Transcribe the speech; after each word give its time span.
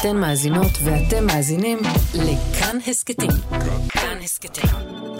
אתן 0.00 0.16
מאזינות 0.16 0.72
ואתם 0.84 1.26
מאזינים 1.26 1.78
לכאן 2.14 2.78
הסכתים. 2.86 3.30
כאן 3.88 4.18
הסכתים, 4.24 4.70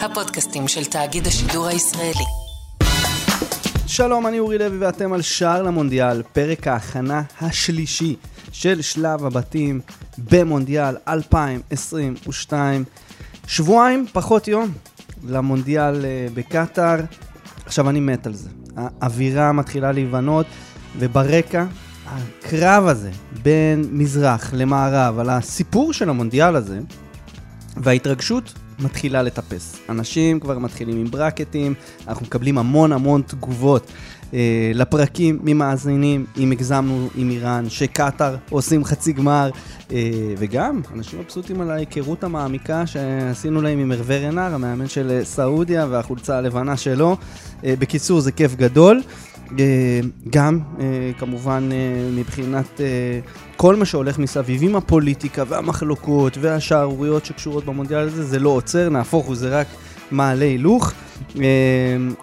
הפודקאסטים 0.01 0.69
של 0.69 0.85
תאגיד 0.85 1.27
השידור 1.27 1.67
הישראלי. 1.67 2.25
שלום, 3.87 4.27
אני 4.27 4.39
אורי 4.39 4.59
לוי 4.59 4.79
ואתם 4.79 5.13
על 5.13 5.23
שער 5.23 5.63
למונדיאל, 5.63 6.23
פרק 6.33 6.67
ההכנה 6.67 7.23
השלישי 7.41 8.17
של 8.53 8.83
שלב 8.83 9.25
הבתים 9.25 9.81
במונדיאל 10.31 10.97
2022. 11.09 12.85
שבועיים, 13.47 14.07
פחות 14.13 14.49
יום, 14.49 14.73
למונדיאל 15.29 16.05
אה, 16.05 16.27
בקטאר. 16.35 17.01
עכשיו, 17.67 17.91
אני 17.91 18.01
מת 18.01 18.27
על 18.27 18.35
זה. 18.35 18.49
האווירה 18.77 19.53
מתחילה 19.53 19.93
להיבנות, 19.93 20.47
וברקע, 20.99 21.65
הקרב 22.07 22.87
הזה 22.87 23.11
בין 23.43 23.85
מזרח 23.91 24.51
למערב, 24.55 25.19
על 25.19 25.31
הסיפור 25.31 25.93
של 25.93 26.11
המונדיאל 26.11 26.57
הזה, 26.57 26.79
וההתרגשות 27.77 28.55
מתחילה 28.79 29.23
לטפס. 29.23 29.77
אנשים 29.89 30.41
כבר 30.41 30.59
מתחילים 30.59 30.97
עם 30.97 31.11
ברקטים, 31.11 31.75
אנחנו 32.09 32.27
מקבלים 32.27 32.59
המון 32.59 32.93
המון 32.93 33.23
תגובות 33.27 33.93
אה, 34.35 34.71
לפרקים 34.75 35.39
ממאזינים, 35.43 36.27
אם 36.39 36.53
הגזמנו 36.53 37.09
עם 37.15 37.31
איראן, 37.31 37.65
שקטאר 37.69 38.37
עושים 38.51 38.85
חצי 38.85 39.13
גמר, 39.13 39.51
אה, 39.93 40.11
וגם 40.39 40.81
אנשים 40.95 41.21
מבסוטים 41.21 41.61
על 41.61 41.71
ההיכרות 41.71 42.25
המעמיקה 42.25 42.87
שעשינו 42.87 43.63
להם 43.63 43.79
עם 43.79 43.93
הרווה 43.93 44.19
רנר, 44.19 44.55
המאמן 44.55 44.89
של 44.89 45.21
סעודיה 45.25 45.87
והחולצה 45.91 46.39
הלבנה 46.39 46.77
שלו. 46.77 47.17
אה, 47.65 47.75
בקיצור, 47.79 48.21
זה 48.21 48.33
כיף 48.33 48.55
גדול. 48.55 49.03
אה, 49.59 50.01
גם, 50.31 50.61
אה, 50.81 51.11
כמובן, 51.19 51.69
אה, 51.73 52.11
מבחינת 52.13 52.81
כל 53.57 53.77
מה 53.77 53.85
שהולך 53.85 54.19
מסביב 54.19 54.63
עם 54.63 54.77
הפוליטיקה 54.77 55.45
והמחלוקות 55.49 56.39
והשערוריות 56.41 57.25
שקשורות 57.25 57.65
במונדיאל 57.65 58.01
הזה, 58.01 58.25
זה 58.25 58.39
לא 58.39 58.49
עוצר, 58.49 58.89
נהפוך 58.89 59.27
הוא, 59.27 59.37
זה 59.37 59.61
רק 59.61 59.67
מעלה 60.11 60.45
הילוך. 60.45 60.93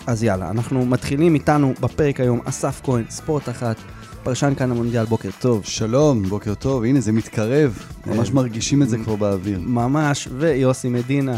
אז 0.08 0.24
יאללה, 0.24 0.50
אנחנו 0.50 0.86
מתחילים 0.86 1.36
איתנו 1.36 1.74
בפרק 1.80 2.20
היום, 2.20 2.40
אסף 2.46 2.82
כהן, 2.84 3.04
ספורט 3.10 3.50
אחת. 3.50 3.76
פרשן 4.24 4.54
כאן 4.58 4.72
המונדיאל, 4.72 5.06
בוקר 5.06 5.30
טוב. 5.40 5.62
שלום, 5.66 6.24
בוקר 6.24 6.54
טוב, 6.54 6.84
הנה 6.84 7.00
זה 7.00 7.12
מתקרב, 7.12 7.80
ממש 8.06 8.32
מרגישים 8.32 8.82
את 8.82 8.90
זה 8.90 8.98
כבר 8.98 9.16
באוויר. 9.16 9.60
ממש, 9.62 10.28
ויוסי 10.38 10.90
מדינה, 10.90 11.38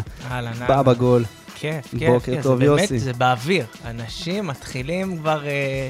בא 0.68 0.82
בגול. 0.82 1.24
כיף, 1.72 2.00
כיף, 2.00 2.10
בוקר 2.10 2.36
כיף. 2.36 2.44
טוב, 2.44 2.60
זה 2.60 2.66
יוסי. 2.66 2.88
באמת, 2.88 3.02
זה 3.02 3.14
באוויר. 3.14 3.66
אנשים 3.86 4.48
מתחילים 4.48 5.18
כבר... 5.18 5.46
אה, 5.46 5.90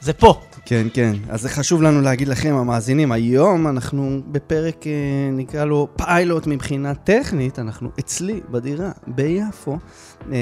זה 0.00 0.12
פה. 0.12 0.40
כן, 0.64 0.86
כן. 0.94 1.12
אז 1.28 1.42
זה 1.42 1.48
חשוב 1.48 1.82
לנו 1.82 2.00
להגיד 2.00 2.28
לכם, 2.28 2.54
המאזינים, 2.54 3.12
היום 3.12 3.66
אנחנו 3.66 4.20
בפרק, 4.26 4.86
אה, 4.86 4.92
נקרא 5.32 5.64
לו 5.64 5.88
פיילוט 5.96 6.46
מבחינה 6.46 6.94
טכנית, 6.94 7.58
אנחנו 7.58 7.90
אצלי, 7.98 8.40
בדירה, 8.50 8.90
ביפו. 9.06 9.78
אה, 10.32 10.36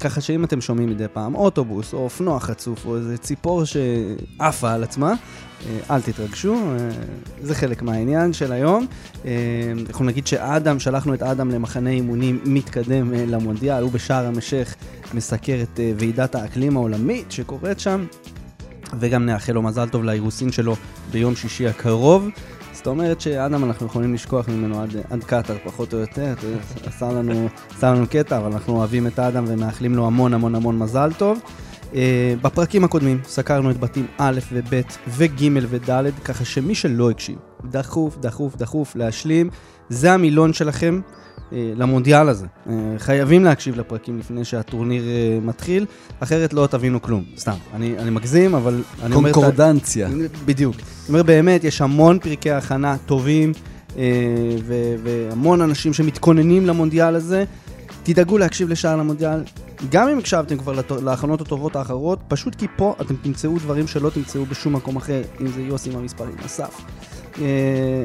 ככה 0.00 0.20
שאם 0.20 0.44
אתם 0.44 0.60
שומעים 0.60 0.90
מדי 0.90 1.06
פעם 1.12 1.34
אוטובוס, 1.34 1.92
או 1.92 1.98
אופנוע 1.98 2.40
חצוף, 2.40 2.86
או 2.86 2.96
איזה 2.96 3.18
ציפור 3.18 3.62
שעפה 3.64 4.72
על 4.72 4.82
עצמה, 4.82 5.14
אל 5.90 6.00
תתרגשו, 6.00 6.54
אה, 6.54 6.90
זה 7.42 7.54
חלק 7.54 7.82
מהעניין 7.82 8.32
של 8.32 8.52
היום. 8.52 8.86
אה, 9.24 9.30
אנחנו 9.88 10.04
נגיד 10.04 10.26
שאדם, 10.26 10.78
שלחנו 10.78 11.14
את 11.14 11.22
אדם 11.22 11.50
למחנה 11.50 11.90
אימונים 11.90 12.40
מתקדם 12.44 13.14
אה, 13.14 13.24
למונדיאל, 13.26 13.82
הוא 13.82 13.92
בשער 13.92 14.26
המשך 14.26 14.74
מסקר 15.14 15.58
את 15.62 15.80
אה, 15.80 15.92
ועידת 15.98 16.34
האקלים 16.34 16.76
העולמית 16.76 17.32
שקורית 17.32 17.80
שם. 17.80 18.04
וגם 19.00 19.26
נאחל 19.26 19.52
לו 19.52 19.62
מזל 19.62 19.88
טוב 19.88 20.04
לאירוסין 20.04 20.52
שלו 20.52 20.76
ביום 21.10 21.36
שישי 21.36 21.66
הקרוב. 21.68 22.28
זאת 22.72 22.86
אומרת 22.86 23.20
שאדם, 23.20 23.64
אנחנו 23.64 23.86
יכולים 23.86 24.14
לשכוח 24.14 24.48
ממנו 24.48 24.82
עד, 24.82 24.96
עד 25.10 25.24
קטאר, 25.24 25.56
פחות 25.64 25.94
או 25.94 25.98
יותר. 25.98 26.34
עשה 26.86 27.12
לנו, 27.12 27.48
לנו 27.82 28.06
קטע, 28.06 28.38
אבל 28.38 28.52
אנחנו 28.52 28.76
אוהבים 28.76 29.06
את 29.06 29.18
אדם 29.18 29.44
ומאחלים 29.48 29.94
לו 29.94 30.06
המון 30.06 30.34
המון 30.34 30.54
המון 30.54 30.78
מזל 30.78 31.12
טוב. 31.18 31.40
Uh, 31.94 31.96
בפרקים 32.42 32.84
הקודמים 32.84 33.20
סקרנו 33.24 33.70
את 33.70 33.80
בתים 33.80 34.06
א' 34.18 34.40
וב' 34.52 34.80
וג' 35.08 35.48
וד', 35.70 36.10
ככה 36.24 36.44
שמי 36.44 36.74
שלא 36.74 37.10
הקשיב, 37.10 37.38
דחוף, 37.70 38.16
דחוף, 38.20 38.56
דחוף 38.56 38.96
להשלים. 38.96 39.50
זה 39.88 40.12
המילון 40.12 40.52
שלכם. 40.52 41.00
אה, 41.52 41.72
למונדיאל 41.76 42.28
הזה. 42.28 42.46
אה, 42.68 42.74
חייבים 42.98 43.44
להקשיב 43.44 43.78
לפרקים 43.80 44.18
לפני 44.18 44.44
שהטורניר 44.44 45.02
אה, 45.02 45.38
מתחיל, 45.42 45.86
אחרת 46.20 46.52
לא 46.52 46.66
תבינו 46.66 47.02
כלום. 47.02 47.24
סתם, 47.36 47.56
אני, 47.74 47.98
אני 47.98 48.10
מגזים, 48.10 48.54
אבל 48.54 48.82
אני 49.02 49.14
אומר... 49.14 49.32
קונקורדנציה. 49.32 50.08
בדיוק. 50.44 50.76
אני 50.76 50.84
אומר, 51.08 51.22
באמת, 51.22 51.64
יש 51.64 51.80
המון 51.80 52.18
פרקי 52.18 52.50
הכנה 52.50 52.96
טובים, 53.06 53.52
והמון 55.02 55.60
אנשים 55.60 55.92
שמתכוננים 55.92 56.66
למונדיאל 56.66 57.14
הזה. 57.14 57.44
תדאגו 58.02 58.38
להקשיב 58.38 58.68
לשער 58.68 58.96
למונדיאל, 58.96 59.40
גם 59.90 60.08
אם 60.08 60.18
הקשבתם 60.18 60.58
כבר 60.58 60.74
להכנות 61.02 61.40
הטובות 61.40 61.76
האחרות, 61.76 62.18
פשוט 62.28 62.54
כי 62.54 62.66
פה 62.76 62.94
אתם 63.00 63.16
תמצאו 63.16 63.58
דברים 63.58 63.86
שלא 63.86 64.10
תמצאו 64.10 64.46
בשום 64.46 64.76
מקום 64.76 64.96
אחר, 64.96 65.22
אם 65.40 65.46
זה 65.46 65.62
יוסי 65.62 65.90
עם 65.90 65.96
המספרים, 65.96 66.36
אסף, 66.46 66.80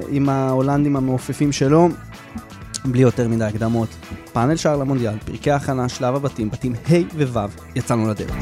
עם 0.09 0.29
ההולנדים 0.29 0.95
המעופפים 0.95 1.51
שלו. 1.51 1.89
בלי 2.85 3.01
יותר 3.01 3.27
מדי 3.27 3.43
הקדמות, 3.43 3.89
פאנל 4.33 4.55
שער 4.55 4.77
למונדיאל, 4.77 5.19
פרקי 5.25 5.51
הכנה, 5.51 5.89
שלב 5.89 6.15
הבתים, 6.15 6.49
בתים 6.49 6.73
ה' 6.73 7.15
וו', 7.15 7.47
יצאנו 7.75 8.09
לדרך. 8.09 8.35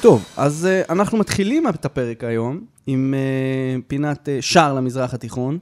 טוב, 0.00 0.24
אז 0.36 0.68
uh, 0.68 0.92
אנחנו 0.92 1.18
מתחילים 1.18 1.68
את 1.68 1.84
הפרק 1.84 2.24
היום 2.24 2.60
עם 2.86 3.14
uh, 3.14 3.82
פינת 3.86 4.28
שער 4.40 4.74
למזרח 4.74 5.14
התיכון, 5.14 5.58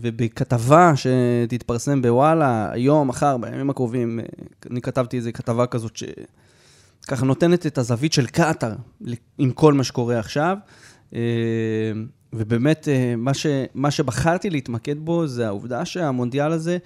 ובכתבה 0.00 0.92
שתתפרסם 0.96 2.02
בוואלה, 2.02 2.72
היום, 2.72 3.08
מחר, 3.08 3.36
בימים 3.36 3.70
הקרובים, 3.70 4.20
uh, 4.20 4.68
אני 4.70 4.80
כתבתי 4.80 5.16
איזה 5.16 5.32
כתבה 5.32 5.66
כזאת 5.66 5.96
שככה 5.96 7.24
נותנת 7.24 7.66
את 7.66 7.78
הזווית 7.78 8.12
של 8.12 8.26
קטאר 8.26 8.72
עם 9.38 9.50
כל 9.50 9.72
מה 9.72 9.84
שקורה 9.84 10.18
עכשיו. 10.18 10.56
Uh, 11.10 11.14
ובאמת, 12.32 12.88
אה, 12.88 13.14
מה, 13.16 13.34
ש, 13.34 13.46
מה 13.74 13.90
שבחרתי 13.90 14.50
להתמקד 14.50 14.98
בו 14.98 15.26
זה 15.26 15.46
העובדה 15.46 15.84
שהמונדיאל 15.84 16.52
הזה, 16.52 16.78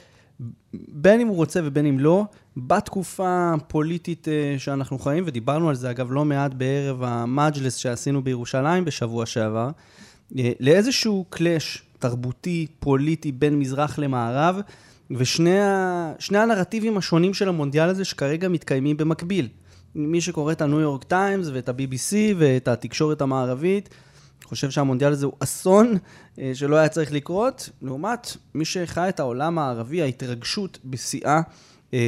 בין 0.89 1.21
אם 1.21 1.27
הוא 1.27 1.37
רוצה 1.37 1.61
ובין 1.65 1.87
אם 1.87 1.99
לא, 1.99 2.25
בתקופה 2.57 3.53
הפוליטית 3.55 4.29
אה, 4.29 4.55
שאנחנו 4.59 4.99
חיים, 4.99 5.25
ודיברנו 5.27 5.69
על 5.69 5.75
זה 5.75 5.91
אגב 5.91 6.13
לא 6.13 6.25
מעט 6.25 6.55
בערב 6.55 7.03
המג'לס 7.03 7.77
שעשינו 7.77 8.23
בירושלים 8.23 8.85
בשבוע 8.85 9.27
שעבר, 9.27 9.71
אה, 10.39 10.53
לאיזשהו 10.61 11.25
קלאש 11.31 11.83
תרבותי, 12.05 12.67
פוליטי, 12.79 13.33
בין 13.33 13.59
מזרח 13.59 13.99
למערב, 13.99 14.61
ושני 15.11 15.61
ה, 15.61 16.13
הנרטיבים 16.31 16.97
השונים 16.97 17.35
של 17.35 17.49
המונדיאל 17.49 17.89
הזה 17.89 18.05
שכרגע 18.05 18.49
מתקיימים 18.49 18.97
במקביל. 18.97 19.49
מי 19.95 20.21
שקורא 20.21 20.53
את 20.53 20.63
הניו 20.63 20.81
יורק 20.81 21.05
טיימס 21.05 21.49
ואת 21.53 21.69
ה-BBC 21.69 22.13
ואת 22.37 22.69
התקשורת 22.69 23.21
המערבית, 23.21 23.89
חושב 24.45 24.71
שהמונדיאל 24.71 25.13
הזה 25.13 25.27
הוא 25.27 25.35
אסון 25.41 25.95
אה, 26.39 26.51
שלא 26.55 26.77
היה 26.77 26.89
צריך 26.89 27.13
לקרות, 27.13 27.69
לעומת 27.83 28.37
מי 28.55 28.65
שחי 28.65 29.09
את 29.09 29.21
העולם 29.21 29.59
הערבי, 29.59 30.03
ההתרגשות 30.03 30.79
בשיאה. 30.85 31.41
אה, 31.95 31.99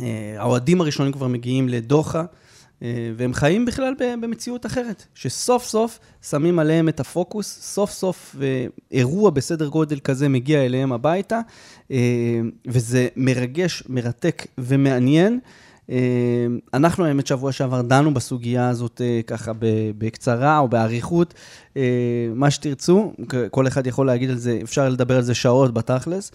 אה, 0.00 0.34
האוהדים 0.38 0.80
הראשונים 0.80 1.12
כבר 1.12 1.28
מגיעים 1.28 1.68
לדוחה, 1.68 2.24
והם 3.16 3.34
חיים 3.34 3.64
בכלל 3.64 3.94
במציאות 4.20 4.66
אחרת, 4.66 5.06
שסוף 5.14 5.64
סוף 5.64 5.98
שמים 6.30 6.58
עליהם 6.58 6.88
את 6.88 7.00
הפוקוס, 7.00 7.58
סוף 7.62 7.90
סוף 7.90 8.36
אירוע 8.92 9.30
בסדר 9.30 9.66
גודל 9.68 9.98
כזה 9.98 10.28
מגיע 10.28 10.64
אליהם 10.64 10.92
הביתה, 10.92 11.40
וזה 12.66 13.08
מרגש, 13.16 13.82
מרתק 13.88 14.46
ומעניין. 14.58 15.40
אנחנו, 16.74 17.04
האמת, 17.04 17.26
שבוע 17.26 17.52
שעבר 17.52 17.82
דנו 17.82 18.14
בסוגיה 18.14 18.68
הזאת 18.68 19.00
אה, 19.04 19.20
ככה 19.26 19.52
בקצרה 19.98 20.58
או 20.58 20.68
באריכות, 20.68 21.34
אה, 21.76 21.82
מה 22.34 22.50
שתרצו, 22.50 23.12
כל 23.50 23.66
אחד 23.66 23.86
יכול 23.86 24.06
להגיד 24.06 24.30
על 24.30 24.36
זה, 24.36 24.58
אפשר 24.62 24.88
לדבר 24.88 25.16
על 25.16 25.22
זה 25.22 25.34
שעות 25.34 25.74
בתכלס, 25.74 26.32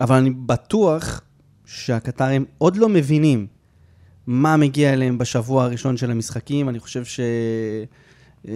אבל 0.00 0.16
אני 0.16 0.30
בטוח 0.30 1.20
שהקטרים 1.66 2.44
עוד 2.58 2.76
לא 2.76 2.88
מבינים 2.88 3.46
מה 4.26 4.56
מגיע 4.56 4.92
אליהם 4.92 5.18
בשבוע 5.18 5.64
הראשון 5.64 5.96
של 5.96 6.10
המשחקים, 6.10 6.68
אני 6.68 6.78
חושב 6.78 7.04
ש... 7.04 7.20
אה, 8.48 8.52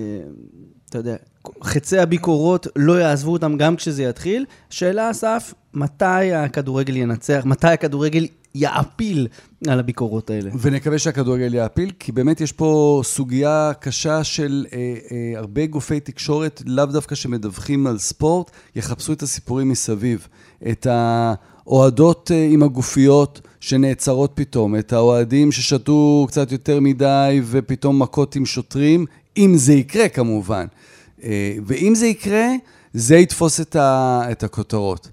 אתה 0.90 0.98
יודע, 0.98 1.16
חצי 1.62 1.98
הביקורות 1.98 2.66
לא 2.76 3.00
יעזבו 3.00 3.32
אותם 3.32 3.56
גם 3.56 3.76
כשזה 3.76 4.02
יתחיל. 4.02 4.44
שאלה, 4.70 5.10
אסף, 5.10 5.54
מתי 5.74 6.32
הכדורגל 6.32 6.96
ינצח? 6.96 7.42
מתי 7.44 7.68
הכדורגל 7.68 8.26
יעפיל 8.54 9.28
על 9.68 9.78
הביקורות 9.78 10.30
האלה. 10.30 10.50
ונקווה 10.60 10.98
שהכדורגל 10.98 11.54
יעפיל, 11.54 11.92
כי 11.98 12.12
באמת 12.12 12.40
יש 12.40 12.52
פה 12.52 13.00
סוגיה 13.04 13.72
קשה 13.80 14.24
של 14.24 14.66
אה, 14.72 14.78
אה, 14.78 15.38
הרבה 15.38 15.66
גופי 15.66 16.00
תקשורת, 16.00 16.62
לאו 16.66 16.86
דווקא 16.86 17.14
שמדווחים 17.14 17.86
על 17.86 17.98
ספורט, 17.98 18.50
יחפשו 18.76 19.12
את 19.12 19.22
הסיפורים 19.22 19.68
מסביב. 19.68 20.28
את 20.70 20.86
האוהדות 20.90 22.30
אה, 22.34 22.48
עם 22.50 22.62
הגופיות 22.62 23.40
שנעצרות 23.66 24.32
פתאום, 24.34 24.76
את 24.76 24.92
האוהדים 24.92 25.52
ששתו 25.52 26.26
קצת 26.28 26.52
יותר 26.52 26.80
מדי 26.80 27.40
ופתאום 27.44 28.02
מכות 28.02 28.36
עם 28.36 28.46
שוטרים. 28.46 29.06
אם 29.36 29.52
זה 29.56 29.72
יקרה 29.72 30.08
כמובן. 30.08 30.66
אה, 31.24 31.56
ואם 31.66 31.94
זה 31.94 32.06
יקרה, 32.06 32.48
זה 32.94 33.16
יתפוס 33.16 33.60
את, 33.60 33.76
ה, 33.76 34.22
את 34.30 34.42
הכותרות. 34.42 35.10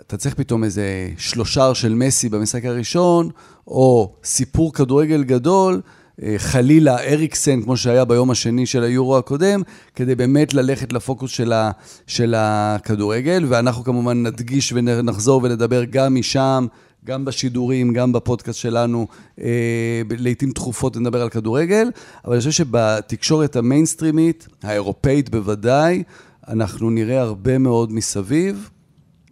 אתה 0.00 0.16
צריך 0.16 0.34
פתאום 0.34 0.64
איזה 0.64 1.10
שלושר 1.18 1.72
של 1.72 1.94
מסי 1.94 2.28
במשחק 2.28 2.64
הראשון, 2.64 3.30
או 3.66 4.12
סיפור 4.24 4.72
כדורגל 4.72 5.24
גדול, 5.24 5.80
אה, 6.22 6.34
חלילה 6.38 6.98
אריקסן, 6.98 7.62
כמו 7.62 7.76
שהיה 7.76 8.04
ביום 8.04 8.30
השני 8.30 8.66
של 8.66 8.82
היורו 8.82 9.18
הקודם, 9.18 9.62
כדי 9.94 10.14
באמת 10.14 10.54
ללכת 10.54 10.92
לפוקוס 10.92 11.30
של, 11.30 11.52
ה, 11.52 11.70
של 12.06 12.34
הכדורגל, 12.36 13.44
ואנחנו 13.48 13.84
כמובן 13.84 14.22
נדגיש 14.22 14.72
ונחזור 14.72 15.40
ונדבר 15.44 15.84
גם 15.84 16.14
משם, 16.14 16.66
גם 17.04 17.24
בשידורים, 17.24 17.92
גם 17.92 18.12
בפודקאסט 18.12 18.58
שלנו, 18.58 19.06
אה, 19.40 20.02
לעיתים 20.18 20.52
תכופות 20.52 20.96
נדבר 20.96 21.22
על 21.22 21.28
כדורגל, 21.28 21.90
אבל 22.24 22.32
אני 22.32 22.38
חושב 22.38 22.50
שבתקשורת 22.50 23.56
המיינסטרימית, 23.56 24.48
האירופאית 24.62 25.30
בוודאי, 25.30 26.02
אנחנו 26.48 26.90
נראה 26.90 27.20
הרבה 27.20 27.58
מאוד 27.58 27.92
מסביב, 27.92 28.70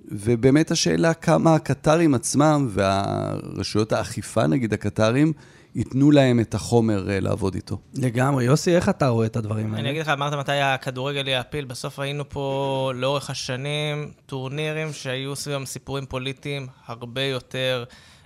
ובאמת 0.09 0.71
השאלה 0.71 1.15
כמה 1.15 1.55
הקטרים 1.55 2.15
עצמם 2.15 2.69
והרשויות 2.71 3.93
האכיפה, 3.93 4.47
נגיד 4.47 4.73
הקטרים, 4.73 5.33
ייתנו 5.77 6.11
להם 6.11 6.41
את 6.41 6.55
החומר 6.55 7.11
אה, 7.11 7.21
לעבוד 7.21 7.55
איתו. 7.55 7.79
לגמרי. 7.95 8.45
יוסי, 8.45 8.77
איך 8.77 8.89
אתה 8.89 9.09
רואה 9.09 9.27
את 9.27 9.37
הדברים 9.37 9.67
האלה? 9.67 9.81
אני 9.81 9.91
אגיד 9.91 10.03
לך, 10.03 10.09
אמרת 10.09 10.33
מתי 10.33 10.53
הכדורגל 10.53 11.29
יעפיל, 11.29 11.65
בסוף 11.65 11.99
ראינו 11.99 12.29
פה 12.29 12.93
לאורך 12.95 13.31
השנים 13.31 14.13
טורנירים 14.27 14.93
שהיו 14.93 15.37
סביבם 15.37 15.67
סיפורים 15.67 16.07
פוליטיים 16.07 16.67
הרבה 16.87 17.23
יותר 17.23 17.85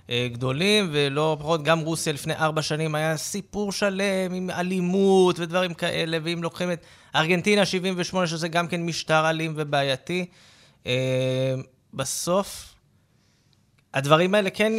אה, 0.09 0.27
גדולים, 0.33 0.89
ולא 0.91 1.37
פחות, 1.39 1.63
גם 1.63 1.79
רוסיה 1.79 2.13
לפני 2.13 2.33
ארבע 2.33 2.61
שנים 2.61 2.95
היה 2.95 3.17
סיפור 3.17 3.71
שלם 3.71 4.33
עם 4.33 4.49
אלימות 4.49 5.39
ודברים 5.39 5.73
כאלה, 5.73 6.17
ואם 6.23 6.43
לוקחים 6.43 6.71
את 6.71 6.85
ארגנטינה 7.15 7.65
78, 7.65 8.27
שזה 8.27 8.47
גם 8.47 8.67
כן 8.67 8.85
משטר 8.85 9.29
אלים 9.29 9.53
ובעייתי, 9.55 10.25
אה, 10.85 11.53
בסוף 11.93 12.75
הדברים 13.93 14.35
האלה 14.35 14.49
כן 14.49 14.73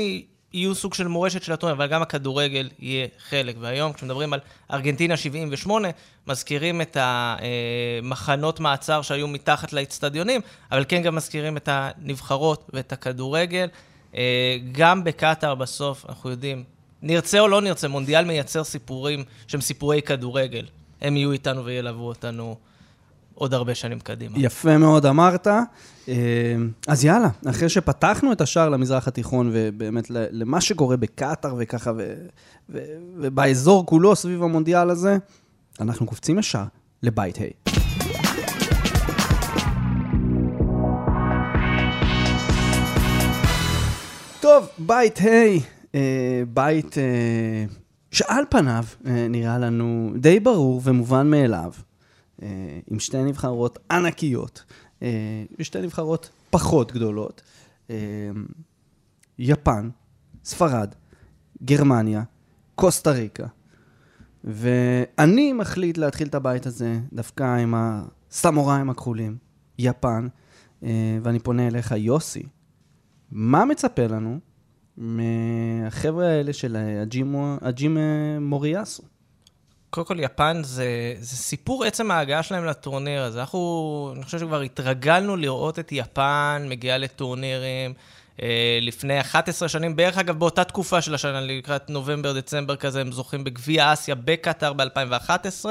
יהיו 0.55 0.75
סוג 0.75 0.95
של 0.95 1.09
מורשת 1.09 1.43
של 1.43 1.53
הטורניר, 1.53 1.77
אבל 1.77 1.87
גם 1.87 2.03
הכדורגל 2.03 2.71
יהיה 2.79 3.07
חלק. 3.29 3.57
והיום, 3.61 3.93
כשמדברים 3.93 4.33
על 4.33 4.41
ארגנטינה 4.73 5.17
78, 5.17 5.89
מזכירים 6.27 6.81
את 6.81 6.97
המחנות 7.01 8.61
מעצר 8.61 9.03
שהיו 9.03 9.29
מתחת 9.29 9.73
לאצטדיונים, 9.73 10.41
אבל 10.73 10.85
כן 10.89 11.03
גם 11.03 11.15
מזכירים 11.15 11.57
את 11.57 11.69
הנבחרות 11.73 12.71
ואת 12.73 12.93
הכדורגל. 12.93 13.69
אה, 14.17 14.57
גם 14.73 15.05
בקטאר 15.05 15.55
בסוף, 15.55 16.07
אנחנו 16.09 16.31
יודעים, 16.31 16.65
נרצה 17.03 17.41
או 17.41 17.49
לא 17.49 17.61
נרצה, 17.61 17.89
מונדיאל 17.89 18.25
מייצר 18.25 18.65
סיפורים 18.65 19.25
שהם 19.47 19.61
סיפורי 19.61 20.03
כדורגל. 20.03 20.67
הם 21.01 21.17
יהיו 21.17 21.33
איתנו 21.33 21.65
וילוו 21.65 22.09
אותנו 22.09 22.57
עוד 23.43 23.55
הרבה 23.55 23.75
שנים 23.75 24.01
קדימה. 24.01 24.39
יפה 24.39 24.79
מאוד 24.79 25.07
אמרת. 25.07 25.47
אה, 25.47 26.15
אז 26.89 27.05
יאללה, 27.05 27.29
אחרי 27.51 27.69
שפתחנו 27.69 28.33
את 28.33 28.41
השער 28.41 28.69
למזרח 28.69 29.09
התיכון, 29.09 29.51
ובאמת 29.53 30.05
למה 30.11 30.61
שקורה 30.61 30.97
בקטאר 30.97 31.55
וככה, 31.59 31.93
ו, 31.97 32.15
ו, 32.71 32.79
ובאזור 33.17 33.87
כולו 33.87 34.17
סביב 34.17 34.43
המונדיאל 34.43 34.91
הזה, 34.91 35.17
אנחנו 35.81 36.07
קופצים 36.07 36.39
ישר 36.39 36.65
לבית 37.03 37.39
ה'. 37.39 37.71
טוב, 44.41 44.69
בית 44.79 45.21
ה', 45.21 45.25
אה, 45.95 46.43
בית 46.49 46.99
אה, 46.99 47.65
שעל 48.11 48.45
פניו 48.51 48.85
נראה 49.05 49.59
לנו 49.59 50.13
די 50.17 50.41
ברור 50.41 50.81
ומובן 50.85 51.31
מאליו. 51.31 51.73
אה, 52.43 52.79
עם 52.91 53.01
שתי 53.01 53.23
נבחרות 53.23 53.79
ענקיות, 53.91 54.65
אה, 55.03 55.45
ושתי 55.59 55.83
נבחרות 55.83 56.31
פחות 56.51 56.93
גדולות. 56.93 57.43
אה, 57.91 57.97
יפן, 59.39 59.91
ספרד, 60.45 60.95
גרמניה, 61.65 62.23
קוסטה 62.75 63.11
ריקה. 63.11 63.47
ואני 64.45 65.53
מחליט 65.53 65.99
להתחיל 65.99 66.29
את 66.29 66.35
הבית 66.35 66.67
הזה 66.67 67.01
דווקא 67.13 67.57
עם 67.57 67.75
הסמוראים 67.77 68.91
הכחולים, 68.91 69.37
יפן, 69.79 70.29
ואני 71.23 71.39
פונה 71.39 71.67
אליך, 71.67 71.95
יוסי. 71.97 72.43
מה 73.31 73.65
מצפה 73.65 74.07
לנו 74.07 74.39
מהחבר'ה 74.97 76.27
האלה 76.27 76.53
של 76.53 76.77
הג'ים 77.63 77.99
מוריאסו? 78.41 79.03
קודם 79.93 80.07
כל, 80.07 80.21
יפן 80.21 80.61
זה, 80.65 81.15
זה 81.21 81.37
סיפור 81.37 81.85
עצם 81.85 82.11
ההגעה 82.11 82.43
שלהם 82.43 82.65
לטורניר 82.65 83.23
הזה. 83.23 83.41
אנחנו, 83.41 84.13
אני 84.17 84.25
חושב 84.25 84.39
שכבר 84.39 84.61
התרגלנו 84.61 85.37
לראות 85.37 85.79
את 85.79 85.93
יפן 85.93 86.67
מגיעה 86.69 86.99
לטורנירים 86.99 87.95
אה, 88.43 88.79
לפני 88.83 89.21
11 89.21 89.69
שנים, 89.69 89.97
בערך 89.97 90.19
אגב 90.19 90.39
באותה 90.39 90.65
תקופה 90.65 91.03
של 91.03 91.15
השנה, 91.15 91.41
לקראת 91.41 91.91
נובמבר-דצמבר 91.91 92.77
כזה, 92.77 93.01
הם 93.01 93.13
זוכים 93.13 93.45
בגביע 93.45 93.93
אסיה 93.93 94.15
בקטאר 94.15 94.73
ב-2011, 94.73 95.67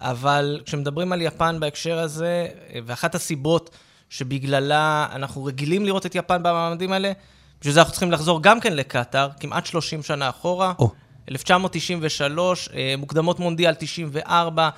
אבל 0.00 0.60
כשמדברים 0.64 1.12
על 1.12 1.22
יפן 1.22 1.60
בהקשר 1.60 1.98
הזה, 1.98 2.46
אה, 2.74 2.80
ואחת 2.86 3.14
הסיבות 3.14 3.70
שבגללה 4.10 5.08
אנחנו 5.12 5.44
רגילים 5.44 5.84
לראות 5.84 6.06
את 6.06 6.14
יפן 6.14 6.42
במעמדים 6.42 6.92
האלה, 6.92 7.12
בשביל 7.60 7.74
זה 7.74 7.80
אנחנו 7.80 7.92
צריכים 7.92 8.12
לחזור 8.12 8.42
גם 8.42 8.60
כן 8.60 8.72
לקטאר, 8.72 9.28
כמעט 9.40 9.66
30 9.66 10.02
שנה 10.02 10.28
אחורה. 10.28 10.72
Oh. 10.80 11.07
1993, 11.30 12.68
אה, 12.74 12.94
מוקדמות 12.98 13.40
מונדיאל 13.40 13.74
94, 13.74 14.68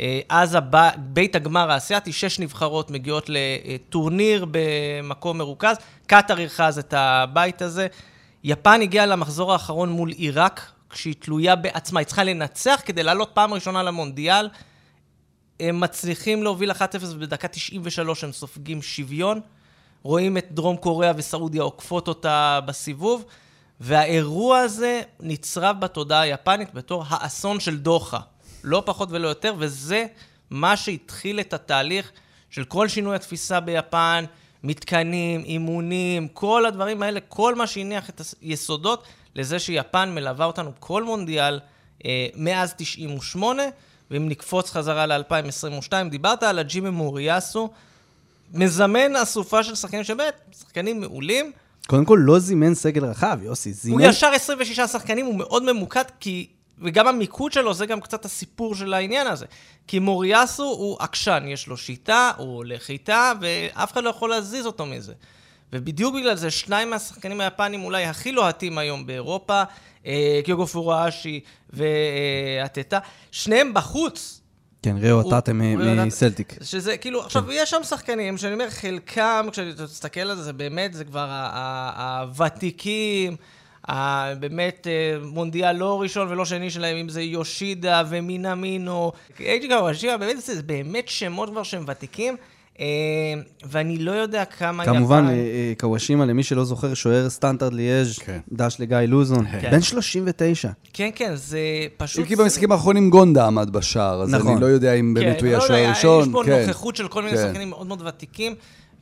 אה, 0.00 0.20
אז 0.28 0.54
הבא, 0.54 0.90
בית 0.98 1.36
הגמר 1.36 1.70
האסייתי, 1.70 2.12
שש 2.12 2.38
נבחרות 2.38 2.90
מגיעות 2.90 3.26
לטורניר 3.28 4.46
במקום 4.50 5.38
מרוכז. 5.38 5.76
קטאר 6.06 6.38
אירחה 6.38 6.66
אז 6.66 6.78
את 6.78 6.94
הבית 6.96 7.62
הזה. 7.62 7.86
יפן 8.44 8.80
הגיעה 8.82 9.06
למחזור 9.06 9.52
האחרון 9.52 9.90
מול 9.90 10.10
עיראק, 10.10 10.72
כשהיא 10.90 11.14
תלויה 11.18 11.56
בעצמה, 11.56 12.00
היא 12.00 12.06
צריכה 12.06 12.24
לנצח 12.24 12.80
כדי 12.84 13.02
לעלות 13.02 13.30
פעם 13.34 13.54
ראשונה 13.54 13.82
למונדיאל. 13.82 14.48
הם 15.60 15.80
מצליחים 15.80 16.42
להוביל 16.42 16.70
1-0 16.70 16.74
ובדקה 17.02 17.48
93 17.48 18.24
הם 18.24 18.32
סופגים 18.32 18.82
שוויון. 18.82 19.40
רואים 20.02 20.36
את 20.36 20.46
דרום 20.52 20.76
קוריאה 20.76 21.12
וסעודיה 21.16 21.62
עוקפות 21.62 22.08
אותה 22.08 22.60
בסיבוב. 22.66 23.24
והאירוע 23.80 24.58
הזה 24.58 25.02
נצרב 25.20 25.80
בתודעה 25.80 26.20
היפנית 26.20 26.74
בתור 26.74 27.04
האסון 27.08 27.60
של 27.60 27.78
דוחה. 27.78 28.20
לא 28.64 28.82
פחות 28.86 29.08
ולא 29.12 29.28
יותר, 29.28 29.54
וזה 29.58 30.06
מה 30.50 30.76
שהתחיל 30.76 31.40
את 31.40 31.52
התהליך 31.52 32.12
של 32.50 32.64
כל 32.64 32.88
שינוי 32.88 33.16
התפיסה 33.16 33.60
ביפן, 33.60 34.24
מתקנים, 34.62 35.44
אימונים, 35.44 36.28
כל 36.28 36.66
הדברים 36.66 37.02
האלה, 37.02 37.20
כל 37.20 37.54
מה 37.54 37.66
שהניח 37.66 38.10
את 38.10 38.20
היסודות 38.42 39.04
לזה 39.34 39.58
שיפן 39.58 40.14
מלווה 40.14 40.46
אותנו 40.46 40.72
כל 40.78 41.04
מונדיאל 41.04 41.60
אה, 42.04 42.26
מאז 42.34 42.74
98, 42.76 43.62
ואם 44.10 44.28
נקפוץ 44.28 44.70
חזרה 44.70 45.06
ל-2022, 45.06 45.92
דיברת 46.10 46.42
על 46.42 46.58
הג'ימי 46.58 46.90
מוריאסו, 46.90 47.70
מזמן 48.52 49.16
אסופה 49.16 49.64
של 49.64 49.74
שחקנים 49.74 50.04
שבאמת, 50.04 50.40
שחקנים 50.60 51.00
מעולים, 51.00 51.52
קודם 51.86 52.04
כל, 52.04 52.18
לא 52.22 52.38
זימן 52.38 52.74
סגל 52.74 53.04
רחב, 53.04 53.38
יוסי, 53.42 53.72
זימן... 53.72 54.00
הוא 54.00 54.10
ישר 54.10 54.26
26 54.26 54.80
שחקנים, 54.80 55.26
הוא 55.26 55.34
מאוד 55.38 55.72
ממוקד, 55.72 56.04
כי... 56.20 56.46
וגם 56.82 57.06
המיקוד 57.06 57.52
שלו 57.52 57.74
זה 57.74 57.86
גם 57.86 58.00
קצת 58.00 58.24
הסיפור 58.24 58.74
של 58.74 58.94
העניין 58.94 59.26
הזה. 59.26 59.46
כי 59.86 59.98
מוריאסו 59.98 60.64
הוא 60.64 60.96
עקשן, 61.00 61.44
יש 61.46 61.66
לו 61.66 61.76
שיטה, 61.76 62.30
הוא 62.36 62.56
הולך 62.56 62.90
איתה, 62.90 63.32
ואף 63.40 63.92
אחד 63.92 64.04
לא 64.04 64.10
יכול 64.10 64.30
להזיז 64.30 64.66
אותו 64.66 64.86
מזה. 64.86 65.12
ובדיוק 65.72 66.14
בגלל 66.14 66.34
זה, 66.34 66.50
שניים 66.50 66.90
מהשחקנים 66.90 67.40
היפנים 67.40 67.84
אולי 67.84 68.04
הכי 68.04 68.32
לוהטים 68.32 68.78
היום 68.78 69.06
באירופה, 69.06 69.62
אה, 70.06 70.40
קיוגו 70.44 70.66
פורואשי 70.66 71.40
ואטטה, 71.70 72.98
שניהם 73.30 73.74
בחוץ, 73.74 74.39
כן, 74.82 74.96
ראו 75.00 75.30
טאטה 75.30 75.52
מסלטיק. 75.52 76.54
שזה 76.62 76.96
כאילו, 76.96 77.20
עכשיו, 77.20 77.42
כן. 77.42 77.48
יש 77.52 77.70
שם 77.70 77.82
שחקנים 77.82 78.38
שאני 78.38 78.52
אומר, 78.52 78.70
חלקם, 78.70 79.46
כשאתה 79.52 79.86
תסתכל 79.86 80.20
על 80.20 80.36
זה, 80.36 80.42
זה 80.42 80.52
באמת, 80.52 80.94
זה 80.94 81.04
כבר 81.04 81.28
הוותיקים, 81.96 83.36
באמת 84.40 84.86
אה, 84.86 85.16
מונדיאל 85.22 85.72
לא 85.72 86.00
ראשון 86.00 86.28
ולא 86.28 86.44
שני 86.44 86.70
שלהם, 86.70 86.96
אם 86.96 87.08
זה 87.08 87.22
יושידה 87.22 88.02
ומינמינו. 88.08 89.12
אייג'י 89.40 89.68
קוואשימה, 89.68 90.16
באמת, 90.16 90.40
זה 90.40 90.62
באמת 90.62 91.08
שמות 91.08 91.50
כבר 91.50 91.62
שהם 91.62 91.84
ותיקים. 91.88 92.36
אה, 92.80 92.86
ואני 93.64 93.98
לא 93.98 94.12
יודע 94.12 94.44
כמה... 94.44 94.84
כמובן, 94.84 95.24
יפן... 95.24 95.34
אה, 95.34 95.72
קוואשימה, 95.78 96.26
למי 96.26 96.42
שלא 96.42 96.64
זוכר, 96.64 96.94
שוער 96.94 97.30
סטנדרט 97.30 97.72
ליאז', 97.72 98.18
כן. 98.18 98.38
דש 98.52 98.76
לגיא 98.78 98.98
לוזון, 98.98 99.46
כן. 99.60 99.70
בן 99.70 99.80
39. 99.80 100.70
כן, 100.92 101.10
כן, 101.14 101.32
זה 101.34 101.58
פשוט... 101.96 102.26
כי 102.26 102.36
במשחקים 102.36 102.72
האחרונים 102.72 103.10
גונדה 103.10 103.46
עמד 103.46 103.70
בשער, 103.70 104.22
אז 104.22 104.34
נכון. 104.34 104.52
אני 104.52 104.60
לא 104.60 104.66
יודע 104.66 104.94
אם 104.94 105.14
באמת 105.14 105.36
כן, 105.36 105.40
הוא 105.40 105.46
יהיה 105.46 105.58
לא 105.58 105.64
השוער 105.64 105.86
הראשון. 105.86 106.22
יש 106.22 106.32
פה 106.32 106.42
כן. 106.46 106.66
נוכחות 106.66 106.96
של 106.96 107.08
כל 107.08 107.22
מיני 107.22 107.36
כן. 107.36 107.46
שחקנים 107.46 107.70
מאוד 107.70 107.86
מאוד 107.86 108.02
ותיקים. 108.06 108.54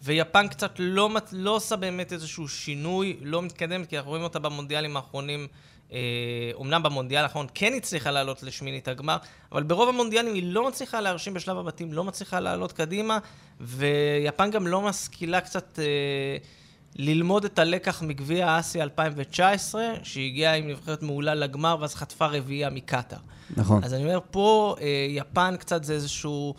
ויפן 0.02 0.48
קצת 0.48 0.70
לא, 0.78 1.10
לא 1.32 1.50
עושה 1.50 1.76
באמת 1.76 2.12
איזשהו 2.12 2.48
שינוי, 2.48 3.16
לא 3.22 3.42
מתקדמת, 3.42 3.86
כי 3.86 3.96
אנחנו 3.96 4.10
רואים 4.10 4.24
אותה 4.24 4.38
במונדיאלים 4.38 4.96
האחרונים 4.96 5.46
אומנם 6.54 6.82
במונדיאל 6.82 7.22
האחרון 7.22 7.46
כן 7.54 7.72
הצליחה 7.76 8.10
לעלות 8.10 8.42
לשמינית 8.42 8.88
הגמר, 8.88 9.16
אבל 9.52 9.62
ברוב 9.62 9.88
המונדיאלים 9.88 10.34
היא 10.34 10.52
לא 10.52 10.68
מצליחה 10.68 11.00
להרשים 11.00 11.34
בשלב 11.34 11.58
הבתים, 11.58 11.92
לא 11.92 12.04
מצליחה 12.04 12.40
לעלות 12.40 12.72
קדימה, 12.72 13.18
ויפן 13.60 14.50
גם 14.50 14.66
לא 14.66 14.80
משכילה 14.80 15.40
קצת... 15.40 15.78
ללמוד 16.96 17.44
את 17.44 17.58
הלקח 17.58 18.02
מגביע 18.02 18.58
אסיה 18.60 18.84
2019, 18.84 19.82
שהגיעה 20.02 20.54
עם 20.54 20.68
נבחרת 20.68 21.02
מעולה 21.02 21.34
לגמר, 21.34 21.76
ואז 21.80 21.94
חטפה 21.94 22.26
רביעייה 22.26 22.70
מקטאר. 22.70 23.18
נכון. 23.56 23.84
אז 23.84 23.94
אני 23.94 24.04
אומר, 24.04 24.18
פה 24.30 24.76
יפן 25.08 25.56
קצת 25.56 25.84
זה 25.84 25.92
איזשהו 25.92 26.54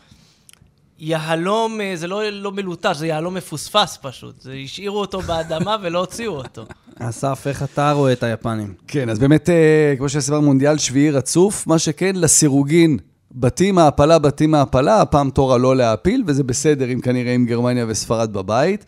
יהלום, 1.00 1.80
זה 1.96 2.08
לא, 2.08 2.30
לא 2.30 2.52
מלוטש, 2.52 2.98
זה 2.98 3.08
יהלום 3.08 3.34
מפוספס 3.34 4.00
פשוט. 4.02 4.42
זה 4.42 4.54
השאירו 4.64 5.00
אותו 5.00 5.22
באדמה 5.22 5.76
ולא 5.82 6.00
הוציאו 6.00 6.36
אותו. 6.38 6.66
אסף, 7.00 7.44
איך 7.48 7.64
אתה 7.64 7.92
רואה 7.92 8.14
את 8.14 8.24
היפנים? 8.24 8.74
כן, 8.88 9.10
אז 9.10 9.20
באמת, 9.20 9.50
כמו 9.98 10.10
שעשינו 10.10 10.42
מונדיאל 10.42 10.78
שביעי 10.78 11.12
רצוף, 11.12 11.68
מה 11.68 11.80
שכן, 11.80 12.16
לסירוגין 12.16 12.98
בתים 13.32 13.78
העפלה, 13.78 14.20
בתים 14.20 14.56
העפלה, 14.56 15.02
הפעם 15.02 15.30
תורה 15.30 15.58
לא 15.58 15.76
להעפיל, 15.76 16.24
וזה 16.28 16.44
בסדר, 16.44 16.94
אם 16.94 17.02
כנראה 17.02 17.34
עם 17.34 17.46
גרמניה 17.46 17.86
וספרד 17.88 18.34
בבית. 18.34 18.86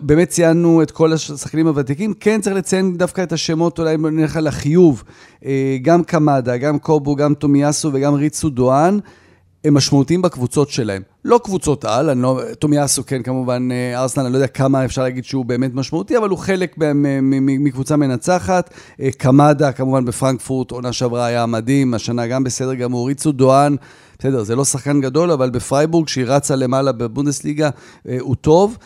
באמת 0.00 0.28
ציינו 0.28 0.82
את 0.82 0.90
כל 0.90 1.12
השחקנים 1.12 1.66
הוותיקים, 1.66 2.14
כן 2.14 2.40
צריך 2.40 2.56
לציין 2.56 2.96
דווקא 2.96 3.22
את 3.22 3.32
השמות, 3.32 3.78
אולי 3.78 3.96
נלך 3.96 4.36
על 4.36 4.46
החיוב, 4.46 5.04
גם 5.82 6.04
קמדה, 6.04 6.56
גם 6.56 6.78
קובו, 6.78 7.16
גם 7.16 7.34
תומיאסו 7.34 7.90
וגם 7.92 8.14
ריצו 8.14 8.50
דואן, 8.50 8.98
הם 9.66 9.74
משמעותיים 9.74 10.22
בקבוצות 10.22 10.70
שלהם. 10.70 11.02
לא 11.24 11.40
קבוצות 11.44 11.84
על, 11.84 12.10
אני 12.10 12.22
לא, 12.22 12.40
תומיאסו 12.58 13.06
כן, 13.06 13.22
כמובן, 13.22 13.68
ארסנל, 13.94 14.24
אני 14.24 14.32
לא 14.32 14.38
יודע 14.38 14.46
כמה 14.46 14.84
אפשר 14.84 15.02
להגיד 15.02 15.24
שהוא 15.24 15.44
באמת 15.44 15.74
משמעותי, 15.74 16.16
אבל 16.18 16.28
הוא 16.28 16.38
חלק 16.38 16.74
מקבוצה 17.40 17.96
מנצחת. 17.96 18.70
קמדה, 19.18 19.72
כמובן 19.72 20.04
בפרנקפורט, 20.04 20.70
עונה 20.70 20.92
שעברה 20.92 21.26
היה 21.26 21.46
מדהים, 21.46 21.94
השנה 21.94 22.26
גם 22.26 22.44
בסדר 22.44 22.74
גמור, 22.74 23.08
ריצו 23.08 23.32
דואן, 23.32 23.74
בסדר, 24.18 24.42
זה 24.42 24.56
לא 24.56 24.64
שחקן 24.64 25.00
גדול, 25.00 25.30
אבל 25.30 25.50
בפרייבורג, 25.50 26.08
שהיא 26.08 26.24
רצה 26.26 26.56
למעלה 26.56 26.92
בבונדסליגה, 26.92 27.70
הוא 28.20 28.36
טוב. 28.40 28.76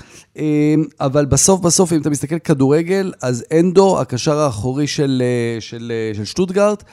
אבל 1.01 1.25
בסוף 1.27 1.61
בסוף, 1.61 1.93
אם 1.93 2.01
אתה 2.01 2.11
מסתכל 2.11 2.39
כדורגל, 2.39 3.13
אז 3.23 3.45
אנדו, 3.61 4.01
הקשר 4.01 4.39
האחורי 4.39 4.87
של, 4.87 5.23
של, 5.61 5.93
של 6.15 6.25
שטוטגארט, 6.25 6.85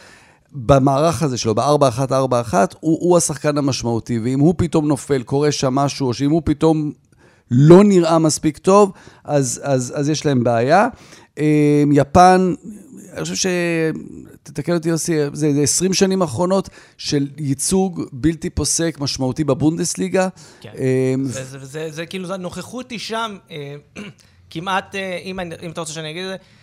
במערך 0.53 1.23
הזה 1.23 1.37
שלו, 1.37 1.55
ב-4-1-4-1, 1.55 2.53
הוא, 2.79 2.97
הוא 3.01 3.17
השחקן 3.17 3.57
המשמעותי, 3.57 4.19
ואם 4.19 4.39
הוא 4.39 4.53
פתאום 4.57 4.87
נופל, 4.87 5.23
קורה 5.23 5.51
שם 5.51 5.75
משהו, 5.75 6.07
או 6.07 6.13
שאם 6.13 6.31
הוא 6.31 6.41
פתאום 6.45 6.91
לא 7.51 7.83
נראה 7.83 8.19
מספיק 8.19 8.57
טוב, 8.57 8.91
אז, 9.23 9.61
אז, 9.63 9.93
אז 9.95 10.09
יש 10.09 10.25
להם 10.25 10.43
בעיה. 10.43 10.87
יפן, 11.91 12.53
אני 13.13 13.21
חושב 13.21 13.35
ש... 13.35 13.45
תתקן 14.43 14.73
אותי 14.73 14.89
יוסי, 14.89 15.13
זה, 15.33 15.53
זה 15.53 15.61
20 15.61 15.93
שנים 15.93 16.21
אחרונות 16.21 16.69
של 16.97 17.27
ייצוג 17.37 18.01
בלתי 18.13 18.49
פוסק 18.49 18.97
משמעותי 18.99 19.43
בבונדסליגה. 19.43 20.27
כן, 20.61 20.71
זה, 21.23 21.43
זה, 21.43 21.65
זה, 21.65 21.87
זה 21.91 22.05
כאילו, 22.05 22.33
הנוכחות 22.33 22.91
היא 22.91 22.99
שם, 22.99 23.37
כמעט, 24.49 24.95
אם, 25.23 25.39
אם 25.39 25.71
אתה 25.71 25.81
רוצה 25.81 25.93
שאני 25.93 26.11
אגיד 26.11 26.23
את 26.23 26.29
זה, 26.29 26.35
אה, 26.35 26.56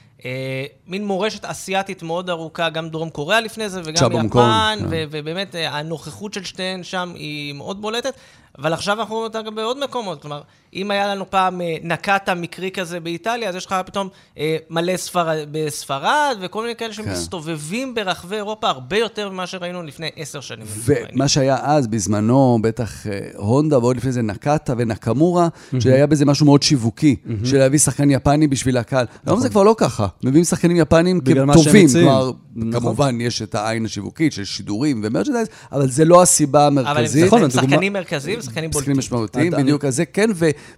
מין 0.87 1.07
מורשת 1.07 1.45
אסיאתית 1.45 2.03
מאוד 2.03 2.31
ארוכה, 2.31 2.69
גם 2.71 2.89
דרום 2.89 3.11
קוריאה 3.11 3.41
לפני 3.41 3.69
זה, 3.69 3.81
וגם 3.85 3.95
יפן, 4.27 4.79
ובאמת 5.11 5.55
הנוכחות 5.69 6.35
של 6.35 6.45
שתיהן 6.45 6.83
שם 6.83 7.13
היא 7.15 7.53
מאוד 7.55 7.83
בולטת. 7.83 8.15
אבל 8.59 8.73
עכשיו 8.73 9.01
אנחנו 9.01 9.15
רואים 9.15 9.27
אותה 9.27 9.43
גם 9.43 9.55
בעוד 9.55 9.85
מקומות. 9.85 10.23
כלומר, 10.23 10.43
אם 10.75 10.91
היה 10.91 11.15
לנו 11.15 11.31
פעם 11.31 11.61
נקטה 11.83 12.35
מקרי 12.35 12.71
כזה 12.71 13.01
באיטליה, 13.01 13.49
אז 13.49 13.55
יש 13.55 13.67
לך 13.67 13.75
פתאום 13.87 14.09
אה, 14.39 14.57
מלא 14.71 14.97
ספרד, 14.97 15.37
בספרד, 15.53 16.37
וכל 16.41 16.63
מיני 16.63 16.77
כאלה 16.77 16.93
שמסתובבים 16.93 17.89
כן. 17.89 17.95
ברחבי 17.95 18.37
אירופה 18.37 18.69
הרבה 18.69 18.97
יותר 18.99 19.31
ממה 19.31 19.47
שראינו 19.47 19.83
לפני 19.83 20.11
עשר 20.17 20.41
שנים. 20.41 20.67
ומה 20.85 21.29
שהיה 21.29 21.57
אז, 21.63 21.87
בזמנו, 21.87 22.59
בטח 22.63 23.07
אה, 23.07 23.19
הונדה, 23.37 23.79
ועוד 23.79 23.97
לפני 23.97 24.13
זה 24.13 24.23
נקטה 24.23 24.75
ונקמורה, 24.79 25.49
mm-hmm. 25.49 25.81
שהיה 25.81 26.07
בזה 26.07 26.25
משהו 26.25 26.47
מאוד 26.47 26.63
שיווקי, 26.63 27.17
mm-hmm. 27.17 27.47
של 27.47 27.59
להביא 27.59 27.79
שחקן 27.79 28.11
יפני 28.11 28.47
בשביל 28.47 28.77
הקהל. 28.77 29.05
נכון. 29.05 29.21
היום 29.27 29.41
זה 29.41 29.49
כבר 29.49 29.63
לא 29.63 29.75
ככה. 29.79 30.07
מביאים 30.25 30.45
שחקנים 30.45 30.77
יפנים 30.77 31.21
כטובים. 31.21 31.89
כלומר, 31.93 32.31
נכון. 32.57 32.81
כמובן, 32.81 33.21
יש 33.21 33.43
את 33.43 33.55
העין 33.55 33.85
השיווקית 33.85 34.33
של 34.33 34.45
שידורים 34.45 35.01
ומרצ'נדייז, 35.05 35.49
אבל 35.73 35.91
זה 35.91 36.05
לא 36.05 36.23
הסיבה 36.23 36.67
המרכזית. 36.67 37.33
אבל 37.33 37.45
הם 37.45 37.51
שחקנים 37.51 37.93
מרכזיים, 37.93 38.39
שחקנים 38.45 38.71
בולטים. 38.71 38.81
שחקנים 38.81 38.99
משמעותיים, 38.99 39.53
בדיוק, 39.53 39.85
אז 39.85 39.97
זה 39.97 40.05
כן, 40.05 40.31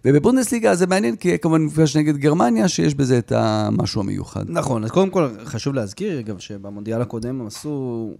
ובבונדסליגה 0.04 0.74
זה 0.74 0.86
מעניין, 0.86 1.16
כי 1.16 1.38
כמובן 1.38 1.62
מפגש 1.62 1.96
נגד 1.96 2.16
גרמניה, 2.16 2.68
שיש 2.68 2.94
בזה 2.94 3.18
את 3.18 3.32
המשהו 3.32 4.00
המיוחד. 4.00 4.44
נכון, 4.48 4.84
אז 4.84 4.90
קודם 4.90 5.10
כל 5.10 5.28
חשוב 5.44 5.74
להזכיר, 5.74 6.20
אגב, 6.20 6.38
שבמונדיאל 6.38 7.02
הקודם 7.02 7.40
הם 7.40 7.46
עשו 7.46 8.10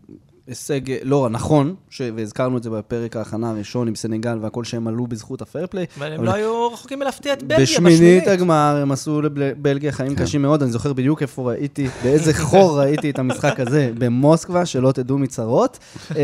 הישג 0.46 0.80
לא 1.02 1.22
רע, 1.22 1.28
נכון, 1.28 1.74
והזכרנו 2.14 2.56
את 2.56 2.62
זה 2.62 2.70
בפרק 2.70 3.16
ההכנה 3.16 3.50
הראשון 3.50 3.88
עם 3.88 3.94
סנגל 3.94 4.38
והכל 4.40 4.64
שהם 4.64 4.88
עלו 4.88 5.06
בזכות 5.06 5.42
הפיירפליי. 5.42 5.86
אבל 5.98 6.12
הם 6.12 6.24
לא 6.24 6.34
היו 6.34 6.72
רחוקים 6.72 6.98
מלהפתיע 6.98 7.32
את 7.32 7.42
בלגיה 7.42 7.58
בשמינית 7.58 8.28
הגמר, 8.28 8.78
הם 8.82 8.92
עשו 8.92 9.22
לבלגיה 9.22 9.92
חיים 9.92 10.14
כן. 10.14 10.24
קשים 10.24 10.42
מאוד, 10.42 10.62
אני 10.62 10.70
זוכר 10.70 10.92
בדיוק 10.92 11.22
איפה 11.22 11.50
ראיתי, 11.50 11.88
באיזה 12.02 12.34
חור 12.34 12.80
ראיתי 12.80 13.10
את 13.10 13.18
המשחק 13.18 13.60
הזה, 13.60 13.90
במוסקבה, 13.98 14.66
שלא 14.66 14.92
תדעו 14.92 15.18
מצרות. 15.18 15.78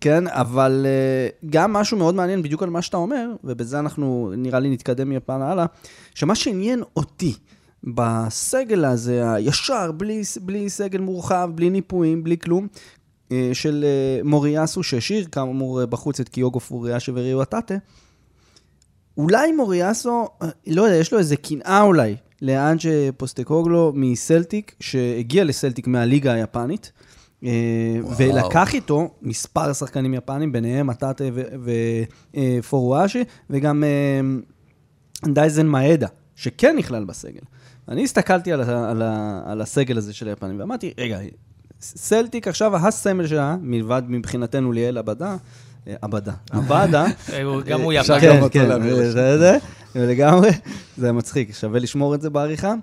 כן, 0.00 0.26
אבל 0.26 0.86
גם 1.50 1.72
משהו 1.72 1.98
מאוד 1.98 2.14
מעניין 2.14 2.42
בדיוק 2.42 2.62
על 2.62 2.70
מה 2.70 2.82
שאתה 2.82 2.96
אומר, 2.96 3.30
ובזה 3.44 3.78
אנחנו, 3.78 4.32
נראה 4.36 4.60
לי, 4.60 4.70
נתקדם 4.70 5.08
מיפן 5.08 5.42
הלאה, 5.42 5.66
שמה 6.14 6.34
שעניין 6.34 6.82
אותי 6.96 7.34
בסגל 7.84 8.84
הזה, 8.84 9.32
הישר, 9.32 9.92
בלי, 9.92 10.22
בלי 10.40 10.70
סגל 10.70 11.00
מורחב, 11.00 11.50
בלי 11.54 11.70
ניפויים, 11.70 12.24
בלי 12.24 12.38
כלום, 12.38 12.66
של 13.52 13.84
מוריאסו, 14.24 14.82
שהשאיר 14.82 15.24
כאמור 15.32 15.84
בחוץ 15.84 16.20
את 16.20 16.28
קיוגו 16.28 16.60
פוריאשה 16.60 17.12
וריו 17.14 17.42
אטאטה, 17.42 17.74
אולי 19.16 19.52
מוריאסו, 19.52 20.28
לא 20.66 20.82
יודע, 20.82 20.96
יש 20.96 21.12
לו 21.12 21.18
איזה 21.18 21.36
קנאה 21.36 21.82
אולי 21.82 22.16
לאנג'ה 22.42 22.90
פוסטקוגלו 23.16 23.92
מסלטיק, 23.94 24.74
שהגיע 24.80 25.44
לסלטיק 25.44 25.86
מהליגה 25.86 26.32
היפנית. 26.32 26.92
ולקח 28.16 28.74
איתו 28.74 29.10
מספר 29.22 29.72
שחקנים 29.72 30.14
יפנים, 30.14 30.52
ביניהם 30.52 30.90
אטאטה 30.90 31.24
ופורואשי, 32.34 33.24
וגם 33.50 33.84
דייזן 35.24 35.66
מאדה, 35.66 36.06
שכן 36.36 36.76
נכלל 36.76 37.04
בסגל. 37.04 37.40
אני 37.88 38.04
הסתכלתי 38.04 38.52
על, 38.52 38.60
על, 38.62 39.02
על 39.44 39.60
הסגל 39.60 39.98
הזה 39.98 40.12
של 40.12 40.28
היפנים, 40.28 40.60
ואמרתי, 40.60 40.92
רגע, 40.98 41.18
סלטיק 41.80 42.48
עכשיו 42.48 42.76
הסמל 42.76 43.26
שלה, 43.26 43.56
מלבד 43.60 44.02
מבחינתנו 44.08 44.72
ליאל 44.72 44.98
עבדה, 44.98 45.36
עבדה, 45.86 46.32
עבדה. 46.50 47.06
גם 47.66 47.80
הוא 47.80 47.92
יפן. 47.92 48.20
כן, 48.20 48.48
כן, 48.50 48.80
זה, 49.40 49.58
לגמרי, 49.94 50.50
זה 50.96 51.12
מצחיק, 51.12 51.54
שווה 51.54 51.80
לשמור 51.80 52.14
את 52.14 52.20
זה 52.20 52.30
בעריכה. 52.30 52.74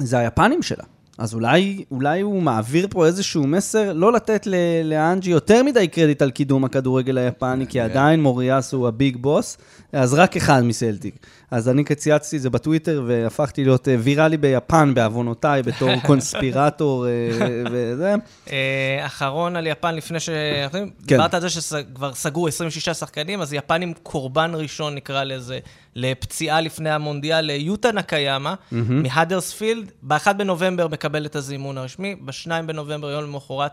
זה 0.00 0.18
היפנים 0.18 0.62
שלה. 0.62 0.84
אז 1.18 1.34
אולי, 1.34 1.84
אולי 1.90 2.20
הוא 2.20 2.42
מעביר 2.42 2.86
פה 2.90 3.06
איזשהו 3.06 3.46
מסר, 3.46 3.92
לא 3.92 4.12
לתת 4.12 4.46
לאנג'י 4.84 5.30
יותר 5.30 5.62
מדי 5.62 5.88
קרדיט 5.88 6.22
על 6.22 6.30
קידום 6.30 6.64
הכדורגל 6.64 7.18
היפני, 7.18 7.66
כי 7.66 7.80
עדיין 7.80 8.22
מוריאס 8.22 8.72
הוא 8.72 8.88
הביג 8.88 9.16
בוס, 9.16 9.58
אז 9.92 10.14
רק 10.14 10.36
אחד 10.36 10.62
מסלטיק. 10.64 11.14
אז 11.52 11.68
אני 11.68 11.84
צייצתי 11.84 12.36
את 12.36 12.42
זה 12.42 12.50
בטוויטר, 12.50 13.02
והפכתי 13.06 13.64
להיות 13.64 13.88
ויראלי 13.98 14.36
ביפן, 14.36 14.94
בעוונותיי, 14.94 15.62
בתור 15.68 15.90
קונספירטור 16.06 17.06
וזה. 17.72 18.14
אחרון 19.06 19.56
על 19.56 19.66
יפן, 19.66 19.94
לפני 19.94 20.20
ש... 20.20 20.28
דיברת 21.00 21.34
על 21.34 21.40
זה 21.40 21.50
שכבר 21.50 22.14
סגרו 22.14 22.48
26 22.48 22.88
שחקנים, 22.88 23.40
אז 23.40 23.52
יפן 23.52 23.82
עם 23.82 23.92
קורבן 24.02 24.50
ראשון, 24.54 24.94
נקרא 24.94 25.24
לזה, 25.24 25.58
לפציעה 25.94 26.60
לפני 26.60 26.90
המונדיאל, 26.90 27.50
יוטה 27.50 27.92
נקיימה, 27.92 28.54
מהדרספילד, 28.72 29.92
ב-1 30.02 30.32
בנובמבר 30.32 30.88
מקבל 30.88 31.26
את 31.26 31.36
הזימון 31.36 31.78
הרשמי, 31.78 32.14
ב-2 32.14 32.50
בנובמבר, 32.66 33.10
יום 33.10 33.24
למחרת, 33.24 33.72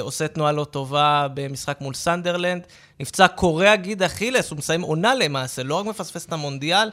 עושה 0.00 0.28
תנועה 0.28 0.52
לא 0.52 0.64
טובה 0.64 1.26
במשחק 1.34 1.78
מול 1.80 1.94
סנדרלנד. 1.94 2.62
נפצע 3.00 3.28
קורע 3.28 3.76
גיד 3.76 4.02
אכילס, 4.02 4.50
הוא 4.50 4.58
מסיים 4.58 4.82
עונה 4.82 5.14
למעשה, 5.14 5.62
לא 5.62 5.74
רק 5.74 5.86
מפספס 5.86 6.26
את 6.26 6.32
המונדיאל, 6.32 6.90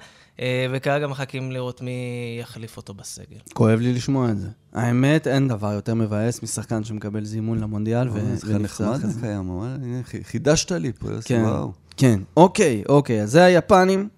וכרגע 0.71 1.07
מחכים 1.07 1.51
לראות 1.51 1.81
מי 1.81 1.91
יחליף 2.41 2.77
אותו 2.77 2.93
בסגל. 2.93 3.37
כואב 3.53 3.79
לי 3.79 3.93
לשמוע 3.93 4.29
את 4.29 4.39
זה. 4.39 4.47
האמת, 4.73 5.27
אין 5.27 5.47
דבר 5.47 5.71
יותר 5.71 5.93
מבאס 5.93 6.43
משחקן 6.43 6.83
שמקבל 6.83 7.25
זימון 7.25 7.59
למונדיאל 7.59 8.07
ונפצע. 8.45 8.97
זה 8.97 9.21
קיים, 9.21 9.61
חידשת 10.23 10.71
לי 10.71 10.91
פה, 10.99 11.11
יוסי, 11.11 11.37
וואו. 11.37 11.71
כן, 11.97 12.19
אוקיי, 12.37 12.83
אוקיי, 12.89 13.21
אז 13.21 13.31
זה 13.31 13.43
היפנים, 13.43 14.09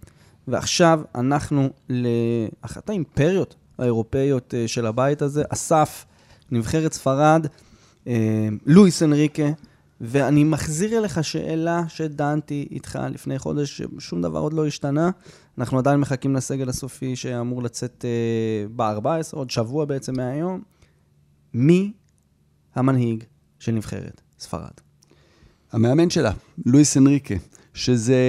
ועכשיו 0.48 1.02
אנחנו 1.16 1.70
לאחת 1.90 2.90
האימפריות 2.90 3.56
האירופאיות 3.80 4.54
של 4.68 4.86
הבית 4.86 5.22
הזה, 5.22 5.44
אסף, 5.50 6.06
נבחרת 6.52 6.94
ספרד, 6.94 7.48
לואיס 8.66 9.04
אנריקה, 9.04 9.44
ואני 10.02 10.44
מחזיר 10.44 10.98
אליך 10.98 11.24
שאלה 11.24 11.84
שדנתי 11.88 12.68
איתך 12.72 13.00
לפני 13.12 13.40
חודש, 13.40 13.82
שום 14.00 14.22
דבר 14.22 14.40
עוד 14.40 14.54
לא 14.54 14.68
השתנה. 14.68 15.10
אנחנו 15.58 15.80
עדיין 15.80 16.00
מחכים 16.00 16.36
לסגל 16.36 16.70
הסופי 16.70 17.16
שאמור 17.16 17.64
לצאת 17.64 18.06
אה, 18.06 18.68
ב-14, 18.76 19.08
עוד 19.32 19.50
שבוע 19.50 19.86
בעצם 19.86 20.16
מהיום. 20.18 20.62
מי 21.54 21.92
המנהיג 22.76 23.24
של 23.60 23.72
נבחרת 23.72 24.22
ספרד? 24.40 24.72
המאמן 25.72 26.10
שלה, 26.10 26.32
לואיס 26.66 26.98
אנריקה, 26.98 27.36
שזה 27.74 28.22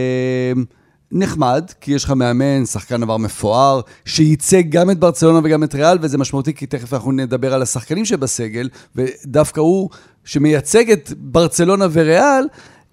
נחמד, 1.13 1.71
כי 1.81 1.93
יש 1.93 2.05
לך 2.05 2.11
מאמן, 2.11 2.67
שחקן 2.67 3.03
עבר 3.03 3.17
מפואר, 3.17 3.81
שייצג 4.05 4.63
גם 4.69 4.91
את 4.91 4.99
ברצלונה 4.99 5.41
וגם 5.45 5.65
את 5.65 5.75
ריאל, 5.75 5.99
וזה 6.01 6.19
משמעותי, 6.19 6.55
כי 6.55 6.67
תכף 6.67 6.93
אנחנו 6.93 7.13
נדבר 7.13 7.55
על 7.55 7.63
השחקנים 7.63 8.05
שבסגל, 8.05 8.69
ודווקא 8.97 9.61
הוא, 9.61 9.91
שמייצג 10.25 10.91
את 10.91 11.13
ברצלונה 11.17 11.87
וריאל, 11.93 12.45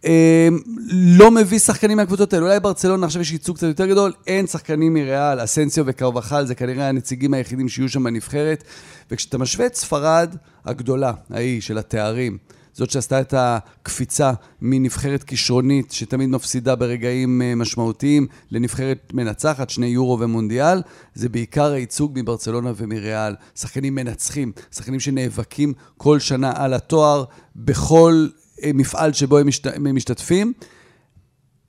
אה, 0.06 0.48
לא 0.92 1.32
מביא 1.32 1.60
שחקנים 1.60 1.98
מהקבוצות 1.98 2.34
האלה. 2.34 2.46
אולי 2.46 2.60
ברצלונה 2.60 3.06
עכשיו 3.06 3.22
יש 3.22 3.32
ייצוג 3.32 3.56
קצת 3.58 3.68
יותר 3.68 3.86
גדול, 3.86 4.14
אין 4.28 4.48
שחקנים 4.48 4.94
מריאל, 4.94 5.44
אסנסיו 5.44 5.84
וקרבחל, 5.88 6.46
זה 6.46 6.56
כנראה 6.56 6.90
הנציגים 6.90 7.34
היחידים 7.34 7.70
שיהיו 7.70 7.90
שם 7.90 8.04
בנבחרת. 8.04 8.64
וכשאתה 9.12 9.38
משווה 9.38 9.66
את 9.66 9.76
ספרד 9.76 10.36
הגדולה, 10.66 11.14
ההיא 11.30 11.62
של 11.62 11.78
התארים, 11.78 12.38
זאת 12.74 12.90
שעשתה 12.90 13.22
את 13.22 13.34
הקפיצה 13.38 14.32
מנבחרת 14.62 15.24
כישרונית, 15.24 15.92
שתמיד 15.92 16.30
מפסידה 16.30 16.76
ברגעים 16.76 17.42
אה, 17.42 17.56
משמעותיים, 17.56 18.28
לנבחרת 18.52 19.12
מנצחת, 19.14 19.70
שני 19.70 19.88
יורו 19.88 20.20
ומונדיאל, 20.20 20.82
זה 21.16 21.30
בעיקר 21.30 21.72
הייצוג 21.72 22.20
מברצלונה 22.20 22.72
ומריאל. 22.76 23.36
שחקנים 23.56 23.96
מנצחים, 23.96 24.52
שחקנים 24.72 25.00
שנאבקים 25.00 25.74
כל 25.98 26.20
שנה 26.20 26.54
על 26.56 26.74
התואר, 26.74 27.24
בכל 27.56 28.28
אה, 28.64 28.72
מפעל 28.74 29.14
שבו 29.14 29.38
הם, 29.38 29.48
משת... 29.48 29.68
הם 29.68 29.96
משתתפים. 29.96 30.54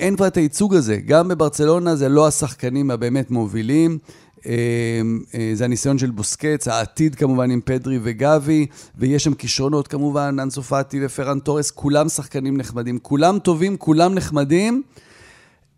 אין 0.00 0.16
כבר 0.16 0.26
את 0.26 0.36
הייצוג 0.36 0.74
הזה. 0.74 0.96
גם 0.96 1.28
בברצלונה 1.28 1.96
זה 1.96 2.08
לא 2.08 2.26
השחקנים 2.26 2.90
הבאמת 2.90 3.30
מובילים. 3.30 3.98
אמ, 4.46 5.20
אה, 5.34 5.50
זה 5.54 5.64
הניסיון 5.64 5.98
של 5.98 6.10
בוסקץ, 6.10 6.68
העתיד 6.68 7.14
כמובן 7.14 7.50
עם 7.50 7.60
פדרי 7.64 7.98
וגבי, 8.02 8.66
ויש 8.98 9.24
שם 9.24 9.34
כישרונות 9.34 9.88
כמובן, 9.88 10.36
אנסו 10.42 10.62
פאטי 10.62 11.00
ופרן 11.04 11.38
תורס, 11.38 11.70
כולם 11.70 12.08
שחקנים 12.08 12.56
נחמדים, 12.56 12.98
כולם 12.98 13.38
טובים, 13.38 13.76
כולם 13.76 14.14
נחמדים. 14.14 14.82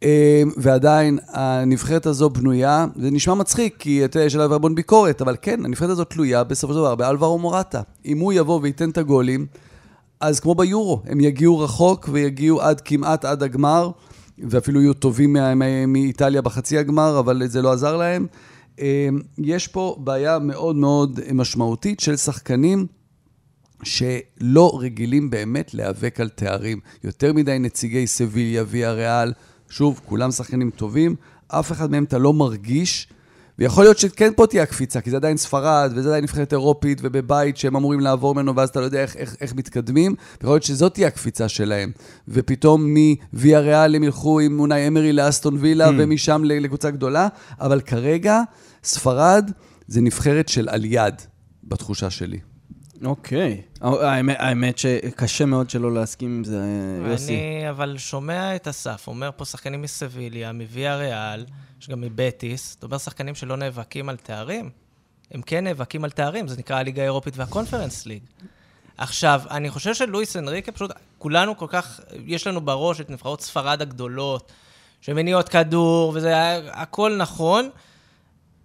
אמ, 0.03 0.09
ועדיין 0.57 1.19
הנבחרת 1.29 2.07
הזו 2.07 2.31
בנויה, 2.31 2.87
זה 2.97 3.11
נשמע 3.11 3.35
מצחיק, 3.35 3.77
כי 3.79 4.05
אתה 4.05 4.19
יודע, 4.19 4.27
יש 4.27 4.35
עליו 4.35 4.55
המון 4.55 4.75
ביקורת, 4.75 5.23
אבל 5.23 5.37
כן, 5.43 5.65
הנבחרת 5.65 5.91
הזו 5.91 6.05
תלויה 6.05 6.45
בסופו 6.45 6.73
של 6.73 6.79
דבר 6.79 6.95
באלברו 6.95 7.39
מורטה. 7.39 7.81
אם 8.07 8.19
הוא 8.19 8.33
יבוא 8.33 8.61
וייתן 8.63 8.91
את 8.91 8.99
הגולים, 8.99 9.47
אז 10.21 10.41
כמו 10.41 10.55
ביורו, 10.55 11.03
הם 11.07 11.21
יגיעו 11.21 11.59
רחוק 11.59 12.09
ויגיעו 12.13 12.61
עד 12.61 12.81
כמעט 12.81 13.25
עד 13.25 13.43
הגמר, 13.43 13.91
ואפילו 14.39 14.81
יהיו 14.81 14.95
טובים 14.95 15.37
מאיטליה 15.89 16.43
בחצי 16.43 16.79
הגמר, 16.79 17.19
אבל 17.19 17.43
זה 17.47 17.63
לא 17.63 17.73
עזר 17.73 17.97
להם. 17.97 18.27
אמ, 18.79 19.21
יש 19.39 19.69
פה 19.69 19.97
בעיה 19.99 20.39
מאוד 20.39 20.77
מאוד 20.77 21.21
משמעותית 21.35 22.01
של 22.01 22.17
שחקנים 22.17 22.87
שלא 23.83 24.79
רגילים 24.81 25.31
באמת 25.31 25.75
להיאבק 25.75 26.21
על 26.21 26.29
תארים. 26.29 26.81
יותר 27.05 27.33
מדי 27.33 27.59
נציגי 27.59 28.07
סביליה, 28.07 28.65
ויה 28.67 28.93
ריאל, 28.93 29.33
שוב, 29.69 30.01
כולם 30.05 30.31
שחקנים 30.31 30.71
טובים, 30.71 31.17
אף 31.49 31.73
אחד 31.73 31.91
מהם 31.91 32.05
אתה 32.05 32.19
לא 32.19 32.33
מרגיש, 32.33 33.09
ויכול 33.59 33.85
להיות 33.85 33.99
שכן 33.99 34.33
פה 34.37 34.47
תהיה 34.47 34.63
הקפיצה, 34.63 35.01
כי 35.01 35.11
זה 35.11 35.17
עדיין 35.17 35.37
ספרד, 35.37 35.93
וזה 35.95 36.09
עדיין 36.09 36.25
נבחרת 36.25 36.53
אירופית, 36.53 36.99
ובבית 37.03 37.57
שהם 37.57 37.77
אמורים 37.77 38.01
לעבור 38.01 38.35
ממנו, 38.35 38.57
ואז 38.57 38.69
אתה 38.69 38.81
לא 38.81 38.85
יודע 38.85 39.03
איך, 39.03 39.17
איך, 39.17 39.37
איך 39.41 39.55
מתקדמים, 39.55 40.15
ויכול 40.41 40.55
להיות 40.55 40.63
שזאת 40.63 40.95
תהיה 40.95 41.09
הקפיצה 41.09 41.49
שלהם. 41.49 41.93
ופתאום 42.29 42.95
מוויה 43.33 43.61
ריאל 43.61 43.95
הם 43.95 44.05
ילכו 44.05 44.41
עם 44.41 44.61
אונאי 44.61 44.89
אמרי 44.89 45.13
לאסטון 45.13 45.57
וילה, 45.61 45.89
mm. 45.89 45.93
ומשם 45.99 46.43
לקבוצה 46.45 46.91
גדולה, 46.91 47.29
אבל 47.61 47.81
כרגע... 47.81 48.41
ספרד 48.87 49.51
זה 49.87 50.01
נבחרת 50.01 50.49
של 50.49 50.69
על 50.69 50.85
יד, 50.85 51.15
בתחושה 51.65 52.11
שלי. 52.11 52.41
אוקיי. 53.05 53.63
האמת, 53.81 54.37
האמת 54.39 54.79
שקשה 54.79 55.47
מאוד 55.47 55.71
שלא 55.71 55.95
להסכים 55.95 56.37
עם 56.37 56.45
זה, 56.45 56.63
יוסי. 57.11 57.33
אני 57.33 57.71
אבל 57.71 57.99
שומע 57.99 58.57
את 58.57 58.69
אסף, 58.69 59.05
אומר 59.09 59.31
פה 59.37 59.45
שחקנים 59.45 59.83
מסביליה, 59.83 60.53
מוויה 60.53 60.97
ריאל, 60.97 61.45
יש 61.81 61.89
גם 61.89 62.01
מבטיס, 62.01 62.77
אתה 62.79 62.87
אומר 62.87 62.99
שחקנים 62.99 63.35
שלא 63.35 63.57
נאבקים 63.57 64.09
על 64.09 64.17
תארים? 64.17 64.71
הם 65.31 65.43
כן 65.43 65.65
נאבקים 65.65 66.05
על 66.05 66.11
תארים, 66.11 66.49
זה 66.49 66.57
נקרא 66.59 66.77
הליגה 66.77 67.03
האירופית 67.03 67.37
והקונפרנס 67.37 68.07
ליג. 68.07 68.23
עכשיו, 68.99 69.43
אני 69.51 69.71
חושב 69.71 69.95
שלואיס 69.95 70.37
אנריקה, 70.37 70.73
פשוט 70.73 70.91
כולנו 71.19 71.57
כל 71.57 71.67
כך, 71.69 72.01
יש 72.27 72.47
לנו 72.47 72.61
בראש 72.61 73.01
את 73.01 73.11
נבחרות 73.11 73.41
ספרד 73.41 73.83
הגדולות, 73.83 74.53
שמניעות 75.01 75.49
כדור, 75.49 76.13
וזה 76.15 76.33
הכל 76.73 77.17
נכון. 77.17 77.71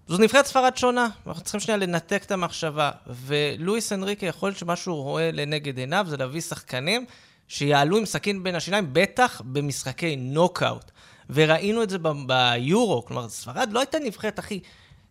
זו 0.08 0.18
נבחרת 0.18 0.46
ספרד 0.46 0.78
שונה, 0.78 1.08
אנחנו 1.28 1.44
צריכים 1.44 1.60
שנייה 1.60 1.78
לנתק 1.78 2.24
את 2.26 2.32
המחשבה. 2.32 2.92
ולואיס 3.08 3.94
אנריקה, 3.94 4.26
יכול 4.26 4.50
להיות 4.50 4.58
שמה 4.58 4.76
שהוא 4.76 5.04
רואה 5.04 5.32
לנגד 5.32 5.78
עיניו 5.78 6.06
זה 6.10 6.18
להביא 6.18 6.42
שחקנים 6.42 7.06
שיעלו 7.48 7.98
עם 7.98 8.06
סכין 8.06 8.44
בין 8.44 8.56
השיניים, 8.56 8.90
בטח 8.94 9.42
במשחקי 9.46 10.16
נוקאוט. 10.16 10.92
וראינו 11.30 11.84
את 11.84 11.90
זה 11.90 11.98
ביורו, 12.26 13.06
כלומר, 13.06 13.30
ספרד 13.30 13.70
לא 13.72 13.80
הייתה 13.80 14.00
נבחרת 14.00 14.40
הכי 14.40 14.60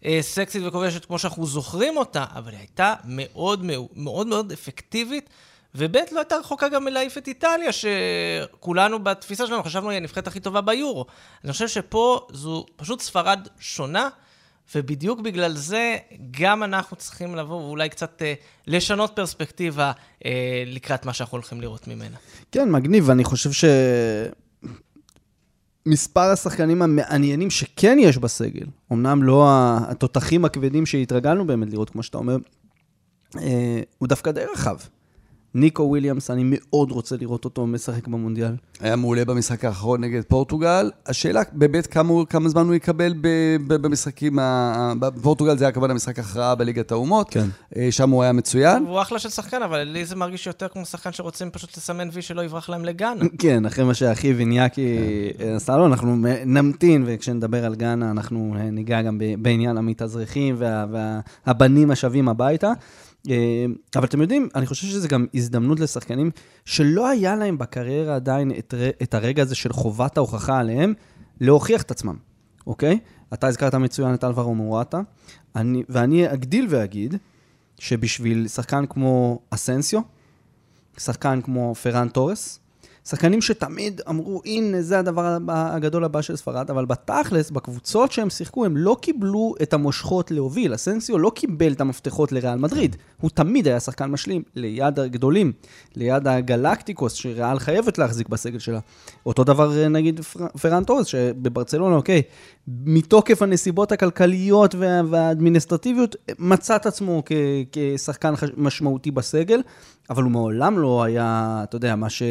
אה, 0.04 0.18
סקסית 0.20 0.62
וכובשת 0.66 1.04
כמו 1.04 1.18
שאנחנו 1.18 1.46
זוכרים 1.46 1.96
אותה, 1.96 2.24
אבל 2.34 2.50
היא 2.50 2.58
הייתה 2.58 2.94
מאוד 3.04 3.64
מאוד 3.96 4.26
מאוד 4.26 4.52
אפקטיבית. 4.52 5.30
וב' 5.74 5.96
לא 6.12 6.18
הייתה 6.20 6.36
רחוקה 6.36 6.68
גם 6.68 6.84
מלהעיף 6.84 7.18
את 7.18 7.28
איטליה, 7.28 7.70
שכולנו 7.72 9.04
בתפיסה 9.04 9.46
שלנו 9.46 9.62
חשבנו 9.62 9.90
היא 9.90 9.96
הנבחרת 9.96 10.26
הכי 10.26 10.40
טובה 10.40 10.60
ביורו. 10.60 11.06
אני 11.44 11.52
חושב 11.52 11.68
שפה 11.68 12.26
זו 12.32 12.66
פשוט 12.76 13.00
ספרד 13.00 13.48
שונה, 13.60 14.08
ובדיוק 14.74 15.20
בגלל 15.20 15.56
זה, 15.56 15.96
גם 16.30 16.62
אנחנו 16.62 16.96
צריכים 16.96 17.36
לבוא 17.36 17.56
ואולי 17.56 17.88
קצת 17.88 18.22
אה, 18.22 18.34
לשנות 18.66 19.12
פרספקטיבה 19.14 19.92
אה, 20.24 20.62
לקראת 20.66 21.06
מה 21.06 21.12
שאנחנו 21.12 21.36
הולכים 21.36 21.60
לראות 21.60 21.88
ממנה. 21.88 22.16
כן, 22.52 22.70
מגניב, 22.70 23.10
אני 23.10 23.24
חושב 23.24 23.52
ש... 23.52 23.64
מספר 25.86 26.20
השחקנים 26.20 26.82
המעניינים 26.82 27.50
שכן 27.50 27.96
יש 28.00 28.18
בסגל, 28.18 28.66
אמנם 28.92 29.22
לא 29.22 29.48
התותחים 29.88 30.44
הכבדים 30.44 30.86
שהתרגלנו 30.86 31.46
באמת 31.46 31.70
לראות, 31.70 31.90
כמו 31.90 32.02
שאתה 32.02 32.18
אומר, 32.18 32.36
אה, 33.36 33.80
הוא 33.98 34.08
דווקא 34.08 34.30
די 34.30 34.44
רחב. 34.52 34.76
ניקו 35.54 35.82
וויליאמס, 35.82 36.30
אני 36.30 36.42
מאוד 36.44 36.90
רוצה 36.90 37.16
לראות 37.16 37.44
אותו 37.44 37.66
משחק 37.66 38.08
במונדיאל. 38.08 38.52
היה 38.80 38.96
מעולה 38.96 39.24
במשחק 39.24 39.64
האחרון 39.64 40.00
נגד 40.00 40.22
פורטוגל. 40.28 40.90
השאלה 41.06 41.42
באמת 41.52 41.86
כמה, 41.86 42.14
כמה 42.28 42.48
זמן 42.48 42.66
הוא 42.66 42.74
יקבל 42.74 43.14
ב, 43.20 43.28
ב, 43.66 43.74
במשחקים, 43.74 44.38
ה, 44.38 44.92
בפורטוגל 44.98 45.58
זה 45.58 45.64
היה 45.64 45.72
כמובן 45.72 45.90
המשחק 45.90 46.18
הכרעה 46.18 46.54
בליגת 46.54 46.92
האומות, 46.92 47.30
כן. 47.30 47.46
אה, 47.76 47.88
שם 47.90 48.10
הוא 48.10 48.22
היה 48.22 48.32
מצוין. 48.32 48.86
הוא 48.86 49.02
אחלה 49.02 49.18
של 49.18 49.28
שחקן, 49.28 49.62
אבל 49.62 49.82
לי 49.82 50.04
זה 50.04 50.16
מרגיש 50.16 50.46
יותר 50.46 50.68
כמו 50.68 50.84
שחקן 50.84 51.12
שרוצים 51.12 51.50
פשוט 51.50 51.76
לסמן 51.76 52.08
וי 52.12 52.22
שלא 52.22 52.44
יברח 52.44 52.68
להם 52.68 52.84
לגאנה. 52.84 53.24
כן, 53.38 53.66
אחרי 53.66 53.84
מה 53.84 53.94
שאחיו 53.94 54.38
איניאקי 54.38 54.98
כן. 55.38 55.44
אה, 55.44 55.56
עשה 55.56 55.76
לו, 55.76 55.86
אנחנו 55.86 56.16
נמתין, 56.46 57.04
וכשנדבר 57.06 57.64
על 57.64 57.74
גאנה, 57.74 58.10
אנחנו 58.10 58.54
אה, 58.58 58.70
ניגע 58.70 59.02
גם 59.02 59.18
בעניין 59.38 59.76
המתאזרחים 59.76 60.56
והבנים 60.58 61.88
וה, 61.88 61.92
השבים 61.92 62.28
הביתה. 62.28 62.72
אה, 63.28 63.64
אבל 63.96 64.04
אתם 64.04 64.20
יודעים, 64.20 64.48
אני 64.54 64.66
חושב 64.66 64.86
שזו 64.86 65.08
גם 65.08 65.26
הזדמנות 65.34 65.80
לשחקנים 65.80 66.30
שלא 66.64 67.08
היה 67.08 67.36
להם 67.36 67.58
בקריירה 67.58 68.14
עדיין 68.14 68.52
את, 68.58 68.74
את 69.02 69.14
הרגע 69.14 69.42
הזה 69.42 69.54
של 69.54 69.72
חובת 69.72 70.16
ההוכחה 70.16 70.58
עליהם, 70.58 70.94
להוכיח 71.40 71.82
את 71.82 71.90
עצמם, 71.90 72.16
אוקיי? 72.66 72.98
אתה 73.34 73.46
הזכרת 73.46 73.74
מצוין 73.74 74.14
את 74.14 74.24
אלברו 74.24 74.54
מורטה, 74.54 75.00
ואני 75.88 76.32
אגדיל 76.32 76.66
ואגיד 76.70 77.14
שבשביל 77.78 78.48
שחקן 78.48 78.84
כמו 78.88 79.40
אסנסיו, 79.50 80.00
שחקן 80.98 81.40
כמו 81.42 81.74
פרן 81.74 82.08
תורס, 82.08 82.60
שחקנים 83.10 83.42
שתמיד 83.42 84.00
אמרו, 84.08 84.42
הנה, 84.44 84.82
זה 84.82 84.98
הדבר 84.98 85.38
הגדול 85.48 86.04
הבא 86.04 86.22
של 86.22 86.36
ספרד, 86.36 86.70
אבל 86.70 86.84
בתכלס, 86.84 87.50
בקבוצות 87.50 88.12
שהם 88.12 88.30
שיחקו, 88.30 88.64
הם 88.64 88.76
לא 88.76 88.96
קיבלו 89.00 89.54
את 89.62 89.72
המושכות 89.72 90.30
להוביל. 90.30 90.74
אסנסיו 90.74 91.18
לא 91.18 91.32
קיבל 91.34 91.72
את 91.72 91.80
המפתחות 91.80 92.32
לריאל 92.32 92.58
מדריד. 92.58 92.96
הוא 93.20 93.30
תמיד 93.30 93.68
היה 93.68 93.80
שחקן 93.80 94.06
משלים, 94.06 94.42
ליד 94.54 94.98
הגדולים, 94.98 95.52
ליד 95.96 96.28
הגלקטיקוס, 96.28 97.12
שריאל 97.12 97.58
חייבת 97.58 97.98
להחזיק 97.98 98.28
בסגל 98.28 98.58
שלה. 98.58 98.78
אותו 99.26 99.44
דבר, 99.44 99.88
נגיד, 99.88 100.20
פרן 100.62 100.84
טורס, 100.84 101.06
שבברצלונה, 101.06 101.96
אוקיי, 101.96 102.22
מתוקף 102.68 103.42
הנסיבות 103.42 103.92
הכלכליות 103.92 104.74
וה- 104.74 105.00
והאדמיניסטרטיביות, 105.10 106.16
מצא 106.38 106.76
את 106.76 106.86
עצמו 106.86 107.22
כ- 107.26 107.32
כשחקן 107.72 108.34
משמעותי 108.56 109.10
בסגל, 109.10 109.60
אבל 110.10 110.22
הוא 110.22 110.32
מעולם 110.32 110.78
לא 110.78 111.02
היה, 111.02 111.60
אתה 111.62 111.76
יודע, 111.76 111.96
מה 111.96 112.10
ש... 112.10 112.22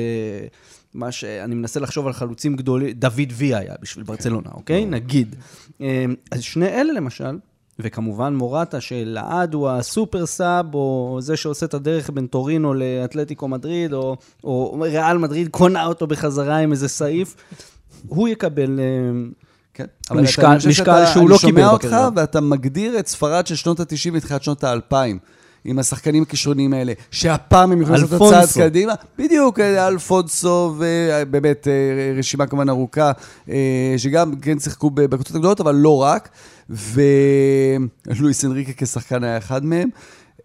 מה 0.93 1.11
שאני 1.11 1.55
מנסה 1.55 1.79
לחשוב 1.79 2.07
על 2.07 2.13
חלוצים 2.13 2.55
גדולים, 2.55 2.91
דוד 2.91 3.31
וייה 3.33 3.73
בשביל 3.81 4.03
ברצלונה, 4.05 4.49
אוקיי? 4.53 4.85
נגיד. 4.85 5.35
אמ, 5.81 5.85
אז 6.31 6.41
שני 6.41 6.67
אלה 6.67 6.93
למשל, 6.93 7.37
וכמובן 7.79 8.35
מורטה, 8.35 8.81
שלעד 8.81 9.53
הוא 9.53 9.69
ה 9.69 9.78
super 9.78 10.25
sub, 10.25 10.75
או 10.75 11.17
זה 11.21 11.37
שעושה 11.37 11.65
את 11.65 11.73
הדרך 11.73 12.09
בין 12.09 12.27
טורינו 12.27 12.73
לאתלטיקו 12.73 13.47
מדריד, 13.47 13.93
או, 13.93 14.17
או 14.43 14.77
ריאל 14.81 15.17
מדריד 15.17 15.47
קונה 15.47 15.85
אותו 15.85 16.07
בחזרה 16.07 16.57
עם 16.57 16.71
איזה 16.71 16.87
סעיף, 16.87 17.35
הוא 18.07 18.27
יקבל... 18.27 18.79
אה, 18.79 19.29
כן. 19.73 19.85
משקל- 20.11 20.57
משקל 20.69 21.05
שהוא 21.13 21.29
לא 21.29 21.37
קיבל 21.37 21.61
אני 21.61 21.69
שומע 21.69 21.69
אותך. 21.71 21.95
ואתה 22.15 22.41
מגדיר 22.41 22.99
את 22.99 23.07
ספרד 23.07 23.47
של 23.47 23.55
שנות 23.55 23.79
ה-90 23.79 24.09
ותחילת 24.13 24.43
שנות 24.43 24.63
ה-2000. 24.63 24.93
עם 25.65 25.79
השחקנים 25.79 26.23
הכישרוניים 26.23 26.73
האלה, 26.73 26.93
שהפעם 27.11 27.71
הם 27.71 27.81
יכולים 27.81 28.01
לעשות 28.01 28.21
את 28.21 28.43
הצעד. 28.43 28.69
קדימה. 28.69 28.93
בדיוק, 29.17 29.59
אה, 29.59 29.87
אלפונסו, 29.87 30.75
ובאמת 30.77 31.67
אה, 31.67 32.13
רשימה 32.17 32.47
כמובן 32.47 32.69
ארוכה, 32.69 33.11
אה, 33.49 33.93
שגם 33.97 34.35
כן 34.35 34.59
שיחקו 34.59 34.89
בקבוצות 34.89 35.35
הגדולות, 35.35 35.59
אבל 35.59 35.75
לא 35.75 36.01
רק. 36.01 36.29
ולואיס 36.69 38.45
אנריקה 38.45 38.71
כשחקן 38.77 39.23
היה 39.23 39.37
אחד 39.37 39.65
מהם. 39.65 39.89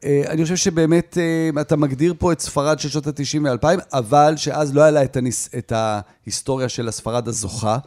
אה, 0.05 0.23
אני 0.29 0.43
חושב 0.43 0.57
שבאמת 0.57 1.19
אה, 1.19 1.61
אתה 1.61 1.77
מגדיר 1.77 2.15
פה 2.19 2.33
את 2.33 2.41
ספרד 2.41 2.79
של 2.79 2.89
שנות 2.89 3.07
ה-90 3.07 3.41
וה-2000, 3.45 3.81
אבל 3.93 4.35
שאז 4.37 4.75
לא 4.75 4.83
היה 4.83 4.91
לה 4.91 5.05
את, 5.05 5.17
הניס, 5.17 5.49
את 5.59 5.73
ההיסטוריה 5.77 6.69
של 6.69 6.89
הספרד 6.89 7.29
הזוכה. 7.29 7.79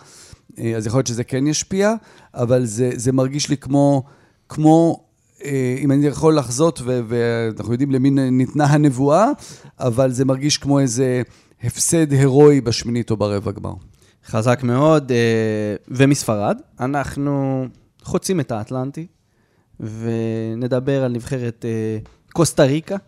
אה, 0.60 0.74
אז 0.78 0.88
יכול 0.88 0.98
להיות 0.98 1.08
שזה 1.08 1.24
כן 1.24 1.48
ישפיע, 1.48 1.94
אבל 2.34 2.66
זה, 2.66 2.92
זה 2.96 3.12
מרגיש 3.12 3.50
לי 3.50 3.58
כמו, 3.58 4.04
כמו, 4.50 5.00
אה, 5.00 5.07
אם 5.80 5.92
אני 5.92 6.08
יכול 6.08 6.38
לחזות, 6.38 6.82
ואנחנו 6.86 7.74
יודעים 7.74 7.92
למי 7.92 8.10
ניתנה 8.10 8.66
הנבואה, 8.66 9.32
אבל 9.80 10.12
זה 10.12 10.26
מרגיש 10.26 10.58
כמו 10.58 10.80
איזה 10.80 11.22
הפסד 11.64 12.12
הירואי 12.12 12.62
בשמינית 12.62 13.12
או 13.12 13.18
ברבע 13.18 13.52
גמר. 13.52 13.74
חזק 14.26 14.60
מאוד. 14.64 15.12
אה, 15.12 15.76
ומספרד, 15.88 16.58
אנחנו 16.80 17.66
חוצים 18.04 18.40
את 18.40 18.52
האטלנטי, 18.52 19.08
ונדבר 19.80 21.04
על 21.04 21.12
נבחרת 21.12 21.66
אה, 21.66 21.98
קוסטה 22.34 22.64
ריקה, 22.64 22.96
אה, 22.96 23.00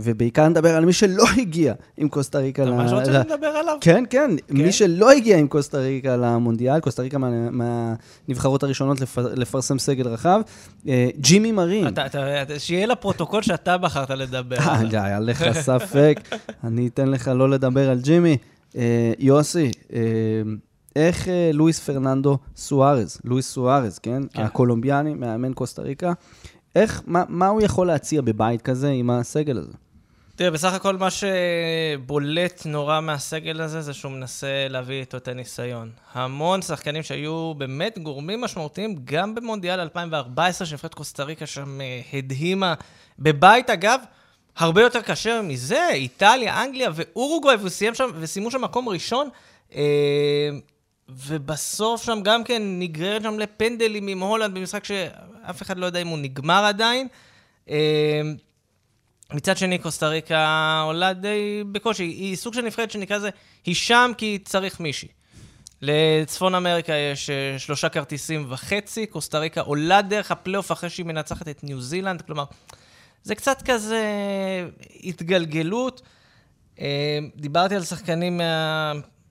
ובעיקר 0.00 0.48
נדבר 0.48 0.76
על 0.76 0.84
מי 0.84 0.92
שלא 0.92 1.24
הגיע 1.36 1.74
עם 1.96 2.08
קוסטה 2.08 2.38
ריקה. 2.38 2.64
מה 2.70 2.84
ל- 2.84 2.88
שרציתי 2.88 3.16
לדבר 3.18 3.46
עליו. 3.46 3.76
כן, 3.80 4.04
כן, 4.10 4.30
מי 4.50 4.72
שלא 4.72 5.10
הגיע 5.12 5.36
עם 5.38 5.48
קוסטה 5.48 5.78
ריקה 5.78 6.16
למונדיאל, 6.16 6.80
קוסטה 6.80 7.02
ריקה 7.02 7.18
מה- 7.18 7.50
מהנבחרות 7.50 8.62
הראשונות 8.62 9.00
לפ- 9.00 9.18
לפרסם 9.18 9.78
סגל 9.78 10.08
רחב, 10.08 10.40
אה, 10.88 11.08
ג'ימי 11.20 11.52
מרין. 11.52 11.88
אתה- 11.88 12.06
אתה- 12.06 12.42
אתה- 12.42 12.58
שיהיה 12.58 12.86
לפרוטוקול 12.86 13.42
שאתה 13.42 13.78
בחרת 13.78 14.10
לדבר 14.10 14.56
אה, 14.58 14.78
עליו. 14.78 15.00
היה 15.02 15.20
לך 15.20 15.44
ספק, 15.66 16.20
אני 16.64 16.86
אתן 16.86 17.08
לך 17.08 17.28
לא 17.28 17.50
לדבר 17.50 17.90
על 17.90 18.00
ג'ימי. 18.00 18.36
אה, 18.76 19.12
יוסי, 19.18 19.70
אה, 19.92 20.00
איך 20.96 21.28
אה, 21.28 21.50
לואיס 21.52 21.80
פרננדו 21.80 22.38
סוארז, 22.56 23.18
לואיס 23.24 23.50
סוארז, 23.52 23.98
כן? 23.98 24.22
כן. 24.32 24.42
הקולומביאני, 24.42 25.14
מאמן 25.14 25.52
קוסטה 25.52 25.82
ריקה, 25.82 26.12
איך, 26.74 27.02
מה, 27.06 27.24
מה 27.28 27.48
הוא 27.48 27.62
יכול 27.62 27.86
להציע 27.86 28.20
בבית 28.20 28.62
כזה 28.62 28.90
עם 28.90 29.10
הסגל 29.10 29.58
הזה? 29.58 29.72
תראה, 30.36 30.50
בסך 30.50 30.72
הכל 30.72 30.96
מה 30.96 31.08
שבולט 31.10 32.66
נורא 32.66 33.00
מהסגל 33.00 33.60
הזה, 33.60 33.80
זה 33.80 33.94
שהוא 33.94 34.12
מנסה 34.12 34.66
להביא 34.70 35.00
איתו 35.00 35.16
את 35.16 35.28
הניסיון. 35.28 35.90
המון 36.12 36.62
שחקנים 36.62 37.02
שהיו 37.02 37.54
באמת 37.54 37.98
גורמים 37.98 38.40
משמעותיים, 38.40 38.96
גם 39.04 39.34
במונדיאל 39.34 39.80
2014, 39.80 40.66
שנבחרת 40.66 40.94
קוסטה 40.94 41.24
ריקה 41.24 41.46
שם 41.46 41.80
אה, 41.80 42.00
הדהימה. 42.12 42.74
בבית, 43.18 43.70
אגב, 43.70 44.00
הרבה 44.56 44.82
יותר 44.82 45.00
קשה 45.00 45.42
מזה, 45.42 45.88
איטליה, 45.88 46.64
אנגליה 46.64 46.90
ואורוגוואי, 46.94 47.56
וסיים 47.62 47.94
שם, 47.94 48.10
וסיימו 48.20 48.50
שם 48.50 48.60
מקום 48.60 48.88
ראשון. 48.88 49.28
אה, 49.74 50.50
ובסוף 51.08 52.02
שם 52.02 52.18
גם 52.22 52.44
כן 52.44 52.62
נגררת 52.78 53.22
שם 53.22 53.38
לפנדלים 53.38 54.08
עם 54.08 54.20
הולנד 54.20 54.54
במשחק 54.54 54.84
שאף 54.84 55.62
אחד 55.62 55.78
לא 55.78 55.86
יודע 55.86 56.02
אם 56.02 56.08
הוא 56.08 56.18
נגמר 56.18 56.64
עדיין. 56.64 57.08
אה, 57.70 58.20
מצד 59.32 59.56
שני, 59.56 59.78
קוסטה 59.78 60.08
ריקה 60.08 60.82
עולה 60.86 61.12
די 61.12 61.64
בקושי. 61.72 62.02
היא 62.02 62.36
סוג 62.36 62.54
של 62.54 62.60
נבחרת 62.60 62.90
שנקרא 62.90 63.16
לזה, 63.16 63.30
היא 63.64 63.74
שם 63.74 64.12
כי 64.18 64.38
צריך 64.44 64.80
מישהי. 64.80 65.08
לצפון 65.82 66.54
אמריקה 66.54 66.92
יש 66.92 67.30
אה, 67.30 67.58
שלושה 67.58 67.88
כרטיסים 67.88 68.46
וחצי, 68.48 69.06
קוסטה 69.06 69.38
ריקה 69.38 69.60
עולה 69.60 70.02
דרך 70.02 70.30
הפלייאוף 70.30 70.72
אחרי 70.72 70.90
שהיא 70.90 71.06
מנצחת 71.06 71.48
את 71.48 71.64
ניו 71.64 71.80
זילנד, 71.80 72.22
כלומר, 72.22 72.44
זה 73.22 73.34
קצת 73.34 73.62
כזה 73.62 74.02
התגלגלות. 75.04 76.02
אה, 76.80 77.18
דיברתי 77.36 77.74
על 77.74 77.84
שחקנים 77.84 78.40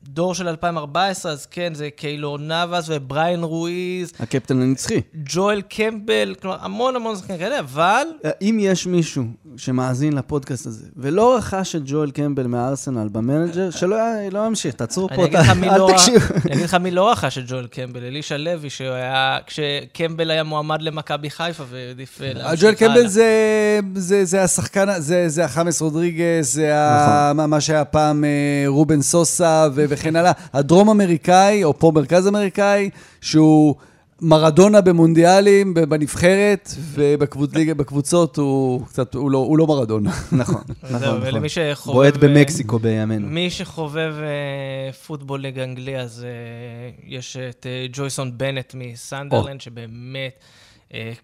מהדור 0.08 0.36
של 0.36 0.48
2014, 0.48 1.32
אז 1.32 1.46
כן, 1.46 1.74
זה 1.74 1.90
קיילור 1.96 2.38
נאבס 2.38 2.86
ובריין 2.90 3.44
רואיז, 3.44 4.14
הקפטן 4.20 4.62
הנצחי. 4.62 5.02
ג'ואל 5.16 5.62
קמבל, 5.62 6.36
כלומר, 6.42 6.58
המון 6.62 6.96
המון 6.96 7.16
שחקנים 7.16 7.40
כאלה, 7.40 7.60
אבל... 7.60 8.08
אה, 8.26 8.32
אם 8.42 8.58
יש 8.62 8.88
מישהו 8.88 9.24
שמאזין 9.58 10.14
לפודקאסט 10.14 10.68
הזה, 10.68 10.86
ולא 10.98 11.36
רכש 11.38 11.76
את 11.76 11.82
ג'ואל 11.86 12.12
קמבל 12.12 12.48
מהארסנל 12.48 13.08
במנג'ר, 13.12 13.70
שלא 13.70 13.98
לא 14.32 14.48
ימשיך, 14.48 14.76
תעצרו 14.76 15.10
פה, 15.16 15.26
לך 15.26 15.50
מי 15.50 15.70
אל 15.70 15.78
לא 15.78 15.90
תקשיב. 15.94 16.32
אני 16.46 16.54
אגיד 16.54 16.64
לך 16.64 16.74
מי 16.74 16.92
לא 16.92 17.12
רכש 17.12 17.38
את 17.38 17.44
ג'ואל 17.48 17.68
קמבל, 17.68 18.04
אלישע 18.04 18.38
לוי, 18.38 18.70
שהיה, 18.70 19.38
כשקמבל 19.48 20.32
היה 20.32 20.44
מועמד 20.44 20.82
למכבי 20.82 21.30
חיפה 21.30 21.64
והעדיף 21.70 22.22
אה, 22.22 22.32
להמשיך 22.34 22.62
ג'ואל 22.62 22.74
קמבל 22.74 22.92
הלאה. 22.92 23.08
זה, 23.08 23.80
זה, 23.96 24.26
זה 24.26 24.44
השחקן, 24.44 25.00
זה, 25.00 25.30
זה 25.30 25.46
החמאס 25.46 25.82
רודריגז, 25.82 26.54
זה 26.54 26.78
ה, 26.78 27.32
מה, 27.34 27.48
מה 27.48 27.62
שהיה 27.62 27.86
פעם 27.86 28.24
אה, 28.24 28.64
רובן 28.68 29.02
סוסה 29.02 29.68
וכן 29.74 30.16
הלאה. 30.16 30.32
הדרום 30.54 30.90
אמריקאי, 30.90 31.64
או 31.64 31.80
פה 31.80 31.92
מרכז 31.96 32.28
אמריקאי, 32.28 32.90
שהוא 33.22 33.76
מרדונה 34.24 34.82
במונדיאלים, 34.82 35.74
ב- 35.74 35.80
בנבחרת, 35.80 36.70
ובקבוצות 36.94 38.38
הוא 38.38 38.86
קצת, 38.86 39.16
הוא 39.16 39.32
לא, 39.32 39.38
הוא 39.38 39.58
לא 39.58 39.68
מרדונה. 39.68 40.12
נכון, 40.32 40.62
נכון, 40.84 40.96
נכון. 40.96 41.20
ולמי 41.22 41.50
שחובב... 41.50 41.96
בועט 41.96 42.14
אה, 42.14 42.20
במקסיקו 42.20 42.80
בימינו. 42.80 43.28
מי 43.28 43.50
שחובב 43.50 44.14
אה, 44.20 44.94
פוטבול 44.94 45.40
ליג 45.40 45.60
אנגלי, 45.60 46.00
אז 46.00 46.26
אה, 46.26 46.90
יש 47.08 47.38
את 47.38 47.66
ג'ויסון 47.94 48.38
בנט 48.38 48.76
מסנדרלנד, 48.78 49.62
שבאמת 49.62 50.40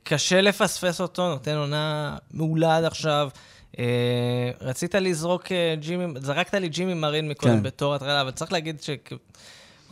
קשה 0.04 0.42
לפספס 0.42 1.02
אותו, 1.02 1.30
נותן 1.30 1.56
עונה 1.56 2.18
מעולה 2.34 2.78
עד 2.78 2.84
עכשיו. 2.84 3.30
רצית 4.62 4.96
לזרוק 4.96 5.52
ג'ימי, 5.80 6.06
זרקת 6.22 6.54
לי 6.54 6.70
ג'ימי 6.70 6.94
מרין 6.94 7.30
מקודם 7.30 7.58
כן. 7.58 7.64
בתור 7.64 7.96
התחלה, 7.96 8.22
אבל 8.22 8.32
צריך 8.32 8.52
להגיד 8.52 8.82
ש... 8.82 8.90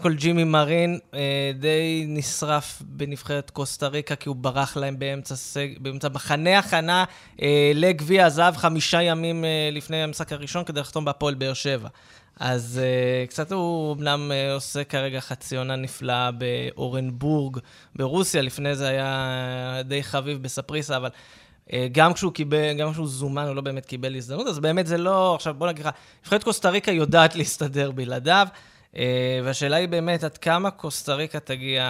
כל 0.01 0.13
ג'ימי 0.13 0.43
מרין 0.43 0.99
אה, 1.13 1.51
די 1.59 2.05
נשרף 2.07 2.81
בנבחרת 2.85 3.49
קוסטה 3.49 3.87
ריקה, 3.87 4.15
כי 4.15 4.29
הוא 4.29 4.35
ברח 4.35 4.77
להם 4.77 4.99
באמצע, 4.99 5.35
סג... 5.35 5.67
באמצע 5.79 6.09
מחנה 6.09 6.59
הכנה 6.59 7.03
אה, 7.41 7.71
לגביע 7.75 8.25
הזהב 8.25 8.57
חמישה 8.57 9.01
ימים 9.01 9.45
אה, 9.45 9.69
לפני 9.71 10.03
המשחק 10.03 10.33
הראשון 10.33 10.63
כדי 10.63 10.79
לחתום 10.79 11.05
בהפועל 11.05 11.33
באר 11.33 11.53
שבע. 11.53 11.89
אז 12.39 12.81
אה, 12.83 13.25
קצת 13.27 13.51
הוא 13.51 13.93
אמנם 13.95 14.31
אה, 14.31 14.53
עושה 14.53 14.83
כרגע 14.83 15.19
חצי 15.19 15.57
עונה 15.57 15.75
נפלאה 15.75 16.29
באורנבורג, 16.31 17.57
ברוסיה, 17.95 18.41
לפני 18.41 18.75
זה 18.75 18.87
היה 18.87 19.81
די 19.85 20.03
חביב 20.03 20.43
בספריסה, 20.43 20.97
אבל... 20.97 21.09
אה, 21.73 21.87
גם 21.91 22.13
כשהוא 22.13 22.33
קיבל, 22.33 22.73
גם 22.77 22.91
כשהוא 22.91 23.07
זומן, 23.07 23.47
הוא 23.47 23.55
לא 23.55 23.61
באמת 23.61 23.85
קיבל 23.85 24.15
הזדמנות, 24.15 24.47
אז 24.47 24.59
באמת 24.59 24.87
זה 24.87 24.97
לא, 24.97 25.35
עכשיו 25.35 25.53
בוא 25.53 25.67
נגיד 25.67 25.85
לך, 25.85 25.91
נבחרת 26.23 26.43
קוסטה 26.43 26.69
ריקה 26.69 26.91
יודעת 26.91 27.35
להסתדר 27.35 27.91
בלעדיו, 27.91 28.47
והשאלה 29.43 29.75
היא 29.75 29.87
באמת 29.87 30.23
עד 30.23 30.37
כמה 30.37 30.71
קוסטה 30.71 31.15
ריקה 31.15 31.39
תגיע 31.39 31.83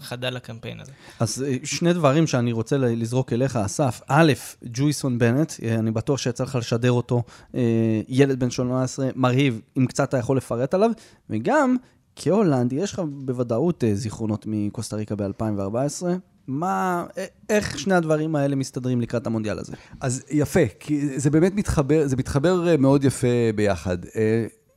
חדה 0.00 0.30
לקמפיין 0.30 0.80
הזה. 0.80 0.92
אז 1.20 1.44
אה, 1.48 1.56
שני 1.64 1.92
דברים 1.92 2.26
שאני 2.26 2.52
רוצה 2.52 2.76
לזרוק 2.76 3.32
אליך, 3.32 3.56
אסף. 3.56 4.00
א', 4.08 4.32
ג'ויסון 4.64 5.18
בנט, 5.18 5.52
אה, 5.62 5.74
אני 5.74 5.90
בטוח 5.90 6.18
שיצא 6.18 6.44
לך 6.44 6.54
לשדר 6.54 6.92
אותו, 6.92 7.22
אה, 7.54 7.60
ילד 8.08 8.40
בן 8.40 8.50
18, 8.50 9.08
מרהיב, 9.14 9.60
אם 9.78 9.86
קצת 9.86 10.08
אתה 10.08 10.18
יכול 10.18 10.36
לפרט 10.36 10.74
עליו, 10.74 10.90
וגם, 11.30 11.76
כהולנדי, 12.16 12.76
יש 12.76 12.92
לך 12.92 13.02
בוודאות 13.10 13.84
אה, 13.84 13.94
זיכרונות 13.94 14.44
מקוסטה 14.48 14.96
ריקה 14.96 15.14
ב-2014. 15.16 16.06
מה, 16.46 17.06
איך 17.48 17.78
שני 17.78 17.94
הדברים 17.94 18.36
האלה 18.36 18.56
מסתדרים 18.56 19.00
לקראת 19.00 19.26
המונדיאל 19.26 19.58
הזה? 19.58 19.72
אז 20.00 20.24
יפה, 20.30 20.60
כי 20.80 21.18
זה 21.20 21.30
באמת 21.30 21.54
מתחבר, 21.54 22.06
זה 22.06 22.16
מתחבר 22.16 22.68
אה, 22.68 22.76
מאוד 22.76 23.04
יפה 23.04 23.26
ביחד. 23.54 23.98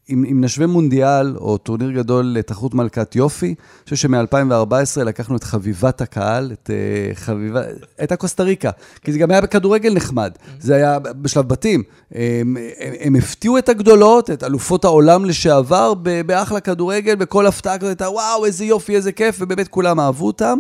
אם, 0.10 0.26
אם 0.32 0.42
נשווה 0.44 0.68
מונדיאל 0.68 1.38
או 1.38 1.58
טורניר 1.58 1.92
גדול 1.92 2.26
לתחרות 2.26 2.74
מלכת 2.74 3.16
יופי, 3.16 3.46
אני 3.48 3.84
חושב 3.84 3.96
שמ-2014 3.96 5.04
לקחנו 5.04 5.36
את 5.36 5.44
חביבת 5.44 6.02
הקהל, 6.02 6.52
את 6.52 6.70
אה, 6.70 7.16
חביבה, 7.16 7.62
הייתה 7.98 8.16
קוסטה 8.16 8.44
ריקה, 8.44 8.70
כי 9.04 9.12
זה 9.12 9.20
גם 9.20 9.32
היה 9.32 9.42
בכדורגל 9.42 9.94
נחמד, 9.94 10.32
זה 10.60 10.76
היה 10.76 11.00
בשלב 11.00 11.48
בתים. 11.48 11.84
הם, 12.12 12.58
הם, 12.80 12.94
הם 13.00 13.16
הפתיעו 13.16 13.58
את 13.58 13.70
הגדולות, 13.70 14.30
את 14.30 14.44
אלופות 14.44 14.86
העולם 14.86 15.26
לשעבר, 15.26 15.94
באחלה 16.26 16.60
כדורגל, 16.60 17.16
בכל 17.16 17.48
הפתעה 17.48 17.78
כזאת 17.78 17.90
הייתה, 17.90 18.10
וואו, 18.10 18.46
איזה 18.46 18.66
יופי, 18.66 18.96
איזה 18.96 19.12
כיף, 19.12 19.38
ובאמת 19.40 19.68
כולם 19.68 20.00
אהבו 20.00 20.28
אותם. 20.28 20.60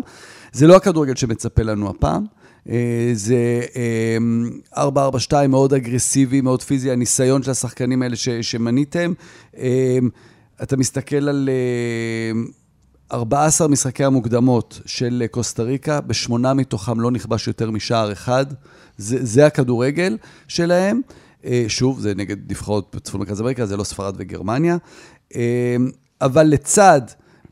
זה 0.51 0.67
לא 0.67 0.75
הכדורגל 0.75 1.15
שמצפה 1.15 1.63
לנו 1.63 1.89
הפעם. 1.89 2.40
אה, 2.69 3.11
זה 3.13 3.61
אה, 4.75 4.85
4-4-2 5.43 5.47
מאוד 5.49 5.73
אגרסיבי, 5.73 6.41
מאוד 6.41 6.61
פיזי, 6.63 6.91
הניסיון 6.91 7.43
של 7.43 7.51
השחקנים 7.51 8.01
האלה 8.01 8.15
ש- 8.15 8.29
שמניתם. 8.29 9.13
אה, 9.57 9.97
אתה 10.63 10.77
מסתכל 10.77 11.29
על, 11.29 11.49
אה, 11.51 12.41
14 13.13 13.67
משחקי 13.67 14.03
המוקדמות 14.03 14.79
של 14.85 15.23
קוסטה 15.31 15.63
ריקה, 15.63 16.01
בשמונה 16.01 16.53
מתוכם 16.53 16.99
לא 16.99 17.11
נכבש 17.11 17.47
יותר 17.47 17.71
משער 17.71 18.11
אחד. 18.11 18.45
זה, 18.97 19.17
זה 19.25 19.45
הכדורגל 19.45 20.17
שלהם. 20.47 21.01
אה, 21.45 21.65
שוב, 21.67 21.99
זה 21.99 22.15
נגד 22.15 22.51
נבחרות 22.51 22.95
בצפון 22.95 23.19
מרכז 23.21 23.41
אמריקה, 23.41 23.65
זה 23.65 23.77
לא 23.77 23.83
ספרד 23.83 24.15
וגרמניה. 24.17 24.77
אה, 25.35 25.75
אבל 26.21 26.43
לצד 26.43 27.01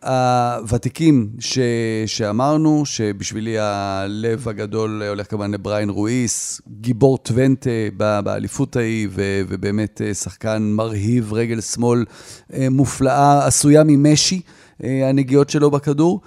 הוותיקים 0.04 1.30
ש, 1.40 1.60
שאמרנו, 2.06 2.86
שבשבילי 2.86 3.56
הלב 3.60 4.48
הגדול 4.48 5.04
הולך 5.04 5.30
כמובן 5.30 5.52
לבריין 5.52 5.90
רואיס, 5.90 6.62
גיבור 6.82 7.18
טוונטה 7.18 7.70
באליפות 7.98 8.76
ההיא, 8.76 9.08
ו, 9.12 9.42
ובאמת 9.50 10.02
אה, 10.06 10.14
שחקן 10.14 10.62
מרהיב, 10.76 11.34
רגל 11.34 11.62
שמאל 11.62 12.06
מופלאה, 12.72 13.46
עשויה 13.48 13.84
ממשי, 13.86 14.42
הנגיעות 14.84 15.50
שלו 15.50 15.72
בכדור. 15.72 16.22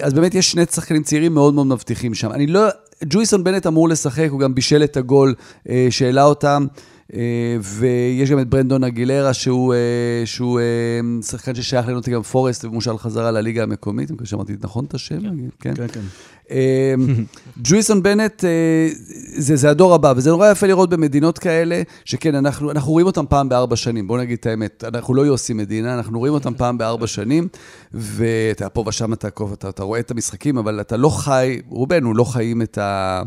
אז 0.00 0.12
באמת 0.12 0.34
יש 0.34 0.50
שני 0.50 0.62
שחקנים 0.66 1.02
צעירים 1.02 1.34
מאוד 1.34 1.54
מאוד 1.54 1.66
מבטיחים 1.66 2.14
שם. 2.14 2.32
אני 2.32 2.46
לא... 2.46 2.68
ג'ויסון 3.04 3.44
בנט 3.44 3.66
אמור 3.66 3.88
לשחק, 3.88 4.28
הוא 4.30 4.40
גם 4.40 4.54
בישל 4.54 4.84
את 4.84 4.96
הגול 4.96 5.34
שהעלה 5.90 6.24
אותם. 6.24 6.66
אה, 7.14 7.56
ויש 7.60 8.30
גם 8.30 8.38
את 8.38 8.48
ברנדון 8.48 8.84
אגילרה, 8.84 9.32
שהוא, 9.32 9.74
אה, 9.74 9.78
שהוא 10.24 10.60
אה, 10.60 11.22
שחקן 11.22 11.54
ששייך 11.54 11.88
לנוטיגם 11.88 12.22
פורסט, 12.22 12.64
ומושל 12.64 12.98
חזרה 12.98 13.30
לליגה 13.30 13.62
המקומית, 13.62 14.10
אני 14.10 14.18
חושב 14.18 14.30
שאמרתי 14.30 14.52
נכון 14.60 14.84
את 14.84 14.94
השם? 14.94 15.20
כן, 15.60 15.74
כן. 15.76 15.86
כן. 15.88 16.00
ג'ויסון 17.64 18.02
בנט, 18.02 18.44
זה, 19.36 19.56
זה 19.56 19.70
הדור 19.70 19.94
הבא, 19.94 20.12
וזה 20.16 20.30
נורא 20.30 20.50
יפה 20.50 20.66
לראות 20.66 20.90
במדינות 20.90 21.38
כאלה, 21.38 21.82
שכן, 22.04 22.34
אנחנו, 22.34 22.70
אנחנו 22.70 22.92
רואים 22.92 23.06
אותם 23.06 23.24
פעם 23.28 23.48
בארבע 23.48 23.76
שנים, 23.76 24.06
בואו 24.06 24.18
נגיד 24.18 24.38
את 24.40 24.46
האמת, 24.46 24.84
אנחנו 24.94 25.14
לא 25.14 25.26
יוסי 25.26 25.52
מדינה, 25.52 25.94
אנחנו 25.94 26.18
רואים 26.18 26.34
אותם 26.34 26.54
פעם 26.54 26.78
בארבע 26.78 27.06
שנים, 27.06 27.48
ואתה 27.94 28.68
פה 28.68 28.84
ושם 28.86 29.12
אתה, 29.12 29.28
אתה, 29.52 29.68
אתה 29.68 29.82
רואה 29.82 30.00
את 30.00 30.10
המשחקים, 30.10 30.58
אבל 30.58 30.80
אתה 30.80 30.96
לא 30.96 31.08
חי, 31.08 31.60
רובנו 31.68 32.14
לא 32.14 32.24
חיים 32.24 32.62
את 32.62 32.78
ה... 32.78 33.22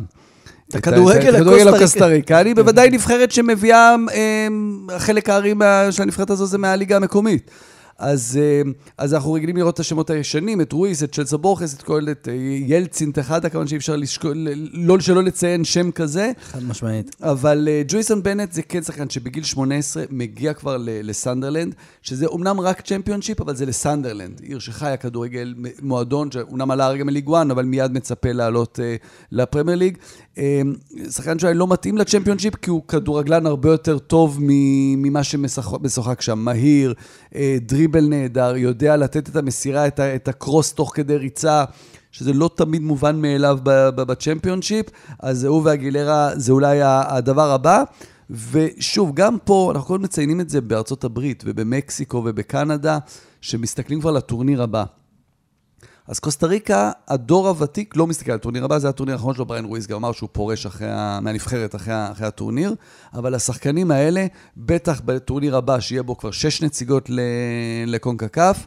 הכדורגל 0.76 1.68
הקוסטריקני, 1.76 2.54
בוודאי 2.54 2.90
נבחרת 2.90 3.32
שמביאה, 3.32 3.96
אמ, 3.96 4.88
חלק 4.98 5.30
הארי 5.30 5.54
של 5.92 6.04
הנבחרת 6.04 6.30
הזו 6.30 6.46
זה 6.46 6.58
מהליגה 6.58 6.96
המקומית. 6.96 7.52
אז, 8.00 8.40
אה, 8.42 8.72
אז 8.98 9.14
אנחנו 9.14 9.34
רגילים 9.34 9.58
לראות 9.58 9.74
את 9.74 9.80
השמות 9.80 10.10
הישנים, 10.10 10.62
את 10.62 10.72
רויס, 10.72 11.04
את 11.04 11.12
צ'לסה 11.12 11.38
בורכס, 11.38 11.74
את 11.74 11.82
כל, 11.82 12.08
את 12.12 12.28
אה, 12.28 12.34
ילצין 12.68 13.12
תחדה, 13.12 13.50
כמובן 13.50 13.68
שאי 13.68 13.78
אפשר 13.78 13.96
לשקול, 13.96 14.48
לא, 14.74 15.00
שלא 15.00 15.24
לציין 15.24 15.64
שם 15.64 15.92
כזה. 15.92 16.32
חד 16.44 16.64
משמעית. 16.64 17.16
אבל 17.22 17.68
uh, 17.68 17.92
ג'ויסון 17.92 18.24
בנט 18.24 18.52
זה 18.52 18.62
כן 18.62 18.84
שחקן 18.84 19.10
שבגיל 19.10 19.44
18 19.44 20.04
מגיע 20.10 20.54
כבר 20.54 20.78
לסנדרלנד, 20.80 21.76
שזה 22.02 22.26
אומנם 22.26 22.60
רק 22.60 22.82
צ'מפיונשיפ, 22.82 23.42
אבל 23.42 23.56
זה 23.56 23.66
לסנדרלנד, 23.66 24.40
עיר 24.40 24.60
שחיה 24.60 24.98
כדורגל, 24.98 25.56
מועדון, 25.82 26.32
שאומנם 26.32 26.72
עלה 26.72 26.86
הרגע 26.86 27.04
מליג 27.04 27.30
1, 27.30 27.52
אבל 27.52 27.66
מיד 27.66 27.92
מצפה 27.92 28.32
לעלות 28.32 28.80
uh, 28.80 29.06
לפרמייר 29.32 29.78
ליג. 29.78 29.98
Uh, 30.36 30.40
שחקן 31.10 31.40
שאולי 31.40 31.54
לא 31.54 31.68
מתאים 31.68 31.98
לצ'מפיונשיפ, 31.98 32.56
כי 32.56 32.70
הוא 32.70 32.82
כדורגלן 32.88 33.46
הרבה 33.46 33.70
יותר 33.70 33.98
טוב 33.98 34.38
ממה 34.42 35.24
שמשוחק 35.24 36.22
שם, 36.22 36.40
מהיר, 36.40 36.94
uh, 37.30 37.36
דריבל 37.88 38.08
נהדר, 38.10 38.56
יודע 38.58 38.98
לתת 38.98 39.30
את 39.30 39.36
המסירה, 39.36 39.88
את, 39.88 40.00
ה, 40.00 40.16
את 40.16 40.28
הקרוס 40.28 40.74
תוך 40.74 40.92
כדי 40.96 41.18
ריצה, 41.18 41.64
שזה 42.12 42.34
לא 42.34 42.50
תמיד 42.56 42.82
מובן 42.82 43.22
מאליו 43.22 43.58
בצ'מפיונשיפ, 43.96 44.86
אז 45.20 45.44
הוא 45.44 45.62
והגילרה 45.66 46.30
זה 46.36 46.52
אולי 46.52 46.80
הדבר 46.84 47.52
הבא. 47.52 47.84
ושוב, 48.52 49.12
גם 49.16 49.38
פה, 49.44 49.72
אנחנו 49.76 49.88
קודם 49.88 50.04
מציינים 50.04 50.42
את 50.42 50.50
זה 50.50 50.62
בארצות 50.62 51.04
הברית 51.04 51.44
ובמקסיקו 51.46 52.18
ובקנדה, 52.26 52.98
שמסתכלים 53.42 54.00
כבר 54.00 54.12
לטורניר 54.12 54.64
הבא. 54.64 54.84
אז 56.08 56.20
קוסטה 56.20 56.48
ריקה, 56.48 56.92
הדור 57.08 57.48
הוותיק 57.48 57.96
לא 57.96 58.08
מסתכל 58.08 58.32
על 58.32 58.36
הטורניר 58.36 58.66
הבא, 58.66 58.80
זה 58.80 58.90
הטורניר 58.90 59.16
האחרון 59.16 59.36
שלו, 59.36 59.46
בריין 59.46 59.66
רויס 59.66 59.88
גם 59.88 59.96
אמר 59.96 60.12
שהוא 60.12 60.30
פורש 60.32 60.66
אחרי, 60.66 60.88
מהנבחרת 61.22 61.76
אחרי, 61.76 61.94
אחרי 62.12 62.28
הטורניר, 62.28 62.76
אבל 63.14 63.36
השחקנים 63.36 63.92
האלה, 63.92 64.26
בטח 64.58 65.02
בטורניר 65.06 65.58
הבא, 65.58 65.80
שיהיה 65.80 66.04
בו 66.04 66.18
כבר 66.18 66.32
שש 66.32 66.62
נציגות 66.62 67.10
לקונקקף, 67.88 68.66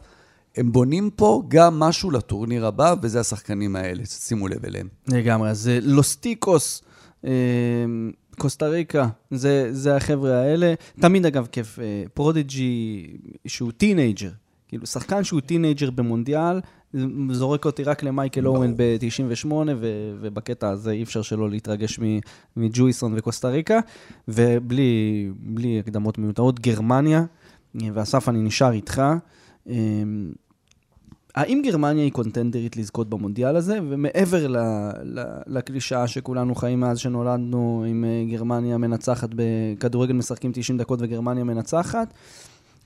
הם 0.57 0.71
בונים 0.71 1.09
פה 1.15 1.43
גם 1.47 1.79
משהו 1.79 2.11
לטורניר 2.11 2.65
הבא, 2.65 2.95
וזה 3.01 3.19
השחקנים 3.19 3.75
האלה, 3.75 4.05
שימו 4.05 4.47
לב 4.47 4.65
אליהם. 4.65 4.87
לגמרי, 5.07 5.49
אז 5.49 5.67
אה, 5.67 5.79
לוס 5.81 6.14
טיקוס, 6.14 6.81
אה, 7.25 7.31
קוסטה 8.37 8.67
ריקה, 8.67 9.07
זה, 9.31 9.67
זה 9.71 9.95
החבר'ה 9.95 10.41
האלה. 10.41 10.73
תמיד 11.01 11.25
אגב 11.25 11.47
כיף, 11.51 11.79
אה, 11.79 12.03
prodigy 12.13 13.07
שהוא 13.47 13.71
teenager, 13.71 14.29
כאילו 14.67 14.85
שחקן 14.85 15.23
שהוא 15.23 15.41
teenager 15.41 15.91
במונדיאל, 15.91 16.59
זורק 17.31 17.65
אותי 17.65 17.83
רק 17.83 18.03
למייקל 18.03 18.47
אואן 18.47 18.73
ב-98, 18.75 19.51
ובקטע 20.21 20.69
הזה 20.69 20.91
אי 20.91 21.03
אפשר 21.03 21.21
שלא 21.21 21.49
להתרגש 21.49 21.99
מג'ויסון 22.57 23.13
וקוסטה 23.17 23.49
ריקה, 23.49 23.79
ובלי 24.27 25.79
הקדמות 25.79 26.17
מיותרות, 26.17 26.59
גרמניה, 26.59 27.23
ואסף, 27.75 28.29
אני 28.29 28.41
נשאר 28.41 28.71
איתך. 28.71 29.01
אמ, 29.67 30.31
האם 31.35 31.61
גרמניה 31.65 32.03
היא 32.03 32.11
קונטנדרית 32.11 32.77
לזכות 32.77 33.09
במונדיאל 33.09 33.55
הזה? 33.55 33.79
ומעבר 33.89 34.47
לקלישאה 35.47 36.07
שכולנו 36.07 36.55
חיים 36.55 36.79
מאז 36.79 36.99
שנולדנו 36.99 37.85
עם 37.87 38.05
אה, 38.05 38.25
גרמניה 38.31 38.77
מנצחת 38.77 39.29
בכדורגל 39.35 40.13
משחקים 40.13 40.51
90 40.53 40.77
דקות 40.77 40.99
וגרמניה 41.01 41.43
מנצחת, 41.43 42.13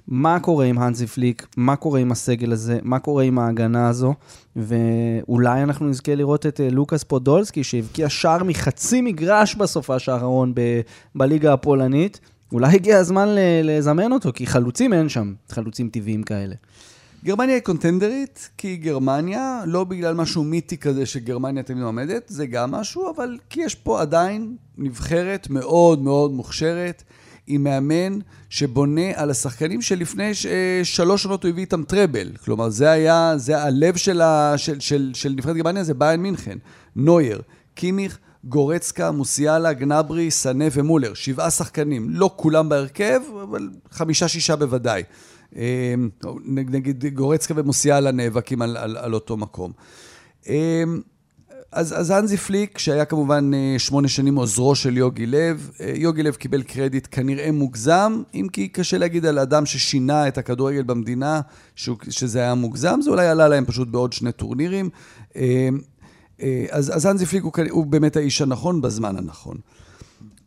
מה 0.08 0.40
קורה 0.40 0.66
עם 0.66 0.78
האנזי 0.78 1.08
פליק, 1.08 1.48
מה 1.58 1.76
קורה 1.76 2.00
עם 2.00 2.12
הסגל 2.12 2.52
הזה, 2.52 2.80
מה 2.84 3.00
קורה 3.00 3.24
עם 3.24 3.40
ההגנה 3.40 3.90
הזו, 3.90 4.14
ואולי 4.56 5.64
אנחנו 5.64 5.88
נזכה 5.88 6.16
לראות 6.16 6.46
את 6.46 6.62
אה, 6.62 6.70
לוקאס 6.70 7.04
פודולסקי, 7.04 7.64
שהבקיע 7.64 8.10
שער 8.10 8.44
מחצי 8.44 9.02
מגרש 9.02 9.56
בסופש 9.56 10.10
האחרון 10.10 10.52
ב- 10.56 10.82
בליגה 11.16 11.54
הפולנית. 11.54 12.20
אולי 12.52 12.76
הגיע 12.76 12.98
הזמן 12.98 13.28
לזמן 13.64 14.12
אותו, 14.12 14.34
כי 14.34 14.48
חלוצים 14.48 14.94
אין 14.94 15.10
שם, 15.10 15.34
חלוצים 15.50 15.90
טבעיים 15.90 16.24
כאלה. 16.24 16.56
גרמניה 17.24 17.56
היא 17.56 17.64
קונטנדרית, 17.64 18.50
כי 18.58 18.76
גרמניה, 18.76 19.62
לא 19.66 19.84
בגלל 19.84 20.16
משהו 20.16 20.44
מיתי 20.44 20.78
כזה 20.78 21.06
שגרמניה 21.06 21.64
תמיד 21.64 21.84
עומדת, 21.84 22.24
זה 22.28 22.46
גם 22.46 22.72
משהו, 22.72 23.12
אבל 23.16 23.38
כי 23.50 23.62
יש 23.62 23.76
פה 23.76 24.02
עדיין 24.02 24.56
נבחרת 24.78 25.48
מאוד 25.50 26.02
מאוד 26.02 26.32
מוכשרת. 26.32 27.04
עם 27.48 27.64
מאמן 27.64 28.20
שבונה 28.50 29.12
על 29.16 29.30
השחקנים 29.30 29.82
שלפני 29.82 30.34
ש... 30.34 30.46
אה, 30.46 30.80
שלוש 30.84 31.24
שנות 31.24 31.44
הוא 31.44 31.50
הביא 31.50 31.64
איתם 31.64 31.84
טראבל. 31.84 32.32
כלומר, 32.46 32.70
זה 32.70 32.92
היה, 32.92 33.34
זה 33.38 33.64
הלב 33.64 33.96
של, 33.96 34.22
ה... 34.22 34.54
של, 34.58 34.80
של, 34.80 35.12
של 35.14 35.30
נבחרת 35.30 35.56
גרמניה, 35.56 35.84
זה 35.84 35.94
ביין 35.94 36.22
מינכן. 36.22 36.58
נויר, 36.96 37.42
קימיך, 37.74 38.18
גורצקה, 38.44 39.12
מוסיאלה, 39.12 39.74
גנברי, 39.74 40.32
סנה 40.32 40.66
ומולר. 40.72 41.14
שבעה 41.14 41.52
שחקנים, 41.52 42.08
לא 42.10 42.34
כולם 42.36 42.70
בהרכב, 42.70 43.22
אבל 43.44 43.70
חמישה-שישה 43.92 44.56
בוודאי. 44.56 45.04
אה, 45.56 45.94
נגיד 46.46 47.06
גורצקה 47.06 47.54
ומוסיאלה 47.58 48.12
נאבקים 48.12 48.62
על, 48.62 48.78
על, 48.78 48.98
על 48.98 49.14
אותו 49.14 49.38
מקום. 49.38 49.72
אז, 51.74 52.00
אז 52.00 52.12
אנזי 52.12 52.38
פליק, 52.38 52.78
שהיה 52.78 53.06
כמובן 53.06 53.52
אה, 53.54 53.80
שמונה 53.80 54.08
שנים 54.08 54.36
עוזרו 54.36 54.76
של 54.76 54.98
יוגי 54.98 55.26
לב, 55.26 55.72
אה, 55.82 55.94
יוגי 55.96 56.24
לב 56.24 56.36
קיבל 56.36 56.64
קרדיט 56.64 57.08
כנראה 57.12 57.52
מוגזם, 57.52 58.24
אם 58.34 58.48
כי 58.54 58.68
קשה 58.68 58.98
להגיד 58.98 59.26
על 59.26 59.40
אדם 59.40 59.66
ששינה 59.66 60.28
את 60.28 60.38
הכדורגל 60.38 60.84
במדינה, 60.84 61.42
שזה 62.10 62.40
היה 62.40 62.56
מוגזם, 62.56 63.00
זה 63.02 63.10
אולי 63.10 63.28
עלה 63.28 63.48
להם 63.48 63.66
פשוט 63.66 63.88
בעוד 63.88 64.14
שני 64.14 64.32
טורנירים. 64.32 64.90
אה, 65.36 65.70
אז, 66.70 66.96
אז 66.96 67.06
אנזי 67.06 67.26
פליק 67.26 67.44
הוא, 67.44 67.52
הוא 67.70 67.86
באמת 67.86 68.16
האיש 68.16 68.42
הנכון 68.42 68.82
בזמן 68.82 69.18
הנכון. 69.18 69.58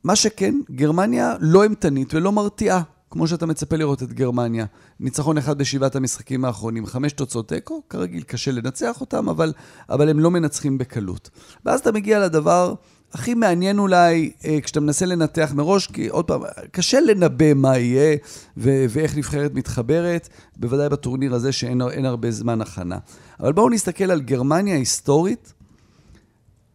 מה 0.05 0.17
שכן, 0.17 0.55
גרמניה 0.71 1.35
לא 1.41 1.63
אימתנית 1.63 2.15
ולא 2.15 2.33
מרתיעה. 2.33 2.83
כמו 3.11 3.29
שאתה 3.29 3.47
מצפה 3.47 3.77
לראות 3.77 4.03
את 4.03 4.13
גרמניה. 4.13 4.67
ניצחון 5.01 5.39
אחד 5.39 5.59
בשבעת 5.59 5.97
המשחקים 5.97 6.45
האחרונים, 6.45 6.87
חמש 6.87 7.13
תוצאות 7.13 7.49
תיקו, 7.49 7.83
כרגיל 7.91 8.23
קשה 8.23 8.51
לנצח 8.51 9.01
אותם, 9.01 9.29
אבל, 9.29 9.53
אבל 9.89 10.09
הם 10.09 10.21
לא 10.21 10.31
מנצחים 10.31 10.79
בקלות. 10.79 11.31
ואז 11.65 11.81
אתה 11.81 11.93
מגיע 11.93 12.19
לדבר 12.19 12.75
הכי 13.13 13.35
מעניין 13.35 13.79
אולי, 13.79 14.31
אה, 14.45 14.61
כשאתה 14.61 14.81
מנסה 14.81 15.07
לנתח 15.07 15.53
מראש, 15.55 15.87
כי 15.87 16.09
עוד 16.09 16.25
פעם, 16.25 16.41
קשה 16.71 17.01
לנבא 17.01 17.55
מה 17.55 17.79
יהיה 17.79 18.17
ו- 18.57 18.85
ואיך 18.89 19.17
נבחרת 19.17 19.55
מתחברת, 19.55 20.29
בוודאי 20.57 20.89
בטורניר 20.89 21.35
הזה 21.35 21.53
שאין 21.53 22.05
הרבה 22.05 22.31
זמן 22.31 22.61
הכנה. 22.61 22.99
אבל 23.41 23.53
בואו 23.53 23.71
נסתכל 23.71 24.11
על 24.11 24.21
גרמניה 24.21 24.75
ההיסטורית. 24.75 25.53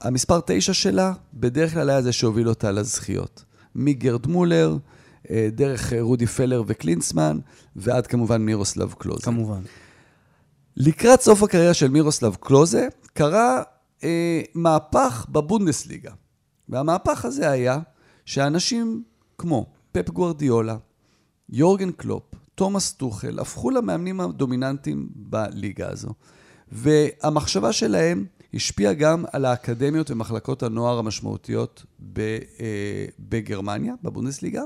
המספר 0.02 0.39
תשע 0.46 0.74
שלה, 0.74 1.13
בדרך 1.34 1.74
כלל 1.74 1.89
היה 1.89 2.02
זה 2.02 2.12
שהוביל 2.12 2.50
אותה 2.50 2.72
לזכיות. 2.72 3.44
מגרד 3.76 4.28
מולר, 4.28 4.78
דרך 5.52 5.94
אה, 5.94 6.02
רודי 6.02 6.28
פלר 6.28 6.64
וקלינסמן, 6.68 7.40
ועד 7.76 8.08
כמובן 8.08 8.42
מירוסלב 8.42 8.94
קלוזה. 8.98 9.22
כמובן. 9.22 9.62
לקראת 10.78 11.22
סוף 11.22 11.44
הקריירה 11.44 11.74
של 11.74 11.90
מירוסלב 11.90 12.36
קלוזה, 12.36 12.88
קרה 13.14 13.62
אה, 14.04 14.42
מהפך 14.56 15.26
בבונדסליגה. 15.30 16.12
והמהפך 16.70 17.26
הזה 17.26 17.50
היה 17.50 17.80
שאנשים 18.26 19.04
כמו 19.38 19.66
פפ 19.92 20.10
גוורדיולה, 20.10 20.78
יורגן 21.50 21.92
קלופ, 21.92 22.24
תומאס 22.56 22.92
טוחל, 22.92 23.40
הפכו 23.40 23.70
למאמנים 23.70 24.22
הדומיננטיים 24.22 25.10
בליגה 25.16 25.90
הזו. 25.90 26.14
והמחשבה 26.72 27.74
שלהם 27.74 28.26
השפיעה 28.54 28.94
גם 28.94 29.26
על 29.32 29.46
האקדמיות 29.46 30.12
ומחלקות 30.12 30.64
הנוער 30.64 31.00
המשמעותיות 31.00 31.86
ב, 32.14 32.20
אה, 32.20 33.06
בגרמניה, 33.20 33.94
בבונדסליגה, 34.04 34.62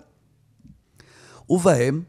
ובהם 1.50 2.02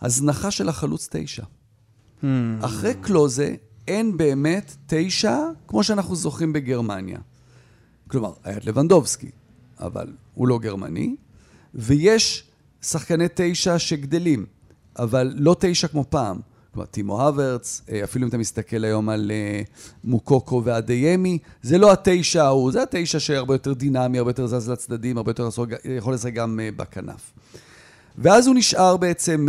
הזנחה 0.00 0.50
של 0.50 0.68
החלוץ 0.68 1.08
תשע. 1.10 1.42
Hmm. 1.42 2.24
אחרי 2.60 2.94
קלוזה 2.94 3.54
אין 3.88 4.16
באמת 4.16 4.76
תשע 4.86 5.38
כמו 5.68 5.84
שאנחנו 5.84 6.16
זוכרים 6.16 6.52
בגרמניה. 6.52 7.18
כלומר, 8.08 8.32
היה 8.44 8.56
את 8.56 8.64
לבנדובסקי, 8.66 9.30
אבל 9.80 10.12
הוא 10.34 10.48
לא 10.48 10.58
גרמני, 10.58 11.16
ויש 11.74 12.44
שחקני 12.82 13.24
תשע 13.34 13.78
שגדלים, 13.78 14.46
אבל 14.98 15.34
לא 15.36 15.56
תשע 15.60 15.88
כמו 15.88 16.04
פעם. 16.08 16.40
כלומר, 16.74 16.86
טימו 16.86 17.22
הוורץ, 17.22 17.82
אה, 17.90 18.04
אפילו 18.04 18.24
אם 18.24 18.28
אתה 18.28 18.38
מסתכל 18.38 18.84
היום 18.84 19.08
על 19.08 19.30
אה, 19.30 19.62
מוקוקו 20.04 20.62
ואדיימי, 20.64 21.38
זה 21.62 21.78
לא 21.78 21.92
התשע 21.92 22.44
ההוא, 22.44 22.72
זה 22.72 22.82
התשע 22.82 23.20
שהרבה 23.20 23.54
יותר 23.54 23.72
דינמי, 23.72 24.18
הרבה 24.18 24.30
יותר 24.30 24.46
זז 24.46 24.68
לצדדים, 24.68 25.16
הרבה 25.16 25.30
יותר 25.30 25.48
יכול 25.96 26.14
לשחק 26.14 26.32
גם 26.32 26.60
אה, 26.60 26.68
בכנף. 26.76 27.32
ואז 28.18 28.46
הוא 28.46 28.54
נשאר 28.54 28.96
בעצם 28.96 29.48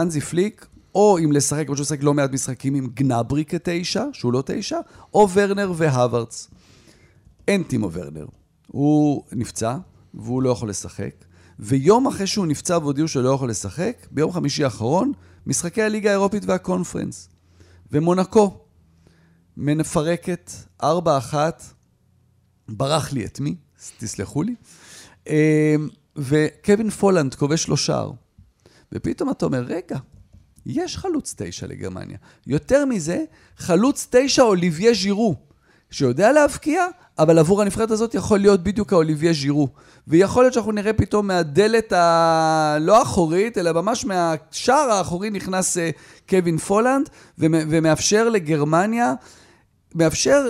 אנזי 0.00 0.20
פליק, 0.20 0.66
או 0.94 1.18
אם 1.24 1.32
לשחק, 1.32 1.66
כמו 1.66 1.76
שהוא 1.76 1.84
משחק 1.84 2.02
לא 2.02 2.14
מעט 2.14 2.32
משחקים 2.32 2.74
עם 2.74 2.86
גנברי 2.94 3.44
כתשע, 3.44 4.04
שהוא 4.12 4.32
לא 4.32 4.42
תשע, 4.46 4.78
או 5.14 5.28
ורנר 5.32 5.72
והוורץ. 5.76 6.48
אין 7.48 7.62
טימו 7.62 7.92
ורנר. 7.92 8.26
הוא 8.66 9.24
נפצע, 9.32 9.76
והוא 10.14 10.42
לא 10.42 10.50
יכול 10.50 10.68
לשחק. 10.68 11.14
ויום 11.58 12.06
אחרי 12.06 12.26
שהוא 12.26 12.46
נפצע 12.46 12.78
והודיעו 12.78 13.08
שהוא 13.08 13.22
לא 13.22 13.28
יכול 13.28 13.50
לשחק, 13.50 14.06
ביום 14.10 14.32
חמישי 14.32 14.64
האחרון, 14.64 15.12
משחקי 15.46 15.82
הליגה 15.82 16.10
האירופית 16.10 16.44
והקונפרנס. 16.46 17.28
ומונקו 17.92 18.60
מפרקת 19.56 20.50
4-1, 20.82 20.86
ברח 22.68 23.12
לי 23.12 23.24
את 23.24 23.40
מי, 23.40 23.54
תסלחו 23.98 24.42
לי, 24.42 24.54
אמ, 25.26 25.34
וקווין 26.16 26.90
פולנד 26.90 27.34
כובש 27.34 27.68
לו 27.68 27.76
שער. 27.76 28.10
ופתאום 28.92 29.30
אתה 29.30 29.46
אומר, 29.46 29.62
רגע, 29.66 29.98
יש 30.66 30.96
חלוץ 30.96 31.34
תשע 31.38 31.66
לגרמניה. 31.66 32.16
יותר 32.46 32.84
מזה, 32.84 33.24
חלוץ 33.56 34.08
תשע 34.10 34.42
אוליביה 34.42 34.94
ז'ירו, 34.94 35.34
שיודע 35.90 36.32
להבקיע, 36.32 36.86
אבל 37.18 37.38
עבור 37.38 37.62
הנבחרת 37.62 37.90
הזאת 37.90 38.14
יכול 38.14 38.38
להיות 38.38 38.62
בדיוק 38.62 38.92
האוליביה 38.92 39.32
ז'ירו. 39.32 39.68
ויכול 40.08 40.42
להיות 40.42 40.54
שאנחנו 40.54 40.72
נראה 40.72 40.92
פתאום 40.92 41.26
מהדלת 41.26 41.92
הלא 41.92 43.02
אחורית, 43.02 43.58
אלא 43.58 43.72
ממש 43.72 44.04
מהשער 44.04 44.90
האחורי 44.90 45.30
נכנס 45.30 45.78
אה, 45.78 45.90
קווין 46.28 46.58
פולנד, 46.58 47.08
ומאפשר 47.38 48.28
לגרמניה, 48.28 49.14
מאפשר 49.94 50.48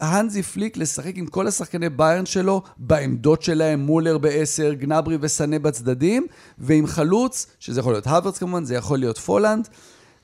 להנזי 0.00 0.42
פליק 0.42 0.76
לשחק 0.76 1.12
עם 1.14 1.26
כל 1.26 1.46
השחקני 1.46 1.88
ביירן 1.88 2.26
שלו 2.26 2.62
בעמדות 2.76 3.42
שלהם, 3.42 3.80
מולר 3.80 4.18
בעשר, 4.18 4.72
גנברי 4.72 5.18
וסנה 5.20 5.58
בצדדים, 5.58 6.26
ועם 6.58 6.86
חלוץ, 6.86 7.46
שזה 7.60 7.80
יכול 7.80 7.92
להיות 7.92 8.06
הוורץ 8.06 8.38
כמובן, 8.38 8.64
זה 8.64 8.74
יכול 8.74 8.98
להיות 8.98 9.18
פולנד, 9.18 9.68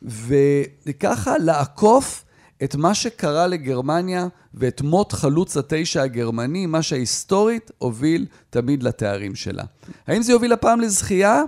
וככה 0.02 1.38
לעקוף 1.38 2.24
את 2.64 2.74
מה 2.74 2.94
שקרה 2.94 3.46
לגרמניה 3.46 4.28
ואת 4.54 4.80
מות 4.80 5.12
חלוץ 5.12 5.56
התשע 5.56 6.02
הגרמני, 6.02 6.66
מה 6.66 6.82
שההיסטורית 6.82 7.70
הוביל 7.78 8.26
תמיד 8.50 8.82
לתארים 8.82 9.34
שלה. 9.34 9.64
האם 10.06 10.22
זה 10.22 10.32
יוביל 10.32 10.52
הפעם 10.52 10.80
לזכייה? 10.80 11.42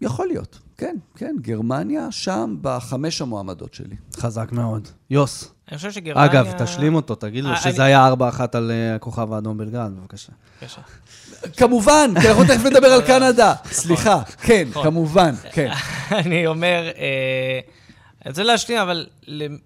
יכול 0.00 0.26
להיות, 0.26 0.58
כן, 0.78 0.96
כן, 1.16 1.36
גרמניה 1.40 2.10
שם 2.10 2.56
בחמש 2.62 3.20
המועמדות 3.20 3.74
שלי. 3.74 3.96
חזק 4.16 4.52
מאוד. 4.52 4.88
יוס. 5.10 5.52
אני 5.68 5.76
חושב 5.76 5.92
שגרמניה... 5.92 6.24
אגב, 6.24 6.52
תשלים 6.58 6.94
אותו, 6.94 7.14
תגיד 7.14 7.44
לו 7.44 7.50
אה, 7.50 7.56
שזה 7.56 7.84
היה 7.84 8.12
4-1 8.12 8.40
על 8.52 8.70
אה, 8.70 8.94
הכוכב 8.94 9.32
האדום 9.32 9.58
בלגרד, 9.58 9.90
בבקשה. 9.96 10.32
כמובן, 11.56 12.10
כי 12.20 12.28
אנחנו 12.28 12.44
תכף 12.44 12.64
נדבר 12.64 12.86
על 12.86 13.02
קנדה. 13.02 13.54
סליחה, 13.82 14.22
כן, 14.42 14.68
נכון. 14.70 14.82
כמובן, 14.82 15.34
כן. 15.54 15.70
אני 16.10 16.46
אומר... 16.46 16.90
אה, 16.98 17.60
אני 18.24 18.30
רוצה 18.30 18.42
להשלים, 18.42 18.78
אבל 18.78 19.06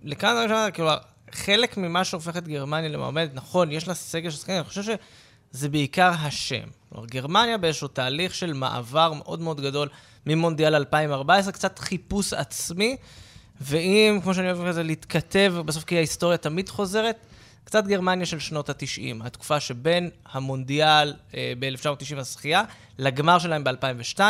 ראשונה, 0.04 0.70
כאילו, 0.72 0.90
חלק 1.32 1.76
ממה 1.76 2.04
שהופך 2.04 2.36
את 2.36 2.48
גרמניה 2.48 2.88
למעמדת, 2.88 3.34
נכון, 3.34 3.72
יש 3.72 3.88
לה 3.88 3.94
סגל 3.94 4.30
של 4.30 4.36
שחקנים, 4.36 4.58
אני 4.58 4.64
חושב 4.64 4.82
שזה 4.82 5.68
בעיקר 5.68 6.12
השם. 6.18 6.68
גרמניה 7.06 7.58
באיזשהו 7.58 7.88
תהליך 7.88 8.34
של 8.34 8.52
מעבר 8.52 9.12
מאוד 9.12 9.40
מאוד 9.40 9.60
גדול 9.60 9.88
ממונדיאל 10.26 10.74
2014, 10.74 11.52
קצת 11.52 11.78
חיפוש 11.78 12.32
עצמי, 12.32 12.96
ואם, 13.60 14.20
כמו 14.22 14.34
שאני 14.34 14.52
אוהב 14.52 14.68
כזה, 14.68 14.82
להתכתב, 14.82 15.54
בסוף 15.64 15.84
כי 15.84 15.96
ההיסטוריה 15.96 16.36
תמיד 16.38 16.68
חוזרת, 16.68 17.16
קצת 17.64 17.86
גרמניה 17.86 18.26
של 18.26 18.38
שנות 18.38 18.70
ה-90, 18.70 19.26
התקופה 19.26 19.60
שבין 19.60 20.10
המונדיאל 20.32 21.14
אה, 21.34 21.52
ב-1990 21.58 22.16
הזכייה, 22.16 22.62
לגמר 22.98 23.38
שלהם 23.38 23.64
ב-2002, 23.64 24.20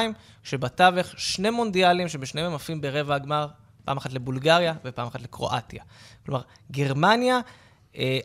שבתווך 0.42 1.06
שני 1.16 1.50
מונדיאלים 1.50 2.08
שבשניהם 2.08 2.46
הם 2.46 2.54
עפים 2.54 2.80
ברבע 2.80 3.14
הגמר 3.14 3.48
פעם 3.84 3.96
אחת 3.96 4.12
לבולגריה 4.12 4.74
ופעם 4.84 5.06
אחת 5.06 5.20
לקרואטיה. 5.20 5.82
כלומר, 6.26 6.40
גרמניה 6.70 7.40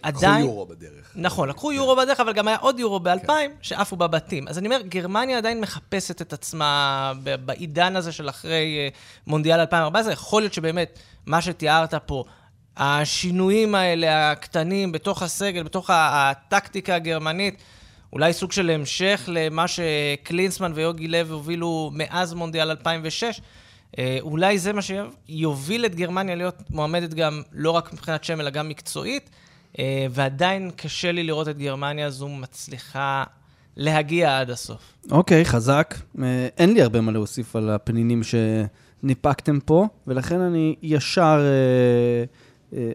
עדיין... 0.01 0.33
לקחו 0.33 0.47
יורו 0.47 0.65
בדרך. 0.65 1.11
נכון, 1.15 1.49
לקחו 1.49 1.67
כן. 1.67 1.73
יורו 1.73 1.95
בדרך, 1.95 2.19
אבל 2.19 2.33
גם 2.33 2.47
היה 2.47 2.57
עוד 2.57 2.79
יורו 2.79 2.99
ב-2000 2.99 3.27
כן. 3.27 3.51
שעפו 3.61 3.95
בבתים. 3.95 4.47
אז 4.47 4.57
אני 4.57 4.67
אומר, 4.67 4.81
גרמניה 4.81 5.37
עדיין 5.37 5.61
מחפשת 5.61 6.21
את 6.21 6.33
עצמה 6.33 7.13
בעידן 7.45 7.95
הזה 7.95 8.11
של 8.11 8.29
אחרי 8.29 8.77
אה, 8.77 8.87
מונדיאל 9.27 9.59
2014. 9.59 10.13
יכול 10.13 10.41
להיות 10.41 10.53
שבאמת, 10.53 10.99
מה 11.25 11.41
שתיארת 11.41 11.93
פה, 11.93 12.23
השינויים 12.77 13.75
האלה, 13.75 14.31
הקטנים, 14.31 14.91
בתוך 14.91 15.21
הסגל, 15.21 15.63
בתוך 15.63 15.89
הטקטיקה 15.93 16.95
הגרמנית, 16.95 17.57
אולי 18.13 18.33
סוג 18.33 18.51
של 18.51 18.69
המשך 18.69 19.23
למה 19.27 19.65
שקלינסמן 19.67 20.71
ויוגי 20.75 21.07
לב 21.07 21.31
הובילו 21.31 21.91
מאז 21.93 22.33
מונדיאל 22.33 22.69
2006, 22.69 23.41
אה, 23.97 24.17
אולי 24.21 24.59
זה 24.59 24.73
מה 24.73 24.81
שיוביל 24.81 25.85
את 25.85 25.95
גרמניה 25.95 26.35
להיות 26.35 26.55
מועמדת 26.69 27.13
גם, 27.13 27.41
לא 27.51 27.71
רק 27.71 27.93
מבחינת 27.93 28.23
שם, 28.23 28.41
אלא 28.41 28.49
גם 28.49 28.69
מקצועית, 28.69 29.29
אה, 29.33 29.50
ועדיין 30.11 30.71
קשה 30.75 31.11
לי 31.11 31.23
לראות 31.23 31.47
את 31.47 31.57
גרמניה 31.57 32.07
הזו 32.07 32.27
מצליחה 32.29 33.23
להגיע 33.77 34.39
עד 34.39 34.49
הסוף. 34.49 34.81
אוקיי, 35.11 35.41
okay, 35.41 35.45
חזק. 35.45 35.95
אה, 36.23 36.47
אין 36.57 36.73
לי 36.73 36.81
הרבה 36.81 37.01
מה 37.01 37.11
להוסיף 37.11 37.55
על 37.55 37.69
הפנינים 37.69 38.21
שניפקתם 38.23 39.59
פה, 39.59 39.87
ולכן 40.07 40.39
אני 40.39 40.75
ישר... 40.81 41.45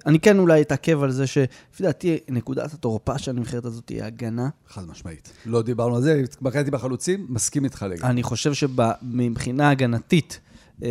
אני 0.06 0.20
כן 0.20 0.38
אולי 0.38 0.62
אתעכב 0.62 1.02
על 1.02 1.10
זה 1.10 1.26
שלפי 1.26 1.82
דעתי, 1.82 2.18
נקודת 2.28 2.74
התורפה 2.74 3.18
של 3.18 3.30
הנבחרת 3.30 3.64
הזאת 3.64 3.88
היא 3.88 4.02
הגנה. 4.02 4.48
חד 4.68 4.88
משמעית. 4.88 5.32
לא 5.46 5.62
דיברנו 5.62 5.96
על 5.96 6.02
זה, 6.02 6.14
התמקדתי 6.24 6.70
בחלוצים, 6.70 7.26
מסכים 7.28 7.64
איתך 7.64 7.86
לגמרי. 7.90 8.10
אני 8.10 8.22
חושב 8.22 8.54
שמבחינה 8.54 9.70
הגנתית, 9.70 10.40
אה, 10.82 10.88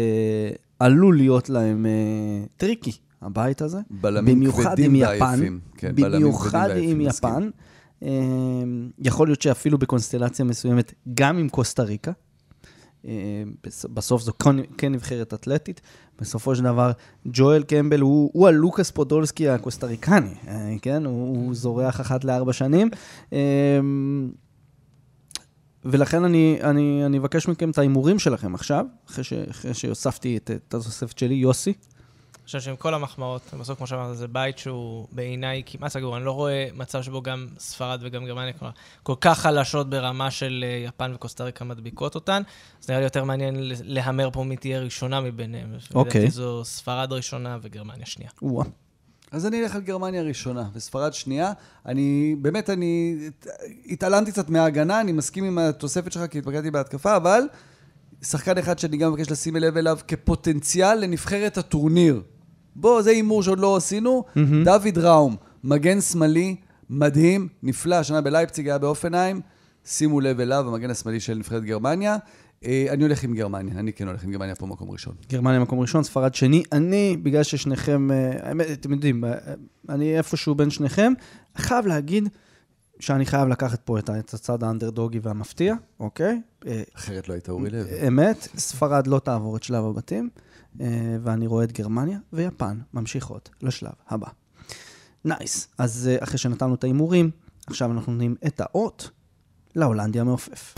עלול 0.79 1.17
להיות 1.17 1.49
להם 1.49 1.85
אה, 1.85 2.45
tricky, 2.57 2.91
הבית 3.25 3.61
הזה. 3.61 3.79
בלמים 3.89 4.51
כבדים 4.51 4.95
ועייפים. 5.01 5.59
כן, 5.77 5.95
במיוחד 5.95 6.69
עם 6.77 7.01
יפן. 7.01 7.49
אה, 8.03 8.09
יכול 8.99 9.27
להיות 9.27 9.41
שאפילו 9.41 9.77
בקונסטלציה 9.77 10.45
מסוימת, 10.45 10.93
גם 11.13 11.37
עם 11.37 11.49
קוסטה 11.49 11.83
ריקה. 11.83 12.11
אה, 13.07 13.43
בסוף 13.93 14.21
זו 14.21 14.31
כן 14.77 14.91
נבחרת 14.91 15.33
אתלטית. 15.33 15.81
בסופו 16.19 16.55
של 16.55 16.63
דבר, 16.63 16.91
ג'ואל 17.27 17.63
קמבל 17.63 17.99
הוא, 17.99 18.29
הוא 18.33 18.47
הלוקאס 18.47 18.91
פודולסקי 18.91 19.49
הקוסטריקני, 19.49 20.33
אה, 20.47 20.75
כן? 20.81 21.05
הוא, 21.05 21.37
הוא 21.37 21.55
זורח 21.55 22.01
אחת 22.01 22.23
לארבע 22.23 22.53
שנים. 22.53 22.89
אה, 23.33 23.79
ולכן 25.85 26.23
אני, 26.23 26.57
אני, 26.61 27.05
אני 27.05 27.17
אבקש 27.17 27.47
מכם 27.47 27.69
את 27.69 27.77
ההימורים 27.77 28.19
שלכם 28.19 28.55
עכשיו, 28.55 28.85
אחרי, 29.09 29.23
ש, 29.23 29.33
אחרי 29.33 29.73
שהוספתי 29.73 30.37
את, 30.37 30.51
את 30.51 30.73
התוספת 30.73 31.17
שלי, 31.17 31.35
יוסי. 31.35 31.73
אני 32.45 32.47
חושב 32.47 32.59
שעם 32.59 32.75
כל 32.75 32.93
המחמאות, 32.93 33.41
בסוף, 33.59 33.77
כמו 33.77 33.87
שאמרת, 33.87 34.17
זה 34.17 34.27
בית 34.27 34.57
שהוא 34.57 35.07
בעיניי 35.11 35.63
כמעט 35.65 35.91
סגור. 35.91 36.17
אני 36.17 36.25
לא 36.25 36.31
רואה 36.31 36.67
מצב 36.73 37.01
שבו 37.01 37.21
גם 37.21 37.47
ספרד 37.59 37.99
וגם 38.03 38.25
גרמניה 38.25 38.53
כלומר, 38.53 38.73
כל 39.03 39.13
כך 39.21 39.39
חלשות 39.39 39.89
ברמה 39.89 40.31
של 40.31 40.65
אה, 40.67 40.85
יפן 40.87 41.11
וקוסטה 41.15 41.43
ריקה 41.43 41.65
מדביקות 41.65 42.15
אותן. 42.15 42.41
אז 42.83 42.89
נראה 42.89 42.99
לי 42.99 43.05
יותר 43.05 43.23
מעניין 43.23 43.55
להמר 43.83 44.29
פה 44.31 44.43
מי 44.43 44.57
תהיה 44.57 44.79
ראשונה 44.79 45.21
מביניהם. 45.21 45.69
אוקיי. 45.95 46.21
לדעתי 46.21 46.31
זו 46.35 46.65
ספרד 46.65 47.13
ראשונה 47.13 47.57
וגרמניה 47.61 48.05
שנייה. 48.05 48.31
וואו. 48.41 48.65
אז 49.31 49.45
אני 49.45 49.63
אלך 49.63 49.75
על 49.75 49.81
גרמניה 49.81 50.21
ראשונה 50.21 50.69
וספרד 50.73 51.13
שנייה. 51.13 51.51
אני, 51.85 52.35
באמת, 52.41 52.69
אני 52.69 53.17
התעלמתי 53.85 54.31
קצת 54.31 54.49
מההגנה, 54.49 55.01
אני 55.01 55.11
מסכים 55.11 55.43
עם 55.43 55.57
התוספת 55.57 56.11
שלך 56.11 56.31
כי 56.31 56.37
התפקדתי 56.37 56.71
בהתקפה, 56.71 57.15
אבל 57.15 57.41
שחקן 58.21 58.57
אחד 58.57 58.79
שאני 58.79 58.97
גם 58.97 59.11
מבקש 59.11 59.31
לשים 59.31 59.55
לב 59.55 59.77
אליו 59.77 59.97
כפוטנציאל 60.07 60.99
לנבחרת 60.99 61.57
הטורניר. 61.57 62.21
בוא, 62.75 63.01
זה 63.01 63.09
הימור 63.09 63.43
שעוד 63.43 63.59
לא 63.59 63.75
עשינו. 63.75 64.23
Mm-hmm. 64.27 64.39
דוד 64.65 64.97
ראום, 64.97 65.35
מגן 65.63 66.01
שמאלי, 66.01 66.55
מדהים, 66.89 67.47
נפלא, 67.63 67.95
השנה 67.95 68.21
בלייפציג 68.21 68.67
היה 68.67 68.77
באופנהיים. 68.77 69.41
שימו 69.85 70.19
לב 70.21 70.39
אליו, 70.39 70.67
המגן 70.67 70.89
השמאלי 70.89 71.19
של 71.19 71.37
נבחרת 71.37 71.63
גרמניה. 71.63 72.17
אה, 72.65 72.85
אני 72.89 73.03
הולך 73.03 73.23
עם 73.23 73.33
גרמניה, 73.33 73.79
אני 73.79 73.93
כן 73.93 74.07
הולך 74.07 74.23
עם 74.23 74.31
גרמניה 74.31 74.55
פה 74.55 74.65
מקום 74.65 74.91
ראשון. 74.91 75.15
גרמניה 75.29 75.59
מקום 75.59 75.79
ראשון, 75.79 76.03
ספרד 76.03 76.35
שני. 76.35 76.63
אני, 76.71 77.17
בגלל 77.23 77.43
ששניכם, 77.43 78.11
אה, 78.11 78.31
האמת, 78.41 78.67
אתם 78.71 78.91
יודעים, 78.91 79.25
אה, 79.25 79.31
אני 79.89 80.17
איפשהו 80.17 80.55
בין 80.55 80.69
שניכם, 80.69 81.13
חייב 81.57 81.87
להגיד 81.87 82.29
שאני 82.99 83.25
חייב 83.25 83.47
לקחת 83.47 83.81
פה 83.85 83.99
את 83.99 84.09
הצד 84.33 84.63
האנדרדוגי 84.63 85.19
והמפתיע, 85.21 85.75
אוקיי? 85.99 86.41
אחרת 86.95 87.29
לא 87.29 87.33
היית 87.33 87.49
אורי 87.49 87.69
לב. 87.69 87.87
אמת, 88.07 88.47
ספרד 88.57 89.07
לא 89.07 89.19
תעבור 89.19 89.57
את 89.57 89.63
שלב 89.63 89.85
הבתים, 89.85 90.29
ואני 91.23 91.47
רואה 91.47 91.63
את 91.63 91.71
גרמניה 91.71 92.17
ויפן 92.33 92.77
ממשיכות 92.93 93.49
לשלב 93.61 93.91
הבא. 94.09 94.27
nice. 95.25 95.67
אז 95.77 96.09
אה, 96.11 96.23
אחרי 96.23 96.37
שנתנו 96.37 96.75
את 96.75 96.83
ההימורים, 96.83 97.31
עכשיו 97.67 97.91
אנחנו 97.91 98.11
נותנים 98.11 98.35
את 98.47 98.61
האות 98.61 99.09
להולנדי 99.75 100.19
המעופף. 100.19 100.75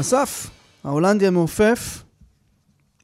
אסף, 0.00 0.50
ההולנדי 0.84 1.26
המעופף, 1.26 2.02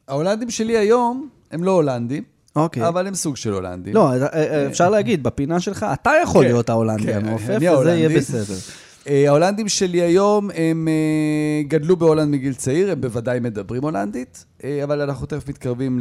ההולנדים 0.09 0.51
שלי 0.51 0.77
היום 0.77 1.29
הם 1.51 1.65
לא 1.65 1.71
הולנדים, 1.71 2.23
אוקיי. 2.57 2.89
אבל 2.89 3.07
הם 3.07 3.15
סוג 3.15 3.37
של 3.37 3.53
הולנדים. 3.53 3.95
לא, 3.95 4.13
אה, 4.13 4.27
אה, 4.27 4.67
אפשר 4.67 4.91
להגיד, 4.91 5.23
בפינה 5.23 5.61
שלך, 5.61 5.87
אתה 5.93 6.11
יכול 6.23 6.43
כן, 6.43 6.49
להיות 6.49 6.69
ההולנדי 6.69 7.03
כן, 7.03 7.27
המעופף, 7.27 7.59
וזה 7.81 7.95
יהיה. 7.95 8.19
בסדר. 8.19 8.55
אה, 9.09 9.29
ההולנדים 9.29 9.69
שלי 9.69 10.03
היום, 10.03 10.51
הם 10.55 10.89
אה, 10.89 11.63
גדלו 11.69 11.97
בהולנד 11.97 12.29
מגיל 12.31 12.55
צעיר, 12.55 12.91
הם 12.91 13.01
בוודאי 13.01 13.41
מדברים 13.41 13.83
הולנדית, 13.83 14.45
אה, 14.65 14.85
אבל 14.85 15.01
אנחנו 15.01 15.27
תכף 15.27 15.49
מתקרבים 15.49 15.99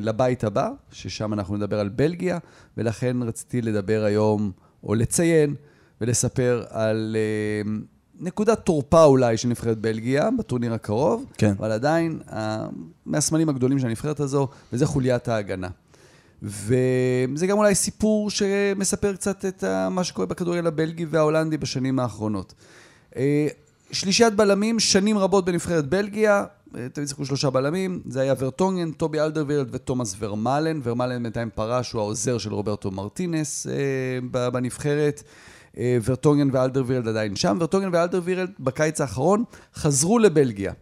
לבית 0.00 0.44
הבא, 0.44 0.70
ששם 0.90 1.32
אנחנו 1.32 1.56
נדבר 1.56 1.80
על 1.80 1.88
בלגיה, 1.88 2.38
ולכן 2.76 3.16
רציתי 3.22 3.62
לדבר 3.62 4.04
היום, 4.04 4.50
או 4.84 4.94
לציין 4.94 5.54
ולספר 6.00 6.64
על 6.70 7.16
נקודת 8.20 8.58
תורפה 8.58 9.04
אולי 9.04 9.36
של 9.36 9.48
נבחרת 9.48 9.78
בלגיה 9.78 10.28
בטורניר 10.38 10.74
הקרוב, 10.74 11.26
כן. 11.38 11.52
אבל 11.58 11.72
עדיין 11.72 12.18
מהסמלים 13.06 13.48
הגדולים 13.48 13.78
של 13.78 13.86
הנבחרת 13.86 14.20
הזו, 14.20 14.48
וזה 14.72 14.86
חוליית 14.86 15.28
ההגנה. 15.28 15.68
וזה 16.42 17.46
גם 17.46 17.58
אולי 17.58 17.74
סיפור 17.74 18.30
שמספר 18.30 19.14
קצת 19.14 19.44
את 19.44 19.64
מה 19.90 20.04
שקורה 20.04 20.26
בכדורגל 20.26 20.66
הבלגי 20.66 21.04
וההולנדי 21.04 21.56
בשנים 21.56 21.98
האחרונות. 21.98 22.54
אה, 23.16 23.48
שלישיית 23.92 24.34
בלמים, 24.34 24.80
שנים 24.80 25.18
רבות 25.18 25.44
בנבחרת 25.44 25.88
בלגיה, 25.88 26.44
אה, 26.76 26.88
תמיד 26.92 27.08
שיחקו 27.08 27.24
שלושה 27.24 27.50
בלמים, 27.50 28.02
זה 28.08 28.20
היה 28.20 28.34
ורטונגן, 28.38 28.92
טובי 28.92 29.20
אלדרווירלד 29.20 29.68
ותומאס 29.72 30.16
ורמלן. 30.18 30.80
ורמלן 30.82 31.22
בינתיים 31.22 31.50
פרש, 31.54 31.92
הוא 31.92 32.00
העוזר 32.00 32.38
של 32.38 32.54
רוברטו 32.54 32.90
מרטינס 32.90 33.66
אה, 33.66 34.50
בנבחרת. 34.50 35.22
ורטונגן 36.04 36.48
ואלדרווירלד 36.52 37.08
עדיין 37.08 37.36
שם. 37.36 37.56
ורטונגן 37.60 37.88
ואלדרווירלד 37.92 38.50
בקיץ 38.60 39.00
האחרון 39.00 39.44
חזרו 39.74 40.18
לבלגיה. 40.18 40.72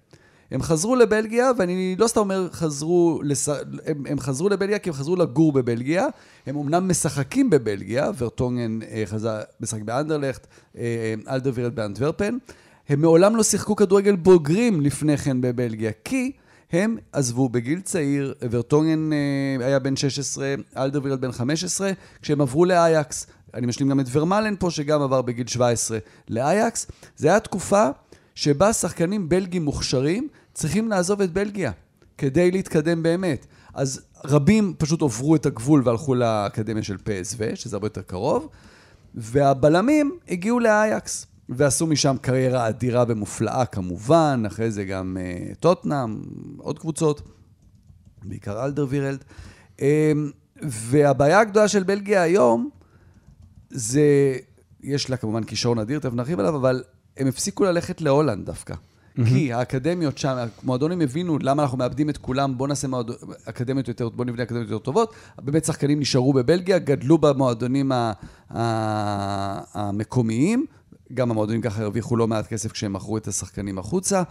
הם 0.50 0.62
חזרו 0.62 0.96
לבלגיה, 0.96 1.50
ואני 1.58 1.96
לא 1.98 2.06
סתם 2.06 2.20
אומר 2.20 2.48
חזרו, 2.52 3.20
לס... 3.24 3.48
הם, 3.48 4.04
הם 4.06 4.20
חזרו 4.20 4.48
לבלגיה 4.48 4.78
כי 4.78 4.90
הם 4.90 4.94
חזרו 4.94 5.16
לגור 5.16 5.52
בבלגיה. 5.52 6.06
הם 6.46 6.56
אמנם 6.56 6.88
משחקים 6.88 7.50
בבלגיה, 7.50 8.10
ורטונגן 8.18 8.78
אה, 8.90 9.02
חזר, 9.06 9.40
משחק 9.60 9.82
באנדרלכט, 9.82 10.46
אה, 10.78 11.14
אלדרווירלד 11.28 11.74
באנטוורפן. 11.74 12.38
הם 12.88 13.00
מעולם 13.00 13.36
לא 13.36 13.42
שיחקו 13.42 13.76
כדורגל 13.76 14.16
בוגרים 14.16 14.80
לפני 14.80 15.16
כן 15.16 15.40
בבלגיה, 15.40 15.90
כי 16.04 16.32
הם 16.72 16.96
עזבו 17.12 17.48
בגיל 17.48 17.80
צעיר, 17.80 18.34
ורטונגן 18.50 19.10
אה, 19.12 19.66
היה 19.66 19.78
בן 19.78 19.96
16, 19.96 20.54
אלדרווירלד 20.76 21.20
בן 21.20 21.32
15, 21.32 21.92
כשהם 22.22 22.40
עברו 22.40 22.64
לאייקס. 22.64 23.26
אני 23.54 23.66
משלים 23.66 23.88
גם 23.88 24.00
את 24.00 24.06
ורמלן 24.12 24.54
פה, 24.58 24.70
שגם 24.70 25.02
עבר 25.02 25.22
בגיל 25.22 25.46
17 25.46 25.98
לאייקס. 26.28 26.86
זה 27.16 27.28
היה 27.28 27.40
תקופה 27.40 27.88
שבה 28.34 28.72
שחקנים 28.72 29.28
בלגים 29.28 29.64
מוכשרים 29.64 30.28
צריכים 30.60 30.88
לעזוב 30.88 31.20
את 31.20 31.32
בלגיה 31.32 31.72
כדי 32.18 32.50
להתקדם 32.50 33.02
באמת. 33.02 33.46
אז 33.74 34.00
רבים 34.24 34.74
פשוט 34.78 35.02
עברו 35.02 35.36
את 35.36 35.46
הגבול 35.46 35.82
והלכו 35.84 36.14
לאקדמיה 36.14 36.82
של 36.82 36.96
PSV, 36.96 37.56
שזה 37.56 37.76
הרבה 37.76 37.86
יותר 37.86 38.02
קרוב, 38.02 38.48
והבלמים 39.14 40.18
הגיעו 40.28 40.60
לאייקס. 40.60 41.26
ועשו 41.48 41.86
משם 41.86 42.16
קריירה 42.20 42.68
אדירה 42.68 43.04
ומופלאה 43.08 43.66
כמובן, 43.66 44.42
אחרי 44.46 44.70
זה 44.70 44.84
גם 44.84 45.16
uh, 45.16 45.54
טוטנאם, 45.54 46.22
עוד 46.58 46.78
קבוצות, 46.78 47.22
בעיקר 48.22 48.64
אלדרווירלד. 48.64 49.24
Um, 49.76 49.82
והבעיה 50.62 51.40
הגדולה 51.40 51.68
של 51.68 51.82
בלגיה 51.82 52.22
היום, 52.22 52.70
זה, 53.70 54.36
יש 54.80 55.10
לה 55.10 55.16
כמובן 55.16 55.44
כישרון 55.44 55.78
אדיר, 55.78 55.98
תכף 55.98 56.12
נרחיב 56.12 56.40
עליו, 56.40 56.56
אבל 56.56 56.82
הם 57.16 57.26
הפסיקו 57.26 57.64
ללכת 57.64 58.00
להולנד 58.00 58.46
דווקא. 58.46 58.74
Mm-hmm. 59.18 59.28
כי 59.28 59.52
האקדמיות 59.52 60.18
שם, 60.18 60.36
המועדונים 60.62 61.00
הבינו 61.00 61.38
למה 61.42 61.62
אנחנו 61.62 61.78
מאבדים 61.78 62.10
את 62.10 62.16
כולם, 62.16 62.58
בואו 62.58 62.68
נעשה 62.68 62.88
מועד... 62.88 63.10
אקדמיות 63.44 63.88
יותר, 63.88 64.08
בואו 64.08 64.28
נבנה 64.28 64.42
אקדמיות 64.42 64.70
יותר 64.70 64.84
טובות. 64.84 65.14
באמת 65.42 65.64
שחקנים 65.64 66.00
נשארו 66.00 66.32
בבלגיה, 66.32 66.78
גדלו 66.78 67.18
במועדונים 67.18 67.92
ה... 67.92 68.12
ה... 68.50 69.60
המקומיים. 69.74 70.66
גם 71.14 71.30
המועדונים 71.30 71.60
ככה 71.60 71.82
הרוויחו 71.82 72.16
לא 72.16 72.28
מעט 72.28 72.46
כסף 72.46 72.72
כשהם 72.72 72.92
מכרו 72.92 73.16
את 73.16 73.28
השחקנים 73.28 73.78
החוצה. 73.78 74.22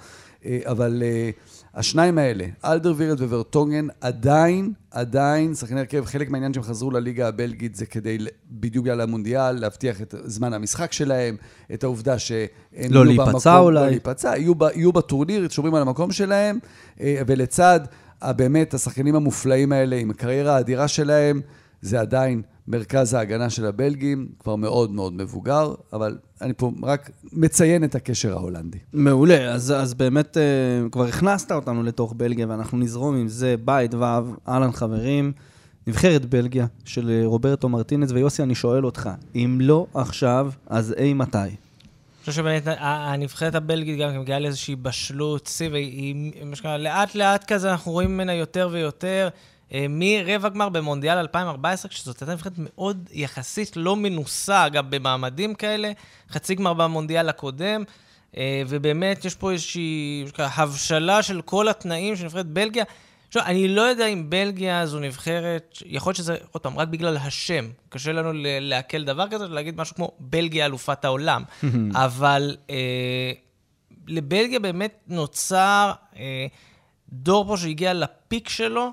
אה, 0.46 0.60
אבל 0.66 1.04
אה, 1.06 1.30
השניים 1.74 2.18
האלה, 2.18 2.46
אלדרווירד 2.66 3.22
וורטונגן, 3.22 3.88
עדיין, 4.02 4.74
עדיין, 4.92 5.56
שחקני 5.56 5.80
הרכב, 5.80 6.06
חלק 6.06 6.30
מהעניין 6.30 6.54
שהם 6.54 6.64
חזרו 6.64 6.92
לליגה 6.92 7.28
הבלגית 7.28 7.76
זה 7.76 7.86
כדי, 7.86 8.18
בדיוק 8.52 8.86
בגלל 8.86 9.02
המונדיאל, 9.02 9.52
להבטיח 9.52 10.02
את 10.02 10.16
זמן 10.24 10.54
המשחק 10.54 10.92
שלהם, 10.92 11.36
את 11.74 11.84
העובדה 11.84 12.20
שהם 12.20 12.50
לא 12.90 13.06
יהיו 13.06 13.26
במקום, 13.26 13.54
אולי. 13.58 13.82
לא 13.82 13.88
להיפצע, 13.90 14.38
יהיו, 14.38 14.56
ב- 14.56 14.64
יהיו 14.76 14.92
בטורניר, 14.92 15.50
שומרים 15.50 15.76
על 15.76 15.82
המקום 15.82 16.12
שלהם, 16.12 16.60
אה, 17.02 17.22
ולצד, 17.28 17.80
באמת, 18.24 18.74
השחקנים 18.74 19.16
המופלאים 19.16 19.72
האלה, 19.72 19.96
עם 19.96 20.10
הקריירה 20.10 20.56
האדירה 20.56 20.88
שלהם, 20.88 21.42
זה 21.82 22.00
עדיין 22.00 22.42
מרכז 22.68 23.14
ההגנה 23.14 23.50
של 23.50 23.66
הבלגים, 23.66 24.28
כבר 24.40 24.56
מאוד 24.56 24.92
מאוד 24.92 25.14
מבוגר, 25.14 25.74
אבל 25.94 26.18
אני 26.42 26.54
פה 26.54 26.72
רק 26.84 27.10
מציין 27.34 27.84
את 27.84 27.96
הקשר 27.96 28.34
ההולנדי. 28.34 28.78
מעולה, 28.94 29.52
אז, 29.54 29.74
אז 29.78 29.94
באמת 29.94 30.38
אה, 30.38 30.44
כבר 30.92 31.06
הכנסת 31.06 31.52
אותנו 31.52 31.84
לתוך 31.84 32.14
בלגיה, 32.18 32.46
ואנחנו 32.50 32.78
נזרום 32.78 33.16
עם 33.16 33.28
זה 33.28 33.56
בית 33.66 33.94
ו', 33.94 34.04
אהלן 34.48 34.72
חברים. 34.72 35.32
נבחרת 35.88 36.26
בלגיה 36.26 36.66
של 36.86 37.10
אה, 37.10 37.22
רוברטו 37.26 37.70
מרטינז, 37.70 38.12
ויוסי, 38.12 38.44
אני 38.44 38.56
שואל 38.56 38.86
אותך, 38.86 39.10
אם 39.36 39.58
לא 39.62 39.86
עכשיו, 39.94 40.52
אז 40.68 40.94
אי 40.98 41.14
מתי? 41.14 41.38
אני 41.38 41.52
חושב 42.20 42.32
שבאמת 42.32 42.68
ה- 42.68 42.74
הנבחרת 43.14 43.56
הבלגית 43.56 44.00
גם 44.00 44.12
כן 44.12 44.20
מגיעה 44.20 44.40
לאיזושהי 44.40 44.76
בשלות 44.76 45.48
שיא, 45.48 45.70
והיא, 45.72 46.32
מה 46.46 46.56
שנקרא, 46.56 46.78
לאט 46.78 47.16
לאט 47.16 47.52
כזה 47.54 47.72
אנחנו 47.72 47.92
רואים 47.92 48.10
ממנה 48.14 48.34
יותר 48.34 48.70
ויותר. 48.72 49.30
אה, 49.74 49.86
מרבע 49.90 50.50
גמר 50.50 50.70
במונדיאל 50.70 51.18
2014, 51.18 51.92
כשזאת 51.92 52.22
הייתה 52.22 52.34
נבחרת 52.34 52.54
מאוד 52.58 53.10
יחסית 53.14 53.78
לא 53.78 53.96
מנוסה, 53.96 54.66
אגב, 54.66 54.96
במעמדים 54.96 55.56
כאלה, 55.56 55.92
חצי 56.30 56.56
גמר 56.56 56.74
במונדיאל 56.74 57.30
הקודם, 57.30 57.84
אה, 58.38 58.64
ובאמת 58.68 59.26
יש 59.26 59.36
פה 59.36 59.52
איזושהי 59.52 60.26
הבשלה 60.38 61.24
של 61.24 61.42
כל 61.42 61.68
התנאים 61.68 62.16
של 62.16 62.26
נבחרת 62.26 62.46
בלגיה. 62.46 62.84
עכשיו, 63.28 63.44
אני 63.46 63.68
לא 63.68 63.82
יודע 63.82 64.06
אם 64.06 64.30
בלגיה 64.30 64.86
זו 64.86 65.00
נבחרת, 65.00 65.78
יכול 65.86 66.10
להיות 66.10 66.18
שזה, 66.18 66.36
עוד 66.52 66.64
פעם, 66.64 66.78
רק 66.78 66.88
בגלל 66.88 67.18
השם. 67.18 67.68
קשה 67.90 68.12
לנו 68.12 68.32
לעכל 68.62 69.04
דבר 69.04 69.28
כזה, 69.28 69.48
להגיד 69.48 69.78
משהו 69.78 69.96
כמו 69.96 70.12
בלגיה 70.20 70.66
אלופת 70.66 71.06
העולם. 71.06 71.44
אבל 72.06 72.58
אה, 72.70 73.32
לבלגיה 74.08 74.60
באמת 74.60 75.00
נוצר 75.08 75.92
אה, 76.18 76.48
דור 77.10 77.46
פה 77.48 77.58
שהגיע 77.58 77.94
לפיק 77.94 78.50
שלו, 78.50 78.92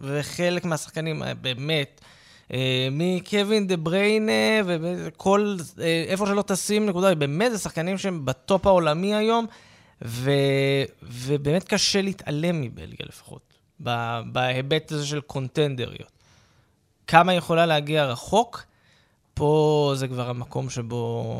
וחלק 0.00 0.64
מהשחקנים, 0.64 1.22
אה, 1.22 1.34
באמת, 1.34 2.00
אה, 2.52 2.88
מקווין 2.90 3.66
דה 3.66 3.76
בריינה, 3.76 4.62
וכל, 4.66 5.56
אה, 5.80 6.04
איפה 6.08 6.26
שלא 6.26 6.44
תשים 6.46 6.86
נקודה, 6.86 7.14
באמת 7.14 7.52
זה 7.52 7.58
שחקנים 7.58 7.98
שהם 7.98 8.24
בטופ 8.24 8.66
העולמי 8.66 9.14
היום, 9.14 9.46
ו, 10.04 10.30
ובאמת 11.02 11.64
קשה 11.64 12.02
להתעלם 12.02 12.60
מבלגיה 12.60 13.06
לפחות, 13.08 13.54
בהיבט 14.32 14.92
הזה 14.92 15.06
של 15.06 15.20
קונטנדריות. 15.20 16.12
כמה 17.06 17.34
יכולה 17.34 17.66
להגיע 17.66 18.04
רחוק, 18.04 18.62
פה 19.34 19.92
זה 19.96 20.08
כבר 20.08 20.30
המקום 20.30 20.70
שבו 20.70 21.34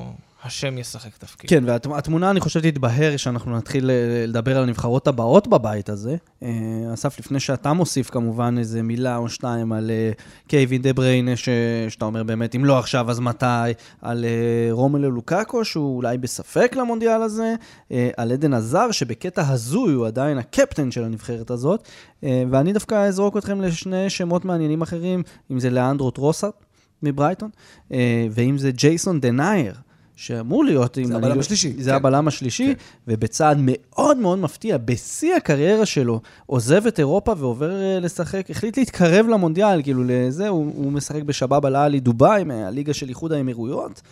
השם 0.44 0.78
ישחק 0.78 1.16
תפקיד. 1.16 1.50
כן, 1.50 1.64
והתמונה, 1.66 2.30
אני 2.30 2.40
חושב, 2.40 2.60
תתבהר 2.60 3.16
שאנחנו 3.16 3.56
נתחיל 3.56 3.90
אה, 3.90 4.24
לדבר 4.26 4.56
על 4.56 4.62
הנבחרות 4.62 5.08
הבאות 5.08 5.48
בבית 5.48 5.88
הזה. 5.88 6.16
אה, 6.42 6.48
אסף, 6.94 7.18
לפני 7.18 7.40
שאתה 7.40 7.72
מוסיף 7.72 8.10
כמובן 8.10 8.54
איזה 8.58 8.82
מילה 8.82 9.16
או 9.16 9.28
שתיים 9.28 9.72
על 9.72 9.90
אה, 9.90 10.10
קייבין 10.48 10.82
דה 10.82 10.92
בריינה, 10.92 11.36
ש... 11.36 11.48
שאתה 11.88 12.04
אומר 12.04 12.22
באמת, 12.22 12.54
אם 12.54 12.64
לא 12.64 12.78
עכשיו, 12.78 13.10
אז 13.10 13.20
מתי? 13.20 13.46
על 14.02 14.24
רומלו 14.70 15.10
לוקאקו, 15.10 15.64
שהוא 15.64 15.96
אולי 15.96 16.18
בספק 16.18 16.76
למונדיאל 16.76 17.22
הזה, 17.22 17.54
על 18.16 18.32
עדן 18.32 18.54
עזר, 18.54 18.90
שבקטע 18.90 19.48
הזוי 19.48 19.94
הוא 19.94 20.06
עדיין 20.06 20.38
הקפטן 20.38 20.90
של 20.90 21.04
הנבחרת 21.04 21.50
הזאת, 21.50 21.88
ואני 22.22 22.72
דווקא 22.72 22.94
אזרוק 22.94 23.36
אתכם 23.36 23.60
לשני 23.60 24.10
שמות 24.10 24.44
מעניינים 24.44 24.82
אחרים, 24.82 25.22
אם 25.52 25.60
זה 25.60 25.70
לאנדרו 25.70 26.10
טרוסאט. 26.10 26.52
מברייטון, 27.02 27.50
ואם 28.30 28.58
זה 28.58 28.70
ג'ייסון 28.70 29.20
דנייר, 29.20 29.74
שאמור 30.16 30.64
להיות... 30.64 30.98
זה 31.04 31.16
הבלם 31.16 31.38
השלישי. 31.38 31.72
זה 31.78 31.90
כן. 31.90 31.96
הבלם 31.96 32.28
השלישי, 32.28 32.74
כן. 32.74 32.80
ובצעד 33.08 33.56
מאוד 33.60 34.16
מאוד 34.16 34.38
מפתיע, 34.38 34.76
בשיא 34.76 35.34
הקריירה 35.34 35.86
שלו, 35.86 36.20
עוזב 36.46 36.86
את 36.86 36.98
אירופה 36.98 37.34
ועובר 37.38 37.82
אה, 37.82 38.00
לשחק, 38.00 38.50
החליט 38.50 38.78
להתקרב 38.78 39.26
למונדיאל, 39.26 39.82
כאילו 39.82 40.04
לזה, 40.06 40.48
הוא, 40.48 40.72
הוא 40.76 40.92
משחק 40.92 41.22
בשבאב 41.22 41.66
אל-עלי 41.66 42.00
דובאי, 42.00 42.44
מהליגה 42.44 42.94
של 42.94 43.08
איחוד 43.08 43.32
האמירויות. 43.32 44.02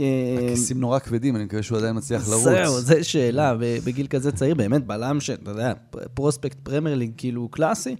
אה, 0.00 0.04
הכיסים 0.46 0.80
נורא 0.80 0.98
כבדים, 0.98 1.36
אני 1.36 1.44
מקווה 1.44 1.62
שהוא 1.62 1.78
עדיין 1.78 1.96
מצליח 1.96 2.28
לרוץ. 2.28 2.44
זהו, 2.44 2.80
זו 2.80 2.94
שאלה, 3.02 3.54
בגיל 3.84 4.06
כזה 4.06 4.32
צעיר, 4.32 4.54
באמת 4.54 4.86
בלם 4.86 5.20
שאתה 5.20 5.50
יודע, 5.50 5.72
prospect 6.14 6.58
פרמייר 6.62 6.96
ליג 6.96 7.10
כאילו 7.16 7.48
קלאסי. 7.48 7.96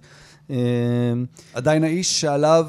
אה, 0.49 0.55
עדיין 1.53 1.83
האיש 1.83 2.21
שעליו, 2.21 2.67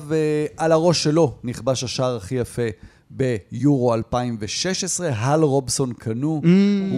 על 0.56 0.72
הראש 0.72 1.02
שלו, 1.02 1.34
נכבש 1.44 1.84
השער 1.84 2.16
הכי 2.16 2.34
יפה 2.34 2.62
ביורו 3.10 3.94
2016, 3.94 5.10
הל 5.14 5.42
רובסון 5.42 5.92
קנו, 5.92 6.42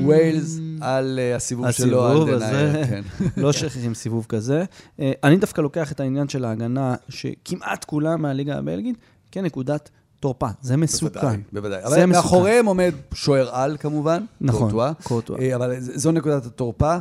ווילס, 0.04 0.58
על 0.80 1.18
אה, 1.18 1.36
הסיבוב 1.36 1.70
שלו, 1.70 2.08
הסיבוב 2.08 2.28
הזה, 2.28 2.82
כן. 2.88 3.02
לא 3.42 3.52
שכחים 3.52 3.94
סיבוב 3.94 4.26
כזה. 4.28 4.64
אה, 5.00 5.12
אני 5.24 5.36
דווקא 5.36 5.60
לוקח 5.60 5.92
את 5.92 6.00
העניין 6.00 6.28
של 6.28 6.44
ההגנה, 6.44 6.94
שכמעט 7.08 7.84
כולם 7.84 8.22
מהליגה 8.22 8.58
הבלגית, 8.58 8.96
כנקודת 9.32 9.90
תורפה. 10.20 10.48
זה 10.60 10.76
מסוכן. 10.76 11.10
בוודאי, 11.18 11.38
בוודאי. 11.52 11.84
אבל 11.84 11.90
מסוכן. 11.90 12.08
מאחוריהם 12.08 12.66
עומד 12.66 12.94
שוער 13.14 13.54
על, 13.54 13.76
כמובן. 13.76 14.24
נכון, 14.40 14.60
קורטואה. 14.60 14.92
קורטואה. 15.02 15.40
אה, 15.40 15.56
אבל 15.56 15.76
זו 15.80 16.12
נקודת 16.12 16.46
התורפה. 16.46 16.96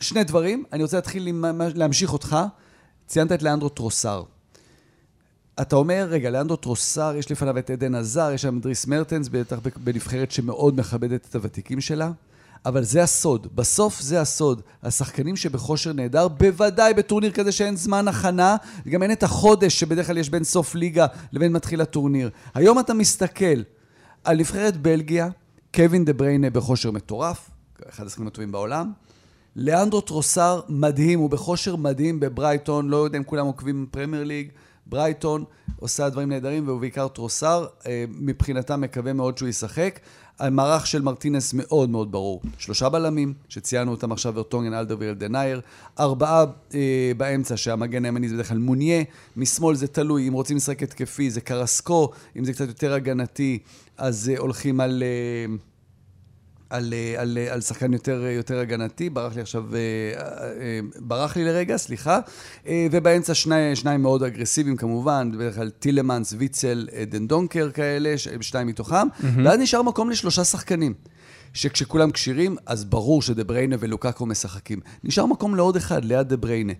שני 0.00 0.24
דברים, 0.24 0.64
אני 0.72 0.82
רוצה 0.82 0.96
להתחיל 0.96 1.44
להמשיך 1.74 2.12
אותך. 2.12 2.36
ציינת 3.06 3.32
את 3.32 3.42
לאנדרו 3.42 3.68
טרוסר. 3.68 4.22
אתה 5.60 5.76
אומר, 5.76 6.06
רגע, 6.10 6.30
לאנדרו 6.30 6.56
טרוסר, 6.56 7.14
יש 7.16 7.30
לפניו 7.30 7.58
את 7.58 7.70
עדן 7.70 7.94
עזר, 7.94 8.30
יש 8.34 8.42
שם 8.42 8.60
דריס 8.60 8.86
מרטנס, 8.86 9.28
בטח 9.28 9.58
בנבחרת 9.76 10.30
שמאוד 10.30 10.76
מכבדת 10.76 11.26
את 11.30 11.34
הוותיקים 11.34 11.80
שלה. 11.80 12.10
אבל 12.66 12.84
זה 12.84 13.02
הסוד, 13.02 13.46
בסוף 13.54 14.00
זה 14.00 14.20
הסוד. 14.20 14.62
השחקנים 14.82 15.36
שבכושר 15.36 15.92
נהדר, 15.92 16.28
בוודאי 16.28 16.94
בטורניר 16.94 17.30
כזה 17.30 17.52
שאין 17.52 17.76
זמן 17.76 18.08
הכנה, 18.08 18.56
וגם 18.86 19.02
אין 19.02 19.12
את 19.12 19.22
החודש 19.22 19.80
שבדרך 19.80 20.06
כלל 20.06 20.18
יש 20.18 20.30
בין 20.30 20.44
סוף 20.44 20.74
ליגה 20.74 21.06
לבין 21.32 21.52
מתחיל 21.52 21.80
הטורניר. 21.80 22.30
היום 22.54 22.78
אתה 22.78 22.94
מסתכל 22.94 23.62
על 24.24 24.36
נבחרת 24.36 24.76
בלגיה, 24.76 25.28
קווין 25.74 26.04
דה 26.04 26.12
בריינה 26.12 26.50
בכושר 26.50 26.90
מטורף, 26.90 27.50
אחד 27.88 28.06
השחקנים 28.06 28.28
הטובים 28.28 28.52
בעולם. 28.52 28.92
לאנדרו 29.56 30.00
טרוסאר 30.00 30.60
מדהים, 30.68 31.18
הוא 31.18 31.30
בכושר 31.30 31.76
מדהים 31.76 32.20
בברייטון, 32.20 32.88
לא 32.88 32.96
יודע 32.96 33.18
אם 33.18 33.24
כולם 33.24 33.46
עוקבים 33.46 33.86
בפרמייר 33.86 34.24
ליג, 34.24 34.48
ברייטון 34.88 35.44
עושה 35.80 36.08
דברים 36.08 36.28
נהדרים, 36.28 36.68
והוא 36.68 36.80
בעיקר 36.80 37.08
טרוסאר, 37.08 37.66
אה, 37.86 38.04
מבחינתם 38.08 38.80
מקווה 38.80 39.12
מאוד 39.12 39.38
שהוא 39.38 39.48
ישחק. 39.48 40.00
המערך 40.38 40.86
של 40.86 41.02
מרטינס 41.02 41.54
מאוד 41.54 41.90
מאוד 41.90 42.12
ברור. 42.12 42.42
שלושה 42.58 42.88
בלמים, 42.88 43.34
שציינו 43.48 43.90
אותם 43.90 44.12
עכשיו, 44.12 44.32
ורטונגן, 44.36 44.72
אלדרוויירלד, 44.74 45.14
דנייר. 45.14 45.60
ארבעה 46.00 46.44
אה, 46.74 47.12
באמצע, 47.16 47.56
שהמגן 47.56 48.04
הימני 48.04 48.28
זה 48.28 48.34
בדרך 48.34 48.48
כלל 48.48 48.58
מוניה. 48.58 49.02
משמאל 49.36 49.74
זה 49.74 49.86
תלוי, 49.86 50.28
אם 50.28 50.32
רוצים 50.32 50.56
לשחק 50.56 50.82
התקפי 50.82 51.30
זה 51.30 51.40
קרסקו, 51.40 52.10
אם 52.36 52.44
זה 52.44 52.52
קצת 52.52 52.68
יותר 52.68 52.94
הגנתי, 52.94 53.58
אז 53.96 54.30
אה, 54.34 54.38
הולכים 54.38 54.80
על... 54.80 55.02
אה, 55.02 55.54
על, 56.70 56.94
אה, 56.94 57.22
על, 57.22 57.38
אה, 57.38 57.52
על 57.52 57.60
שחקן 57.60 57.92
יותר, 57.92 58.24
אה, 58.24 58.30
יותר 58.30 58.58
הגנתי, 58.58 59.10
ברח 59.10 59.34
לי 59.34 59.40
עכשיו, 59.40 59.64
ברח 61.00 61.36
לי 61.36 61.44
לרגע, 61.44 61.76
סליחה. 61.76 62.20
ובאמצע 62.90 63.34
שני, 63.34 63.76
שניים 63.76 64.02
מאוד 64.02 64.22
אגרסיביים 64.22 64.76
כמובן, 64.76 65.30
בדרך 65.34 65.54
כלל 65.54 65.70
טילמנס, 65.70 66.34
ויצל, 66.38 66.88
דנדונקר 67.06 67.70
כאלה, 67.70 68.18
ש- 68.18 68.28
שניים 68.40 68.66
מתוכם, 68.66 68.94
mm-hmm. 68.94 69.24
ואז 69.44 69.60
נשאר 69.60 69.82
מקום 69.82 70.10
לשלושה 70.10 70.44
שחקנים. 70.44 70.94
שכשכולם 71.52 72.10
כשירים, 72.10 72.56
אז 72.66 72.84
ברור 72.84 73.22
שדה 73.22 73.44
בראונה 73.44 73.76
ולוקקו 73.80 74.26
משחקים. 74.26 74.80
נשאר 75.04 75.26
מקום 75.26 75.54
לעוד 75.54 75.76
אחד, 75.76 76.04
ליד 76.04 76.28
דה 76.28 76.36
בראונה. 76.36 76.72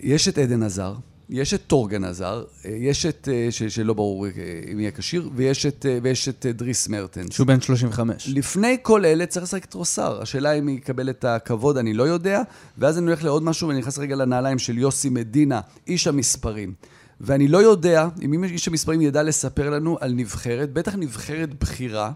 יש 0.00 0.28
את 0.28 0.38
אדן 0.38 0.62
הזאר, 0.62 0.94
יש 1.32 1.54
את 1.54 1.60
תורגן 1.66 2.04
הזאר, 2.04 2.44
אה, 2.64 2.70
יש 2.70 3.06
את, 3.06 3.28
אה, 3.32 3.46
ש, 3.50 3.62
שלא 3.62 3.94
ברור 3.94 4.26
אה, 4.26 4.30
אם 4.72 4.80
יהיה 4.80 4.90
כשיר, 4.90 5.30
ויש 5.34 5.66
את, 5.66 5.86
אה, 5.88 5.98
ויש 6.02 6.28
את 6.28 6.46
אה, 6.46 6.52
דריס 6.52 6.88
מרטנס. 6.88 7.34
שהוא 7.34 7.46
בן 7.46 7.60
35. 7.60 8.28
לפני 8.28 8.76
כל 8.82 9.04
אלה 9.04 9.26
צריך 9.26 9.42
לשחק 9.42 9.64
את 9.64 9.74
טרוסאר. 9.74 10.22
השאלה 10.22 10.52
אם 10.52 10.68
יקבל 10.68 11.10
את 11.10 11.24
הכבוד, 11.24 11.76
אני 11.76 11.94
לא 11.94 12.02
יודע. 12.02 12.42
ואז 12.78 12.98
אני 12.98 13.06
הולך 13.06 13.24
לעוד 13.24 13.42
משהו 13.42 13.68
ואני 13.68 13.80
נכנס 13.80 13.98
רגע 13.98 14.16
לנעליים 14.16 14.58
של 14.58 14.78
יוסי 14.78 15.08
מדינה, 15.08 15.60
איש 15.86 16.06
המספרים. 16.06 16.74
ואני 17.20 17.48
לא 17.48 17.58
יודע 17.58 18.08
אם 18.22 18.44
איש 18.44 18.68
המספרים 18.68 19.00
ידע 19.00 19.22
לספר 19.22 19.70
לנו 19.70 19.98
על 20.00 20.12
נבחרת, 20.12 20.72
בטח 20.72 20.94
נבחרת 20.94 21.54
בכירה, 21.54 22.12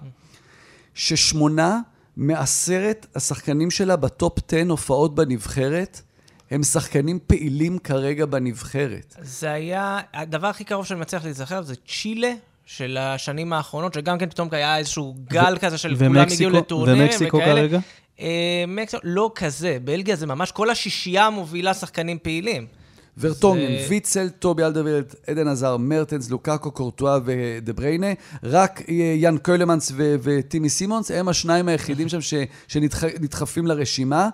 ששמונה 0.95 1.81
מעשרת 2.17 3.07
השחקנים 3.15 3.71
שלה 3.71 3.97
בטופ 3.97 4.39
10 4.49 4.63
הופעות 4.69 5.15
בנבחרת, 5.15 6.01
הם 6.51 6.63
שחקנים 6.63 7.19
פעילים 7.27 7.79
כרגע 7.79 8.27
בנבחרת. 8.27 9.17
זה 9.23 9.51
היה, 9.53 9.99
הדבר 10.15 10.47
הכי 10.47 10.65
קרוב 10.65 10.87
שאני 10.87 11.01
מצליח 11.01 11.25
להיזכר 11.25 11.63
זה 11.63 11.75
צ'ילה. 11.89 12.33
של 12.69 12.97
השנים 13.01 13.53
האחרונות, 13.53 13.95
שגם 13.95 14.19
כן 14.19 14.29
פתאום 14.31 14.49
היה 14.53 14.79
איזשהו 14.79 15.15
גל 15.31 15.59
כזה 15.61 15.79
של 15.79 15.97
כולם 15.97 16.13
ומקסיקו- 16.17 16.33
הגיעו 16.35 16.51
לטורנירים 16.51 17.03
ומקסיקו 17.03 17.37
וכאלה. 17.37 17.61
כרגע? 17.61 17.79
אה, 18.21 18.65
מקסיקו, 18.69 19.01
לא 19.05 19.31
כזה. 19.35 19.79
בלגיה 19.85 20.17
זה 20.17 20.27
ממש 20.27 20.53
כל 20.53 20.71
השישייה 20.71 21.31
מובילה 21.31 21.75
שחקנים 21.75 22.19
פעילים. 22.23 22.67
ורטונגן, 23.19 23.67
זה- 23.67 23.87
ויטסל, 23.89 24.29
טובי 24.29 24.65
אלדרווילד, 24.65 25.15
אדן 25.27 25.49
הזאר, 25.49 25.77
מרטנס, 25.77 26.31
לוקאקו, 26.31 26.71
קורטואה 26.71 27.19
ודה 27.25 27.73
בראונה. 27.73 28.07
רק 28.43 28.83
אה, 28.89 28.95
יאן 29.17 29.39
קוילמנס 29.39 29.93
ו- 29.95 30.15
וטימי 30.23 30.69
סימונס, 30.69 31.11
הם 31.11 31.29
השניים 31.29 31.69
היחידים 31.69 32.09
שם 32.13 32.21
ש- 32.21 32.35
שנדחפים 32.69 33.67
לרשימה. 33.67 34.29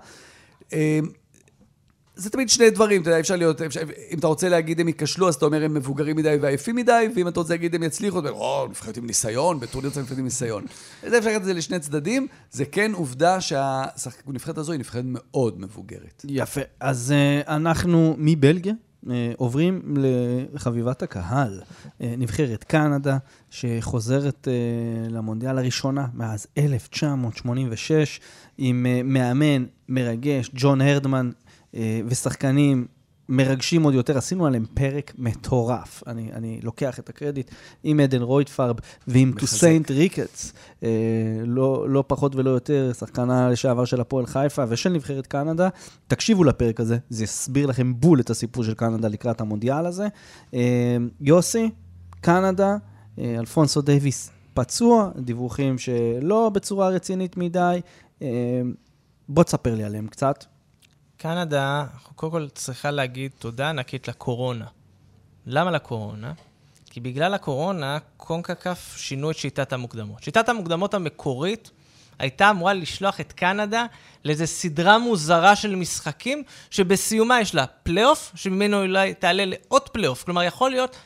זה 2.16 2.30
תמיד 2.30 2.48
שני 2.48 2.70
דברים, 2.70 3.02
אתה 3.02 3.10
יודע, 3.10 3.20
אפשר 3.20 3.36
להיות, 3.36 3.62
אפשר, 3.62 3.80
אם 4.10 4.18
אתה 4.18 4.26
רוצה 4.26 4.48
להגיד 4.48 4.80
הם 4.80 4.88
ייכשלו, 4.88 5.28
אז 5.28 5.34
אתה 5.34 5.46
אומר 5.46 5.64
הם 5.64 5.74
מבוגרים 5.74 6.16
מדי 6.16 6.36
ועייפים 6.40 6.76
מדי, 6.76 7.08
ואם 7.16 7.28
אתה 7.28 7.40
רוצה 7.40 7.54
להגיד 7.54 7.74
הם 7.74 7.82
יצליחו, 7.82 8.18
אתה 8.18 8.28
אומר, 8.28 8.40
או, 8.40 8.66
נבחרת 8.70 8.96
עם 8.96 9.06
ניסיון, 9.06 9.60
בטורניר 9.60 9.90
צריך 9.90 10.02
נבחרת 10.02 10.18
עם 10.18 10.24
ניסיון. 10.24 10.64
זה 11.08 11.18
אפשר 11.18 11.28
לקחת 11.28 11.40
את 11.40 11.46
זה 11.46 11.54
לשני 11.54 11.78
צדדים, 11.78 12.26
זה 12.50 12.64
כן 12.64 12.92
עובדה 12.94 13.40
שהנבחרת 13.40 14.58
הזו 14.58 14.72
היא 14.72 14.78
נבחרת 14.78 15.04
מאוד 15.06 15.60
מבוגרת. 15.60 16.24
יפה. 16.28 16.60
אז 16.80 17.14
uh, 17.44 17.48
אנחנו 17.48 18.14
מבלגיה 18.18 18.72
uh, 18.72 19.08
עוברים 19.36 19.82
לחביבת 20.52 21.02
הקהל. 21.02 21.60
Uh, 21.60 22.04
נבחרת 22.18 22.64
קנדה, 22.64 23.18
שחוזרת 23.50 24.48
uh, 24.48 25.12
למונדיאל 25.12 25.58
הראשונה 25.58 26.06
מאז 26.14 26.46
1986, 26.58 28.20
עם 28.58 28.86
מאמן 29.04 29.64
מרגש, 29.88 30.50
ג'ון 30.54 30.80
הרדמן, 30.80 31.30
ושחקנים 32.06 32.86
מרגשים 33.28 33.82
עוד 33.82 33.94
יותר. 33.94 34.18
עשינו 34.18 34.46
עליהם 34.46 34.64
פרק 34.74 35.12
מטורף. 35.18 36.02
אני, 36.06 36.32
אני 36.32 36.60
לוקח 36.62 36.98
את 36.98 37.08
הקרדיט 37.08 37.50
עם 37.84 38.00
עדן 38.00 38.22
רויטפרב 38.22 38.76
ועם. 39.06 39.32
טוסיינט 39.38 39.90
ריקץ, 39.90 40.52
אה, 40.82 40.88
לא, 41.46 41.88
לא 41.88 42.04
פחות 42.06 42.36
ולא 42.36 42.50
יותר, 42.50 42.92
שחקנה 42.98 43.50
לשעבר 43.50 43.84
של 43.84 44.00
הפועל 44.00 44.26
חיפה 44.26 44.64
ושל 44.68 44.90
נבחרת 44.90 45.26
קנדה. 45.26 45.68
תקשיבו 46.06 46.44
לפרק 46.44 46.80
הזה, 46.80 46.98
זה 47.10 47.24
יסביר 47.24 47.66
לכם 47.66 48.00
בול 48.00 48.20
את 48.20 48.30
הסיפור 48.30 48.64
של 48.64 48.74
קנדה 48.74 49.08
לקראת 49.08 49.40
המונדיאל 49.40 49.86
הזה. 49.86 50.08
אה, 50.54 50.96
יוסי, 51.20 51.70
קנדה, 52.20 52.76
אה, 53.18 53.36
אלפונסו 53.38 53.82
דייוויס 53.82 54.30
פצוע, 54.54 55.10
דיווחים 55.16 55.78
שלא 55.78 56.50
בצורה 56.54 56.88
רצינית 56.88 57.36
מדי. 57.36 57.80
אה, 58.22 58.62
בוא 59.28 59.44
תספר 59.44 59.74
לי 59.74 59.84
עליהם 59.84 60.06
קצת. 60.06 60.44
קנדה, 61.22 61.84
אנחנו 61.94 62.14
קודם 62.14 62.32
כל 62.32 62.48
צריכה 62.48 62.90
להגיד 62.90 63.30
תודה 63.38 63.68
ענקית 63.68 64.08
לקורונה. 64.08 64.64
למה 65.46 65.70
לקורונה? 65.70 66.32
כי 66.90 67.00
בגלל 67.00 67.34
הקורונה, 67.34 67.98
קונקקף 68.16 68.94
שינו 68.96 69.30
את 69.30 69.36
שיטת 69.36 69.72
המוקדמות. 69.72 70.22
שיטת 70.22 70.48
המוקדמות 70.48 70.94
המקורית 70.94 71.70
הייתה 72.18 72.50
אמורה 72.50 72.74
לשלוח 72.74 73.20
את 73.20 73.32
קנדה 73.32 73.86
לאיזו 74.24 74.46
סדרה 74.46 74.98
מוזרה 74.98 75.56
של 75.56 75.76
משחקים, 75.76 76.42
שבסיומה 76.70 77.40
יש 77.40 77.54
לה 77.54 77.66
פלייאוף, 77.66 78.32
שממנו 78.34 78.82
אולי 78.82 79.14
תעלה 79.14 79.44
לעוד 79.44 79.88
פלייאוף. 79.88 80.24
כלומר, 80.24 80.42
יכול 80.42 80.70
להיות 80.70 80.96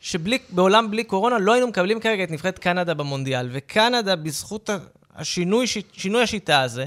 שבעולם 0.00 0.90
בלי 0.90 1.04
קורונה 1.04 1.38
לא 1.38 1.52
היינו 1.52 1.68
מקבלים 1.68 2.00
כרגע 2.00 2.24
את 2.24 2.30
נבחרת 2.30 2.58
קנדה 2.58 2.94
במונדיאל. 2.94 3.48
וקנדה, 3.52 4.16
בזכות 4.16 4.70
השינוי, 5.14 5.66
שינוי 5.92 6.22
השיטה 6.22 6.60
הזה, 6.60 6.86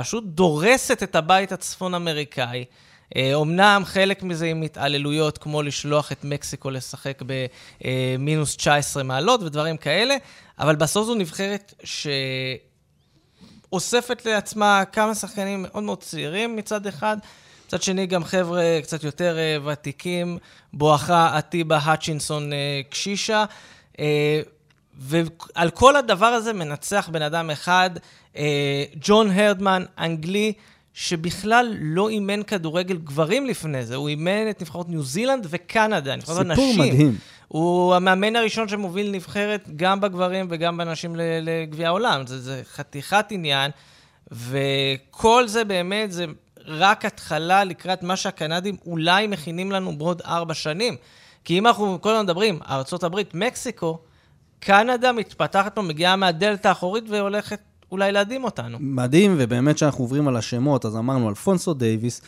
פשוט 0.00 0.24
דורסת 0.24 1.02
את 1.02 1.14
הבית 1.14 1.52
הצפון-אמריקאי. 1.52 2.64
אומנם 3.34 3.82
חלק 3.84 4.22
מזה 4.22 4.46
עם 4.46 4.62
התעללויות, 4.62 5.38
כמו 5.38 5.62
לשלוח 5.62 6.12
את 6.12 6.24
מקסיקו 6.24 6.70
לשחק 6.70 7.22
במינוס 7.80 8.56
19 8.56 9.02
מעלות 9.02 9.42
ודברים 9.42 9.76
כאלה, 9.76 10.16
אבל 10.58 10.76
בסוף 10.76 11.06
זו 11.06 11.14
נבחרת 11.14 11.74
שאוספת 13.70 14.26
לעצמה 14.26 14.82
כמה 14.92 15.14
שחקנים 15.14 15.62
מאוד 15.62 15.82
מאוד 15.82 16.00
צעירים 16.02 16.56
מצד 16.56 16.86
אחד, 16.86 17.16
מצד 17.66 17.82
שני, 17.82 18.06
גם 18.06 18.24
חבר'ה 18.24 18.78
קצת 18.82 19.04
יותר 19.04 19.38
אה, 19.38 19.56
ותיקים, 19.64 20.38
בואכה 20.72 21.36
עטיבה 21.38 21.78
האצ'ינסון 21.82 22.52
אה, 22.52 22.80
קשישה. 22.90 23.44
אה, 25.00 25.20
ועל 25.56 25.70
כל 25.70 25.96
הדבר 25.96 26.26
הזה 26.26 26.52
מנצח 26.52 27.08
בן 27.12 27.22
אדם 27.22 27.50
אחד, 27.50 27.90
ג'ון 29.00 29.30
הרדמן, 29.30 29.84
אנגלי, 29.98 30.52
שבכלל 30.94 31.74
לא 31.80 32.08
אימן 32.08 32.42
כדורגל 32.42 32.96
גברים 32.96 33.46
לפני 33.46 33.84
זה, 33.84 33.96
הוא 33.96 34.08
אימן 34.08 34.50
את 34.50 34.62
נבחרות 34.62 34.88
ניו 34.88 35.02
זילנד 35.02 35.46
וקנדה, 35.50 36.16
נבחרות 36.16 36.38
הנשים. 36.38 36.70
סיפור 36.70 36.86
מדהים. 36.86 37.16
הוא 37.48 37.94
המאמן 37.94 38.36
הראשון 38.36 38.68
שמוביל 38.68 39.10
נבחרת 39.10 39.68
גם 39.76 40.00
בגברים 40.00 40.46
וגם 40.50 40.76
בנשים 40.76 41.16
לגביע 41.16 41.88
העולם. 41.88 42.26
זה, 42.26 42.40
זה 42.40 42.62
חתיכת 42.72 43.26
עניין, 43.30 43.70
וכל 44.32 45.48
זה 45.48 45.64
באמת, 45.64 46.12
זה 46.12 46.24
רק 46.66 47.04
התחלה 47.04 47.64
לקראת 47.64 48.02
מה 48.02 48.16
שהקנדים 48.16 48.76
אולי 48.86 49.26
מכינים 49.26 49.72
לנו 49.72 49.98
בעוד 49.98 50.22
ארבע 50.24 50.54
שנים. 50.54 50.96
כי 51.44 51.58
אם 51.58 51.66
אנחנו 51.66 51.98
כל 52.00 52.10
הזמן 52.10 52.24
מדברים, 52.24 52.58
ארה"ב, 52.68 53.20
מקסיקו, 53.34 53.98
קנדה 54.60 55.12
מתפתחת 55.12 55.74
פה, 55.74 55.82
מגיעה 55.82 56.16
מהדלת 56.16 56.66
האחורית 56.66 57.04
והולכת 57.08 57.60
אולי 57.92 58.12
להדהים 58.12 58.44
אותנו. 58.44 58.78
מדהים, 58.80 59.34
ובאמת 59.38 59.78
שאנחנו 59.78 60.04
עוברים 60.04 60.28
על 60.28 60.36
השמות, 60.36 60.84
אז 60.84 60.96
אמרנו 60.96 61.28
אלפונסו 61.28 61.74
דייוויס, 61.74 62.20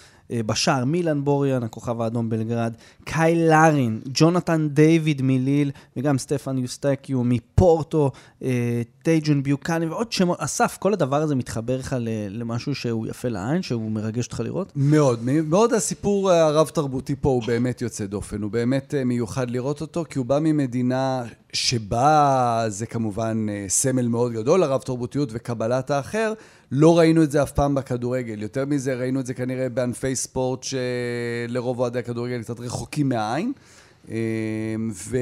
בשער 0.47 0.85
מילן 0.85 1.25
בוריאן, 1.25 1.63
הכוכב 1.63 2.01
האדום 2.01 2.31
בלגרד, 2.31 2.75
קאי 3.05 3.49
לארין, 3.49 4.01
ג'ונתן 4.15 4.69
דיוויד 4.71 5.23
מליל, 5.23 5.71
וגם 5.97 6.19
סטפן 6.19 6.59
יוסטקיו 6.59 7.25
מפורטו, 7.25 8.11
אה, 8.43 8.83
טייג'ון 9.03 9.43
ביוקני 9.43 9.87
ועוד 9.87 10.13
שמות. 10.13 10.39
אסף, 10.41 10.77
כל 10.81 10.93
הדבר 10.93 11.23
הזה 11.23 11.35
מתחבר 11.35 11.77
לך 11.77 11.97
למשהו 12.31 12.75
שהוא 12.75 13.07
יפה 13.07 13.29
לעין, 13.29 13.63
שהוא 13.63 13.91
מרגש 13.91 14.27
אותך 14.27 14.41
לראות? 14.41 14.73
מאוד, 14.77 15.19
מאוד 15.45 15.73
הסיפור 15.73 16.31
הרב-תרבותי 16.31 17.15
פה 17.21 17.29
הוא 17.29 17.43
באמת 17.47 17.83
יוצא 17.83 18.07
דופן, 18.07 18.43
הוא 18.43 18.51
באמת 18.51 18.95
אה, 18.95 19.05
מיוחד 19.05 19.51
לראות 19.51 19.81
אותו, 19.81 20.05
כי 20.11 20.19
הוא 20.19 20.27
בא 20.27 20.39
ממדינה 20.39 21.23
שבה 21.53 22.65
זה 22.69 22.87
כמובן 22.87 23.47
סמל 23.69 24.09
מאוד 24.09 24.33
גדול, 24.33 24.63
הרב-תרבותיות 24.63 25.29
וקבלת 25.33 25.91
האחר. 25.91 26.33
לא 26.75 26.99
ראינו 26.99 27.23
את 27.23 27.31
זה 27.31 27.43
אף 27.43 27.53
פעם 27.53 27.75
בכדורגל. 27.75 28.43
יותר 28.43 28.65
מזה, 28.67 28.95
ראינו 28.95 29.21
את 29.21 29.27
זה 29.27 29.35
כנראה 29.35 29.69
בענפי 29.69 30.17
ספורט 30.17 30.63
שלרוב 30.63 31.79
אוהדי 31.79 31.99
הכדורגל 31.99 32.43
קצת 32.43 32.61
רחוקים 32.61 33.09
מהעין. 33.09 33.53
אה, 34.11 34.17
ו, 34.93 35.19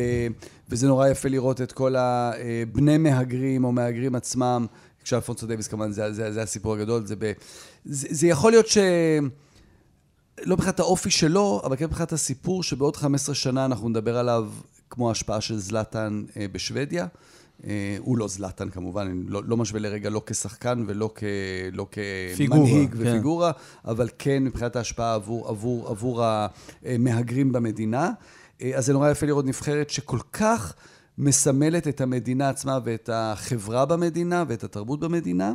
וזה 0.68 0.86
נורא 0.86 1.08
יפה 1.08 1.28
לראות 1.28 1.60
את 1.60 1.72
כל 1.72 1.94
הבני 1.96 2.98
מהגרים 2.98 3.64
או 3.64 3.72
מהגרים 3.72 4.14
עצמם. 4.14 4.66
כשאלפונסו 5.04 5.46
דייוויס 5.46 5.68
כמובן, 5.68 5.92
זה, 5.92 6.12
זה, 6.12 6.32
זה 6.32 6.42
הסיפור 6.42 6.74
הגדול. 6.74 7.06
זה, 7.06 7.16
ב, 7.18 7.32
זה, 7.84 8.08
זה 8.10 8.26
יכול 8.26 8.52
להיות 8.52 8.66
ש... 8.66 8.78
לא 10.42 10.56
מבחינת 10.56 10.80
האופי 10.80 11.10
שלו, 11.10 11.62
אבל 11.64 11.76
כן 11.76 11.84
מבחינת 11.84 12.12
הסיפור 12.12 12.62
שבעוד 12.62 12.96
15 12.96 13.34
שנה 13.34 13.64
אנחנו 13.64 13.88
נדבר 13.88 14.18
עליו 14.18 14.48
כמו 14.90 15.08
ההשפעה 15.08 15.40
של 15.40 15.58
זלאטן 15.58 16.24
אה, 16.36 16.46
בשוודיה. 16.52 17.06
אה, 17.66 17.96
הוא 17.98 18.18
לא 18.18 18.28
זלאטן 18.28 18.70
כמובן, 18.70 19.06
אני 19.06 19.22
לא, 19.26 19.42
לא 19.44 19.56
משווה 19.56 19.80
לרגע 19.80 20.10
לא 20.10 20.22
כשחקן 20.26 20.84
ולא 20.86 21.10
כ, 21.14 21.24
לא 21.72 21.86
כמנהיג 22.36 22.90
כן. 22.92 22.98
ופיגורה, 22.98 23.52
אבל 23.84 24.08
כן 24.18 24.44
מבחינת 24.44 24.76
ההשפעה 24.76 25.14
עבור, 25.14 25.48
עבור, 25.48 25.88
עבור 25.88 26.24
המהגרים 26.84 27.52
במדינה. 27.52 28.10
אה, 28.62 28.70
אז 28.76 28.86
זה 28.86 28.92
נורא 28.92 29.10
יפה 29.10 29.26
לראות 29.26 29.44
נבחרת 29.44 29.90
שכל 29.90 30.18
כך 30.32 30.74
מסמלת 31.18 31.88
את 31.88 32.00
המדינה 32.00 32.48
עצמה 32.48 32.78
ואת 32.84 33.10
החברה 33.12 33.86
במדינה 33.86 34.44
ואת 34.48 34.64
התרבות 34.64 35.00
במדינה. 35.00 35.54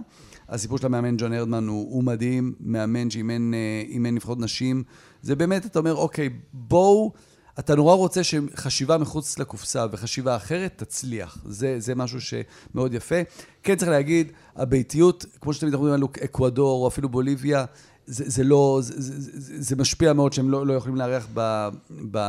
הסיפור 0.49 0.77
של 0.77 0.85
המאמן 0.85 1.15
ג'ון 1.17 1.33
הרדמן 1.33 1.67
הוא, 1.67 1.93
הוא 1.93 2.03
מדהים, 2.03 2.53
מאמן 2.59 3.09
שאימן 3.09 3.53
אה, 3.53 4.11
נבחרות 4.11 4.39
נשים. 4.39 4.83
זה 5.21 5.35
באמת, 5.35 5.65
אתה 5.65 5.79
אומר, 5.79 5.95
אוקיי, 5.95 6.29
בואו... 6.53 7.13
אתה 7.59 7.75
נורא 7.75 7.95
רוצה 7.95 8.21
שחשיבה 8.23 8.97
מחוץ 8.97 9.39
לקופסה 9.39 9.85
וחשיבה 9.91 10.35
אחרת 10.35 10.73
תצליח. 10.75 11.37
זה, 11.45 11.75
זה 11.79 11.95
משהו 11.95 12.19
שמאוד 12.21 12.93
יפה. 12.93 13.15
כן 13.63 13.75
צריך 13.75 13.91
להגיד, 13.91 14.31
הביתיות, 14.55 15.25
כמו 15.41 15.53
שתמיד 15.53 15.73
אנחנו 15.73 15.85
מדברים 15.85 16.03
על 16.03 16.25
אקוודור 16.25 16.83
או 16.83 16.87
אפילו 16.87 17.09
בוליביה, 17.09 17.65
זה, 18.07 18.23
זה 18.27 18.43
לא, 18.43 18.79
זה, 18.81 18.93
זה, 18.97 19.61
זה 19.61 19.75
משפיע 19.75 20.13
מאוד 20.13 20.33
שהם 20.33 20.49
לא, 20.49 20.67
לא 20.67 20.73
יכולים 20.73 20.95
לארח 20.95 21.27
ב, 21.33 21.69
ב, 22.11 22.19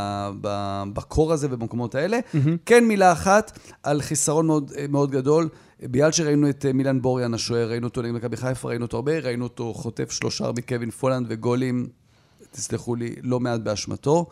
ב, 0.41 0.83
בקור 0.93 1.33
הזה 1.33 1.47
ובמקומות 1.51 1.95
האלה. 1.95 2.19
Mm-hmm. 2.19 2.49
כן 2.67 2.85
מילה 2.85 3.13
אחת 3.13 3.59
על 3.83 4.03
חיסרון 4.03 4.47
מאוד, 4.47 4.73
מאוד 4.89 5.11
גדול. 5.11 5.49
בגלל 5.83 6.13
שראינו 6.13 6.51
את 6.51 6.67
מילן 6.75 7.03
בוריאן 7.03 7.35
השוער, 7.35 7.71
ראינו 7.71 7.87
אותו 7.87 8.03
נגד 8.03 8.15
מכבי 8.15 8.37
חיפה, 8.37 8.69
ראינו 8.69 8.85
אותו 8.85 8.97
הרבה, 8.97 9.19
ראינו 9.19 9.45
אותו 9.45 9.75
חוטף 9.75 10.11
שלושה 10.11 10.51
מקווין 10.57 10.91
פולנד 10.91 11.27
וגולים, 11.29 11.89
תסלחו 12.51 12.95
לי, 12.95 13.15
לא 13.23 13.41
מעט 13.41 13.61
באשמתו. 13.61 14.27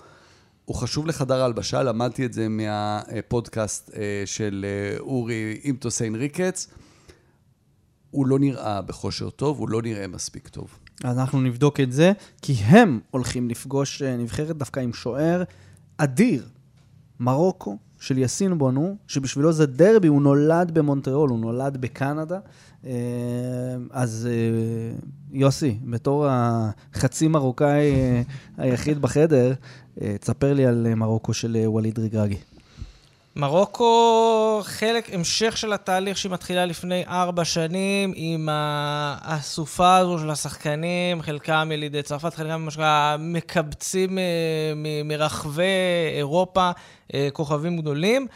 הוא 0.64 0.76
חשוב 0.76 1.06
לחדר 1.06 1.42
ההלבשה, 1.42 1.82
למדתי 1.82 2.26
את 2.26 2.32
זה 2.32 2.48
מהפודקאסט 2.48 3.90
אה, 3.96 4.22
של 4.26 4.66
אה, 4.68 4.98
אורי 4.98 5.60
עם 5.62 5.76
טוסיין 5.76 6.14
ריקץ. 6.14 6.68
הוא 8.10 8.26
לא 8.26 8.38
נראה 8.38 8.82
בכושר 8.82 9.30
טוב, 9.30 9.58
הוא 9.58 9.68
לא 9.68 9.82
נראה 9.82 10.06
מספיק 10.06 10.48
טוב. 10.48 10.78
אנחנו 11.04 11.40
נבדוק 11.40 11.80
את 11.80 11.92
זה, 11.92 12.12
כי 12.42 12.52
הם 12.52 13.00
הולכים 13.10 13.50
לפגוש 13.50 14.02
אה, 14.02 14.16
נבחרת 14.16 14.56
דווקא 14.56 14.80
עם 14.80 14.92
שוער 14.92 15.42
אדיר, 15.96 16.48
מרוקו, 17.20 17.78
של 18.00 18.18
יאסין 18.18 18.58
בונו, 18.58 18.96
שבשבילו 19.06 19.52
זה 19.52 19.66
דרבי, 19.66 20.08
הוא 20.08 20.22
נולד 20.22 20.70
במונטריאול, 20.74 21.30
הוא 21.30 21.38
נולד 21.38 21.76
בקנדה. 21.76 22.38
אז 23.90 24.28
יוסי, 25.32 25.78
בתור 25.90 26.26
החצי 26.28 27.28
מרוקאי 27.28 27.92
היחיד 28.56 29.02
בחדר, 29.02 29.52
תספר 30.20 30.52
לי 30.52 30.66
על 30.66 30.86
אה, 30.90 30.94
מרוקו 30.94 31.34
של 31.34 31.56
אה, 31.56 31.70
ווליד 31.70 31.98
רגרגי. 31.98 32.36
מרוקו, 33.36 34.60
חלק, 34.64 35.14
המשך 35.14 35.56
של 35.56 35.72
התהליך 35.72 36.18
שהיא 36.18 36.32
מתחילה 36.32 36.66
לפני 36.66 37.04
ארבע 37.06 37.44
שנים, 37.44 38.12
עם 38.16 38.48
האסופה 38.52 39.96
הזו 39.96 40.18
של 40.18 40.30
השחקנים, 40.30 41.22
חלקם 41.22 41.70
ילידי 41.72 42.02
צרפת, 42.02 42.34
חלקם 42.34 42.60
ממש 42.60 42.78
מקבצים 43.18 44.18
מרחבי 45.04 45.62
אירופה, 46.16 46.70
כוכבים 47.32 47.76
גדולים, 47.76 48.26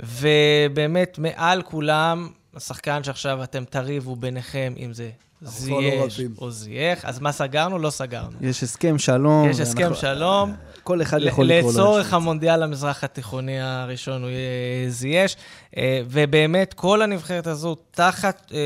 ובאמת, 0.00 1.18
מעל 1.18 1.62
כולם, 1.62 2.28
השחקן 2.54 3.04
שעכשיו 3.04 3.42
אתם 3.42 3.64
תריבו 3.64 4.16
ביניכם, 4.16 4.74
אם 4.78 4.92
זה 4.92 5.10
זייש 5.44 6.20
או 6.38 6.50
זייח, 6.50 7.04
אז 7.04 7.20
מה 7.20 7.32
סגרנו? 7.32 7.78
לא 7.78 7.90
סגרנו. 7.90 8.36
יש 8.40 8.62
הסכם 8.62 8.98
שלום. 8.98 9.50
יש 9.50 9.60
הסכם 9.60 9.82
ואנחנו... 9.82 9.96
שלום. 9.96 10.54
כל 10.82 11.02
אחד 11.02 11.18
יכול 11.22 11.46
לקרוא 11.46 11.72
לו. 11.72 11.78
לצורך 11.78 12.12
המונדיאל 12.12 12.62
המזרח 12.62 13.04
התיכוני 13.04 13.60
הראשון 13.60 14.22
הוא 14.22 14.30
יהיה 14.30 14.90
זייש. 14.90 15.36
אה, 15.76 16.02
ובאמת, 16.06 16.74
כל 16.74 17.02
הנבחרת 17.02 17.46
הזו 17.46 17.76
תחת 17.90 18.52
אה, 18.54 18.58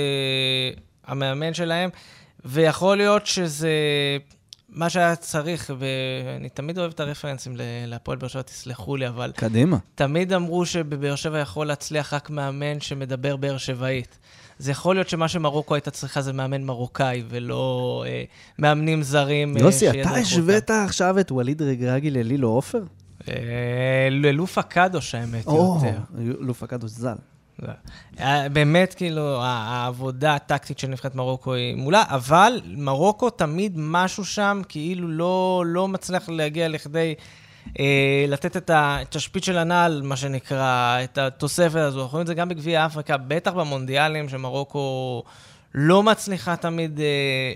המאמן 1.07 1.55
שלהם, 1.55 1.91
ויכול 2.45 2.97
להיות 2.97 3.27
שזה 3.27 3.71
מה 4.69 4.91
שהיה 4.91 5.17
צריך, 5.17 5.71
ואני 5.79 6.49
תמיד 6.49 6.79
אוהב 6.79 6.93
את 6.93 7.01
הרפרנסים 7.01 7.53
להפועל 7.87 8.19
באר 8.19 8.29
שבע, 8.29 8.43
תסלחו 8.43 8.97
לי, 8.97 9.09
אבל... 9.09 9.33
קדימה. 9.37 9.77
תמיד 9.95 10.33
אמרו 10.33 10.67
שבבאר 10.67 11.17
שבע 11.17 11.39
יכול 11.39 11.67
להצליח 11.67 12.15
רק 12.15 12.31
מאמן 12.31 12.81
שמדבר 12.81 13.37
באר 13.37 13.57
שבעית. 13.57 14.19
זה 14.59 14.71
יכול 14.71 14.97
להיות 14.97 15.09
שמה 15.09 15.29
שמרוקו 15.29 15.75
הייתה 15.75 15.91
צריכה 15.91 16.23
זה 16.23 16.33
מאמן 16.33 16.63
מרוקאי, 16.63 17.23
ולא 17.29 18.05
אה, 18.07 18.25
מאמנים 18.59 19.03
זרים. 19.03 19.57
אה, 19.57 19.63
יוסי, 19.63 19.91
אתה 19.91 20.11
השווית 20.11 20.71
עכשיו 20.71 21.19
את 21.19 21.33
ווליד 21.33 21.63
רגרגי 21.63 22.11
ללילו 22.11 22.49
עופר? 22.49 22.83
אה, 23.29 24.09
ללופה 24.11 24.63
קדוש, 24.63 25.15
האמת, 25.15 25.47
יותר. 25.47 25.57
או, 25.57 25.81
לופה 26.41 26.67
קדוש 26.67 26.91
ז"ל. 26.91 27.15
אה, 28.21 28.49
באמת, 28.49 28.95
כאילו, 28.95 29.43
העבודה 29.43 30.35
הטקטית 30.35 30.79
של 30.79 30.89
נבחרת 30.89 31.15
מרוקו 31.15 31.55
היא 31.55 31.77
מולה, 31.77 32.05
אבל 32.09 32.61
מרוקו 32.67 33.31
תמיד 33.31 33.73
משהו 33.77 34.25
שם 34.25 34.63
כאילו 34.69 35.09
לא, 35.09 35.65
לא 35.67 35.89
מצליח 35.89 36.29
להגיע 36.29 36.69
לכדי 36.69 37.15
לתת 38.29 38.57
את 38.57 38.71
התשפיט 38.75 39.45
של 39.45 39.59
הנעל, 39.59 40.03
מה 40.03 40.17
שנקרא, 40.17 40.99
את 41.05 41.19
התוספת 41.19 41.77
הזו. 41.77 42.03
אנחנו 42.03 42.13
רואים 42.13 42.23
את 42.23 42.27
זה 42.27 42.35
גם 42.35 42.49
בגביע 42.49 42.87
אפריקה, 42.87 43.17
בטח 43.17 43.53
במונדיאלים, 43.53 44.29
שמרוקו 44.29 45.23
לא 45.75 46.03
מצליחה 46.03 46.57
תמיד 46.57 47.01
אה, 47.01 47.55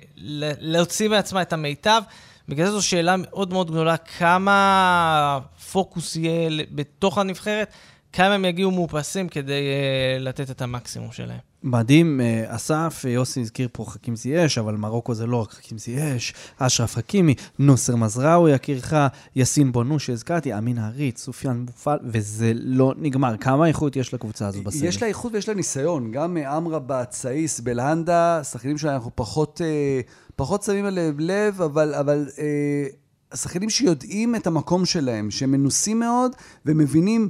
להוציא 0.61 1.09
מעצמה 1.09 1.43
את 1.43 1.53
המיטב. 1.53 2.03
בגלל 2.49 2.67
זה 2.67 2.73
זו 2.73 2.87
שאלה 2.87 3.15
מאוד 3.19 3.53
מאוד 3.53 3.71
גדולה, 3.71 3.97
כמה 3.97 5.39
פוקוס 5.73 6.17
יהיה 6.17 6.65
בתוך 6.71 7.19
הנבחרת, 7.19 7.73
כמה 8.13 8.35
הם 8.35 8.45
יגיעו 8.45 8.71
מאופסים 8.71 9.29
כדי 9.29 9.53
uh, 9.53 10.23
לתת 10.23 10.51
את 10.51 10.63
המקסימום 10.63 11.13
שלהם. 11.13 11.39
מדהים, 11.63 12.21
אה, 12.21 12.45
אסף, 12.47 13.05
יוסי 13.09 13.41
הזכיר 13.41 13.69
פה 13.73 13.85
חכים 13.89 14.17
זייש, 14.17 14.59
אבל 14.59 14.75
מרוקו 14.77 15.15
זה 15.15 15.27
לא 15.27 15.37
רק 15.37 15.51
חכים 15.51 15.79
זייש, 15.79 16.35
אשרף 16.59 16.95
חכימי, 16.95 17.35
נוסר 17.59 17.97
מזרעוי, 17.97 18.53
יקירך, 18.53 18.95
יאסין 19.37 19.73
בונו 19.73 19.99
שהזכרתי, 19.99 20.59
אמין 20.59 20.79
הריץ, 20.79 21.21
סופיאן 21.21 21.65
מופעל, 21.69 21.99
וזה 22.05 22.53
לא 22.55 22.95
נגמר. 22.97 23.37
כמה 23.37 23.67
איכות 23.67 23.97
יש 23.97 24.15
לקבוצה 24.15 24.47
הזו 24.47 24.63
בסגל? 24.63 24.89
יש 24.89 25.03
לה 25.03 25.09
איכות 25.09 25.33
ויש 25.33 25.49
לה 25.49 25.55
ניסיון. 25.55 26.11
גם 26.11 26.37
אמרה 26.37 27.05
צאיס, 27.05 27.61
בלהנדה, 27.61 28.41
שחקנים 28.45 28.79
שאנחנו 28.79 29.11
פחות, 29.15 29.61
אה, 29.65 30.01
פחות 30.37 30.63
שמים 30.63 30.85
עליהם 30.85 31.15
לב, 31.19 31.63
אבל, 31.63 31.95
אבל 31.95 32.29
אה, 32.39 32.87
השחקנים 33.33 33.71
שיודעים 33.71 34.37
את 34.37 34.47
המקום 34.47 34.85
שלהם, 34.85 35.31
שהם 35.31 35.51
מנוסים 35.51 36.01
מאוד 36.01 36.33
ומבינים, 36.67 37.29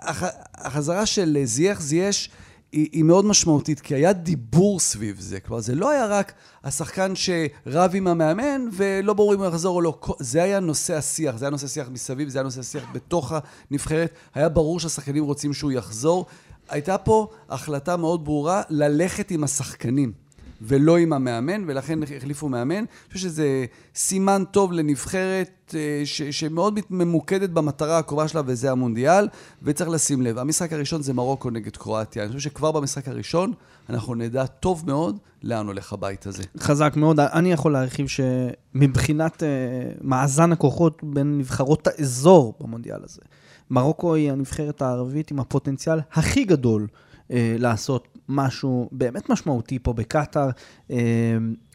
הח, 0.00 0.22
החזרה 0.54 1.06
של 1.06 1.38
זייח 1.44 1.80
זייש, 1.80 2.30
היא, 2.72 2.88
היא 2.92 3.04
מאוד 3.04 3.24
משמעותית, 3.24 3.80
כי 3.80 3.94
היה 3.94 4.12
דיבור 4.12 4.80
סביב 4.80 5.20
זה. 5.20 5.40
כלומר, 5.40 5.60
זה 5.60 5.74
לא 5.74 5.90
היה 5.90 6.06
רק 6.06 6.32
השחקן 6.64 7.12
שרב 7.16 7.90
עם 7.94 8.06
המאמן 8.06 8.68
ולא 8.72 9.12
ברור 9.12 9.34
אם 9.34 9.38
הוא 9.38 9.46
יחזור 9.46 9.76
או 9.76 9.80
לא. 9.80 9.98
זה 10.18 10.42
היה 10.42 10.60
נושא 10.60 10.94
השיח, 10.96 11.36
זה 11.36 11.44
היה 11.44 11.50
נושא 11.50 11.66
השיח 11.66 11.88
מסביב, 11.88 12.28
זה 12.28 12.38
היה 12.38 12.44
נושא 12.44 12.60
השיח 12.60 12.84
בתוך 12.92 13.32
הנבחרת. 13.70 14.12
היה 14.34 14.48
ברור 14.48 14.80
שהשחקנים 14.80 15.24
רוצים 15.24 15.52
שהוא 15.52 15.72
יחזור. 15.72 16.26
הייתה 16.68 16.98
פה 16.98 17.28
החלטה 17.48 17.96
מאוד 17.96 18.24
ברורה 18.24 18.62
ללכת 18.68 19.30
עם 19.30 19.44
השחקנים. 19.44 20.12
ולא 20.60 20.96
עם 20.98 21.12
המאמן, 21.12 21.64
ולכן 21.66 21.98
החליפו 22.16 22.48
מאמן. 22.48 22.74
אני 22.76 22.86
חושב 23.12 23.28
שזה 23.28 23.64
סימן 23.94 24.42
טוב 24.50 24.72
לנבחרת 24.72 25.74
אה, 25.74 26.02
ש- 26.04 26.22
שמאוד 26.22 26.80
ממוקדת 26.90 27.50
במטרה 27.50 27.98
הקרובה 27.98 28.28
שלה, 28.28 28.42
וזה 28.46 28.70
המונדיאל, 28.70 29.28
וצריך 29.62 29.90
לשים 29.90 30.22
לב. 30.22 30.38
המשחק 30.38 30.72
הראשון 30.72 31.02
זה 31.02 31.12
מרוקו 31.12 31.50
נגד 31.50 31.76
קרואטיה. 31.76 32.22
אני 32.22 32.32
חושב 32.32 32.50
שכבר 32.50 32.72
במשחק 32.72 33.08
הראשון 33.08 33.52
אנחנו 33.90 34.14
נדע 34.14 34.46
טוב 34.46 34.82
מאוד 34.86 35.18
לאן 35.42 35.66
הולך 35.66 35.92
הבית 35.92 36.26
הזה. 36.26 36.42
חזק 36.60 36.92
מאוד. 36.96 37.20
אני 37.20 37.52
יכול 37.52 37.72
להרחיב 37.72 38.06
שמבחינת 38.08 39.42
uh, 39.42 39.46
מאזן 40.00 40.52
הכוחות 40.52 41.00
בין 41.02 41.38
נבחרות 41.38 41.86
האזור 41.86 42.54
במונדיאל 42.60 43.00
הזה, 43.04 43.20
מרוקו 43.70 44.14
היא 44.14 44.32
הנבחרת 44.32 44.82
הערבית 44.82 45.30
עם 45.30 45.40
הפוטנציאל 45.40 45.98
הכי 46.12 46.44
גדול 46.44 46.86
uh, 46.92 47.32
לעשות 47.58 48.09
משהו 48.30 48.88
באמת 48.92 49.28
משמעותי 49.28 49.78
פה 49.78 49.92
בקטאר. 49.92 50.50
אה, 50.90 50.96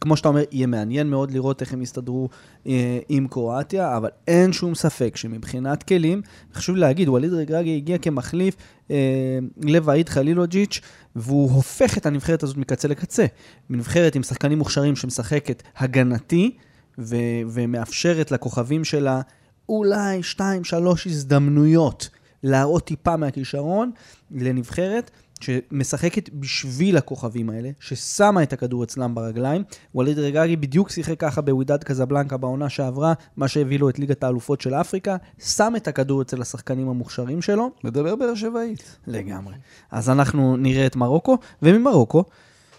כמו 0.00 0.16
שאתה 0.16 0.28
אומר, 0.28 0.42
יהיה 0.52 0.66
מעניין 0.66 1.10
מאוד 1.10 1.30
לראות 1.30 1.60
איך 1.60 1.72
הם 1.72 1.82
יסתדרו 1.82 2.28
אה, 2.66 2.98
עם 3.08 3.28
קרואטיה, 3.28 3.96
אבל 3.96 4.08
אין 4.28 4.52
שום 4.52 4.74
ספק 4.74 5.16
שמבחינת 5.16 5.82
כלים, 5.82 6.22
חשוב 6.54 6.76
להגיד, 6.76 7.08
ווליד 7.08 7.32
רגרגי 7.32 7.76
הגיע 7.76 7.98
כמחליף 7.98 8.56
אה, 8.90 9.38
לוואיד 9.62 10.08
חלילוג'יץ', 10.08 10.80
והוא 11.16 11.50
הופך 11.50 11.98
את 11.98 12.06
הנבחרת 12.06 12.42
הזאת 12.42 12.56
מקצה 12.56 12.88
לקצה. 12.88 13.26
נבחרת 13.70 14.14
עם 14.14 14.22
שחקנים 14.22 14.58
מוכשרים 14.58 14.96
שמשחקת 14.96 15.62
הגנתי, 15.76 16.56
ו- 16.98 17.16
ומאפשרת 17.48 18.30
לכוכבים 18.30 18.84
שלה 18.84 19.20
אולי 19.68 20.22
שתיים, 20.22 20.64
שלוש 20.64 21.06
הזדמנויות 21.06 22.08
להראות 22.42 22.86
טיפה 22.86 23.16
מהכישרון 23.16 23.90
לנבחרת. 24.30 25.10
שמשחקת 25.40 26.30
בשביל 26.32 26.96
הכוכבים 26.96 27.50
האלה, 27.50 27.70
ששמה 27.80 28.42
את 28.42 28.52
הכדור 28.52 28.84
אצלם 28.84 29.14
ברגליים. 29.14 29.64
ווליד 29.94 30.18
רגאגי 30.18 30.56
בדיוק 30.56 30.90
שיחק 30.90 31.20
ככה 31.20 31.40
בווידד 31.40 31.84
קזבלנקה 31.84 32.36
בעונה 32.36 32.68
שעברה, 32.68 33.12
מה 33.36 33.48
שהביא 33.48 33.78
לו 33.78 33.88
את 33.88 33.98
ליגת 33.98 34.24
האלופות 34.24 34.60
של 34.60 34.74
אפריקה, 34.74 35.16
שם 35.38 35.72
את 35.76 35.88
הכדור 35.88 36.22
אצל 36.22 36.42
השחקנים 36.42 36.88
המוכשרים 36.88 37.42
שלו. 37.42 37.70
מדבר 37.84 38.16
באר 38.16 38.34
שבעית. 38.34 38.98
לגמרי. 39.06 39.54
אז 39.90 40.10
אנחנו 40.10 40.56
נראה 40.56 40.86
את 40.86 40.96
מרוקו, 40.96 41.38
וממרוקו, 41.62 42.24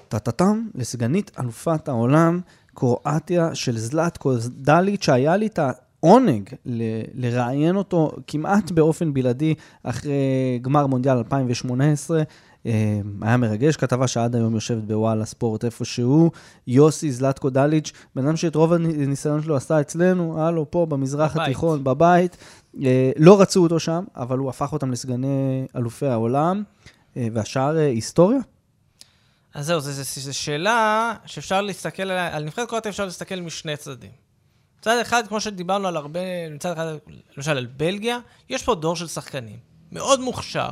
טה-טה-טם, 0.07 0.67
לסגנית 0.75 1.31
אלופת 1.39 1.87
העולם, 1.87 2.39
קרואטיה 2.73 3.55
של 3.55 3.77
זלטקו 3.77 4.33
דליץ', 4.49 5.03
שהיה 5.03 5.37
לי 5.37 5.47
את 5.47 5.59
ה... 6.03 6.07
עונג 6.07 6.49
ל- 6.65 7.01
לראיין 7.13 7.75
אותו 7.75 8.11
כמעט 8.27 8.71
באופן 8.71 9.13
בלעדי 9.13 9.53
אחרי 9.83 10.59
גמר 10.61 10.87
מונדיאל 10.87 11.17
2018. 11.17 12.23
אה, 12.65 13.01
היה 13.21 13.37
מרגש, 13.37 13.77
כתבה 13.77 14.07
שעד 14.07 14.35
היום 14.35 14.55
יושבת 14.55 14.83
בוואלה 14.83 15.25
ספורט 15.25 15.65
איפשהו. 15.65 16.31
יוסי 16.67 17.11
זלטקו 17.11 17.49
דליץ', 17.49 17.91
בן 18.15 18.25
אדם 18.25 18.35
שאת 18.35 18.55
רוב 18.55 18.73
הניסיון 18.73 19.43
שלו 19.43 19.55
עשה 19.55 19.81
אצלנו, 19.81 20.39
היה 20.39 20.51
לו 20.51 20.71
פה 20.71 20.85
במזרח 20.85 21.33
בבית. 21.33 21.47
התיכון, 21.47 21.83
בבית. 21.83 22.37
אה, 22.83 23.11
לא 23.17 23.41
רצו 23.41 23.63
אותו 23.63 23.79
שם, 23.79 24.03
אבל 24.15 24.37
הוא 24.37 24.49
הפך 24.49 24.73
אותם 24.73 24.91
לסגני 24.91 25.65
אלופי 25.75 26.07
העולם, 26.07 26.63
אה, 27.17 27.27
והשאר 27.33 27.77
היסטוריה. 27.77 28.39
אז 29.53 29.65
זהו, 29.65 29.79
זו 29.79 30.33
שאלה 30.33 31.13
שאפשר 31.25 31.61
להסתכל 31.61 32.03
עליה, 32.03 32.35
על 32.35 32.43
נבחרת 32.43 32.69
קרואטיה 32.69 32.89
אפשר 32.89 33.05
להסתכל 33.05 33.35
משני 33.35 33.77
צדדים. 33.77 34.26
מצד 34.79 34.99
אחד, 35.01 35.23
כמו 35.27 35.41
שדיברנו 35.41 35.87
על 35.87 35.97
הרבה, 35.97 36.49
מצד 36.49 36.71
אחד, 36.71 36.95
למשל 37.37 37.57
על 37.57 37.65
בלגיה, 37.65 38.19
יש 38.49 38.63
פה 38.63 38.75
דור 38.75 38.95
של 38.95 39.07
שחקנים, 39.07 39.57
מאוד 39.91 40.19
מוכשר. 40.19 40.69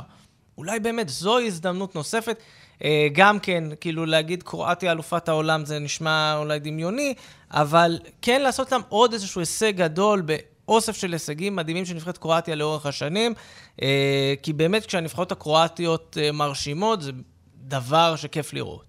אולי 0.58 0.80
באמת 0.80 1.08
זו 1.08 1.38
הזדמנות 1.38 1.94
נוספת. 1.94 2.42
אה, 2.84 3.08
גם 3.12 3.38
כן, 3.38 3.64
כאילו 3.80 4.06
להגיד 4.06 4.42
קרואטיה 4.42 4.92
אלופת 4.92 5.28
העולם 5.28 5.64
זה 5.64 5.78
נשמע 5.78 6.36
אולי 6.38 6.58
דמיוני, 6.58 7.14
אבל 7.50 7.98
כן 8.22 8.42
לעשות 8.42 8.72
להם 8.72 8.80
עוד 8.88 9.12
איזשהו 9.12 9.40
הישג 9.40 9.76
גדול 9.76 10.22
באוסף 10.22 10.96
של 10.96 11.12
הישגים 11.12 11.56
מדהימים 11.56 11.84
של 11.84 11.94
נבחרת 11.94 12.18
קרואטיה 12.18 12.54
לאורך 12.54 12.86
השנים, 12.86 13.34
אה, 13.82 14.34
כי 14.42 14.52
באמת 14.52 14.86
כשהנבחרות 14.86 15.32
הקרואטיות 15.32 16.16
אה, 16.20 16.32
מרשימות, 16.32 17.02
זה 17.02 17.12
דבר 17.56 18.16
שכיף 18.16 18.52
לראות. 18.52 18.84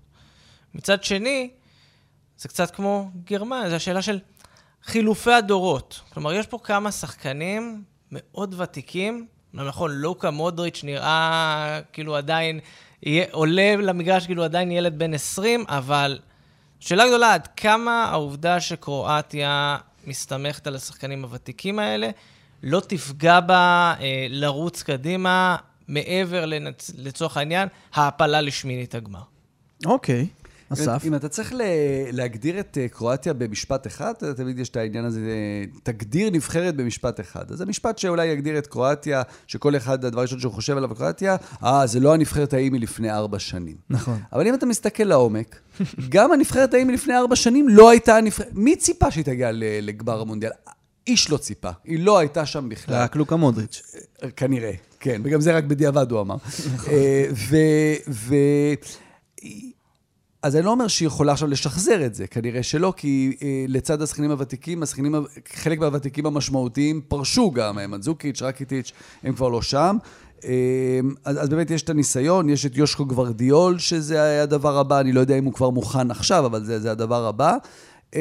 מצד 0.74 1.03
שני, 1.03 1.49
זה 2.38 2.47
קצת 2.47 2.72
כמו 2.72 3.09
גרמניה, 3.24 3.70
זו 3.70 3.76
השאלה 3.76 4.01
של 4.01 4.20
חילופי 4.88 5.32
הדורות. 5.32 6.02
כלומר, 6.14 6.34
יש 6.34 6.48
פה 6.48 6.60
כמה 6.64 6.92
שחקנים 6.92 7.84
מאוד 8.12 8.56
ותיקים. 8.58 9.28
נכון, 9.54 9.92
לוקה 9.92 10.32
מודריץ' 10.32 10.84
נראה 10.84 11.80
כאילו 11.94 12.16
עדיין 12.16 12.60
יהיה, 13.04 13.26
עולה 13.32 13.76
למגרש 13.76 14.26
כאילו 14.26 14.44
עדיין 14.44 14.72
ילד 14.72 15.00
בן 15.00 15.14
20, 15.14 15.66
אבל 15.68 16.20
שאלה 16.80 17.08
גדולה, 17.08 17.34
עד 17.34 17.48
כמה 17.48 18.06
העובדה 18.06 18.60
שקרואטיה 18.60 19.78
מסתמכת 20.08 20.68
על 20.68 20.76
השחקנים 20.76 21.24
הוותיקים 21.24 21.80
האלה, 21.80 22.10
לא 22.64 22.80
תפגע 22.80 23.40
בה 23.40 23.94
אה, 24.00 24.28
לרוץ 24.30 24.84
קדימה 24.84 25.56
מעבר 25.88 26.46
לנצ... 26.46 26.92
לצורך 26.98 27.38
העניין, 27.38 27.70
העפלה 27.94 28.42
לשמינית 28.42 28.96
הגמר. 28.96 29.22
אוקיי. 29.86 30.28
Okay. 30.32 30.37
אסף? 30.74 31.03
אם 31.05 31.15
אתה 31.15 31.30
צריך 31.30 31.53
להגדיר 32.11 32.59
את 32.59 32.78
אה, 32.82 32.88
קרואטיה 32.88 33.34
במשפט 33.34 33.88
אחד, 33.88 34.13
תמיד 34.36 34.59
יש 34.59 34.70
את 34.70 34.78
העניין 34.78 35.05
הזה, 35.05 35.22
תגדיר 35.84 36.30
נבחרת 36.30 36.76
במשפט 36.76 37.20
אחד. 37.20 37.51
אז 37.51 37.61
המשפט 37.61 37.97
שאולי 37.97 38.28
יגדיר 38.28 38.57
את 38.57 38.68
קרואטיה, 38.68 39.22
שכל 39.47 39.76
אחד, 39.76 40.05
הדבר 40.05 40.20
הראשון 40.20 40.39
שהוא 40.39 40.53
חושב 40.53 40.78
עליו 40.78 40.89
בקרואטיה, 40.89 41.36
אה, 41.63 41.88
זה 41.88 41.99
לא 41.99 42.13
הנבחרת 42.13 42.53
ההיא 42.53 42.72
מלפני 42.72 43.11
ארבע 43.11 43.39
שנים. 43.39 43.76
נכון. 43.89 44.20
אבל 44.34 44.47
אם 44.47 44.53
אתה 44.53 44.65
מסתכל 44.65 45.03
לעומק, 45.03 45.59
גם 46.09 46.32
הנבחרת 46.32 46.74
ההיא 46.74 46.86
מלפני 46.86 47.18
ארבע 47.18 47.36
שנים 47.36 47.70
לא 47.70 47.89
הייתה 47.89 48.15
הנבחרת... 48.15 48.47
מי 48.51 48.76
ציפה 48.76 49.11
שהיא 49.11 49.26
תגיע 49.26 49.49
לגמר 49.82 50.22
המונדיאל? 50.22 50.51
איש 51.07 51.30
לא 51.30 51.38
ציפה, 51.38 51.70
היא 51.84 51.99
לא 51.99 52.18
הייתה 52.18 52.45
שם 52.45 52.70
בכלל. 52.70 52.95
רק 52.95 53.15
לוקה 53.15 53.36
מודריץ'. 53.36 53.82
כנראה, 54.36 54.72
כן, 54.99 55.22
וגם 55.24 55.41
זה 55.41 55.57
רק 55.57 55.63
בדיעבד 55.63 56.11
הוא 56.11 56.22
אמר. 56.22 56.36
נכון. 56.74 56.93
אה. 60.44 60.48
אז 60.48 60.56
אני 60.56 60.66
לא 60.66 60.72
אומר 60.72 60.88
שהיא 60.88 61.08
יכולה 61.08 61.32
עכשיו 61.32 61.48
לשחזר 61.48 62.06
את 62.06 62.16
זה, 62.16 62.28
כנראה 62.28 62.64
שלא, 62.64 62.94
כי 62.98 63.38
אה, 63.42 63.66
לצד 63.68 64.02
השחקנים 64.02 64.32
הוותיקים, 64.32 64.84
השחקנים, 64.84 65.16
חלק 65.54 65.80
מהוותיקים 65.80 66.26
המשמעותיים 66.26 67.02
פרשו 67.08 67.52
גם, 67.52 67.76
מנזוקיץ', 67.76 68.42
רקיטיץ', 68.42 68.92
הם 69.24 69.34
כבר 69.34 69.50
לא 69.50 69.62
שם. 69.62 69.98
אה, 70.46 71.00
אז, 71.26 71.44
אז 71.44 71.50
באמת 71.50 71.72
יש 71.72 71.82
את 71.82 71.90
הניסיון, 71.90 72.50
יש 72.50 72.66
את 72.66 72.78
יושקו 72.78 73.06
גוורדיאול, 73.06 73.80
שזה 73.80 74.44
הדבר 74.44 74.78
הבא, 74.78 75.00
אני 75.00 75.12
לא 75.12 75.20
יודע 75.20 75.38
אם 75.38 75.46
הוא 75.46 75.54
כבר 75.54 75.70
מוכן 75.70 76.12
עכשיו, 76.12 76.46
אבל 76.46 76.64
זה, 76.64 76.80
זה 76.80 76.92
הדבר 76.92 77.26
הבא. 77.26 77.58
אמ, 78.16 78.20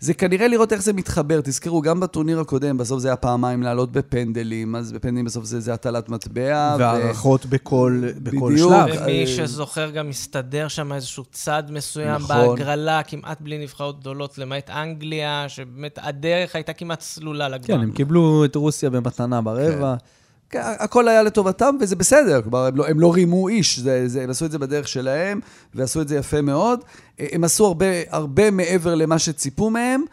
זה 0.00 0.14
כנראה 0.14 0.48
לראות 0.48 0.72
איך 0.72 0.82
זה 0.82 0.92
מתחבר. 0.92 1.40
תזכרו, 1.40 1.82
גם 1.82 2.00
בטורניר 2.00 2.40
הקודם, 2.40 2.76
בסוף 2.76 2.98
זה 2.98 3.08
היה 3.08 3.16
פעמיים 3.16 3.62
לעלות 3.62 3.92
בפנדלים, 3.92 4.76
אז 4.76 4.92
בפנדלים 4.92 5.24
בסוף 5.24 5.44
זה, 5.44 5.60
זה 5.60 5.74
הטלת 5.74 6.08
מטבע. 6.08 6.76
והערכות 6.78 7.46
ו... 7.46 7.48
בכל, 7.48 8.02
בכל 8.22 8.56
שלב. 8.56 9.00
ומי 9.02 9.20
אה, 9.20 9.26
שזוכר 9.26 9.90
גם 9.90 10.08
מסתדר 10.08 10.68
שם 10.68 10.92
איזשהו 10.92 11.24
צד 11.32 11.62
מסוים 11.70 12.22
נכון. 12.22 12.48
בהגרלה, 12.48 13.02
כמעט 13.02 13.40
בלי 13.40 13.58
נבחרות 13.58 14.00
גדולות, 14.00 14.38
למעט 14.38 14.70
אנגליה, 14.70 15.44
שבאמת 15.48 15.98
הדרך 16.02 16.54
הייתה 16.54 16.72
כמעט 16.72 17.00
סלולה 17.00 17.48
לגמר. 17.48 17.66
כן, 17.66 17.80
הם 17.80 17.90
קיבלו 17.90 18.44
את 18.44 18.56
רוסיה 18.56 18.90
במתנה 18.90 19.40
ברבע. 19.40 19.96
כן. 19.98 20.06
כן, 20.54 20.62
הכל 20.78 21.08
היה 21.08 21.22
לטובתם, 21.22 21.76
וזה 21.80 21.96
בסדר, 21.96 22.42
כלומר, 22.42 22.66
הם 22.66 22.76
לא, 22.76 22.88
הם 22.88 23.00
לא 23.00 23.14
רימו 23.14 23.48
איש, 23.48 23.78
זה, 23.78 24.08
זה, 24.08 24.22
הם 24.22 24.30
עשו 24.30 24.46
את 24.46 24.50
זה 24.50 24.58
בדרך 24.58 24.88
שלהם, 24.88 25.40
ועשו 25.74 26.00
את 26.00 26.08
זה 26.08 26.16
יפה 26.16 26.40
מאוד. 26.40 26.80
הם 27.18 27.44
עשו 27.44 27.66
הרבה, 27.66 27.86
הרבה 28.08 28.50
מעבר 28.50 28.94
למה 28.94 29.18
שציפו 29.18 29.70
מהם. 29.70 30.04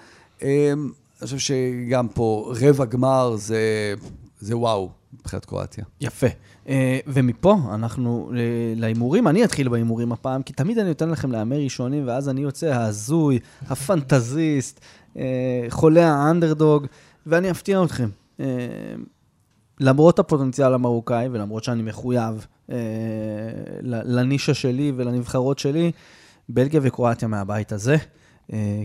אני 0.42 0.76
חושב 1.24 1.38
שגם 1.38 2.08
פה 2.08 2.54
רבע 2.62 2.86
גמר 2.86 3.36
זה, 3.36 3.94
זה 4.40 4.58
וואו. 4.58 4.90
מבחינת 5.20 5.46
קרואטיה. 5.46 5.84
יפה. 6.02 6.28
אה, 6.68 7.00
ומפה 7.08 7.56
אנחנו 7.74 8.32
אה, 8.36 8.40
להימורים. 8.76 9.28
אני 9.28 9.44
אתחיל 9.44 9.70
בהימורים 9.70 10.12
הפעם, 10.12 10.44
כי 10.44 10.54
תמיד 10.54 10.78
אני 10.78 10.88
נותן 10.88 11.10
לכם 11.10 11.32
להמר 11.32 11.56
ראשונים, 11.56 12.08
ואז 12.08 12.30
אני 12.30 12.42
יוצא 12.42 12.68
ההזוי, 12.68 13.40
הפנטזיסט, 13.68 14.80
אה, 15.18 15.66
חולה 15.70 16.14
האנדרדוג, 16.14 16.88
ואני 17.26 17.52
אפתיע 17.52 17.84
אתכם. 17.84 18.10
למרות 19.82 20.20
הפוטנציאל 20.20 20.74
המרוקאי, 20.74 21.28
ולמרות 21.32 21.64
שאני 21.64 21.82
מחויב 21.82 22.48
לנישה 24.04 24.54
שלי 24.54 24.92
ולנבחרות 24.96 25.60
שלי, 25.60 25.92
בלגיה 26.50 26.80
וקרואטיה 26.84 27.28
מהבית 27.28 27.72
הזה. 27.72 27.96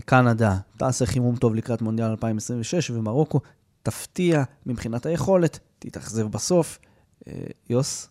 קנדה 0.05 0.57
תעשה 0.77 1.05
חימום 1.05 1.35
טוב 1.35 1.55
לקראת 1.55 1.81
מונדיאל 1.81 2.07
2026, 2.07 2.89
ומרוקו 2.89 3.39
תפתיע 3.83 4.43
מבחינת 4.65 5.05
היכולת, 5.05 5.59
תתאכזב 5.79 6.27
בסוף. 6.27 6.79
אה, 7.27 7.33
יוס? 7.69 8.09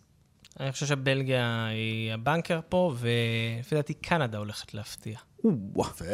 אני 0.59 0.71
חושב 0.71 0.85
שבלגיה 0.85 1.67
היא 1.67 2.13
הבנקר 2.13 2.59
פה, 2.69 2.93
ולפי 2.99 3.75
דעתי 3.75 3.93
קנדה 3.93 4.37
הולכת 4.37 4.73
להפתיע. 4.73 5.17
יפה. 5.79 6.05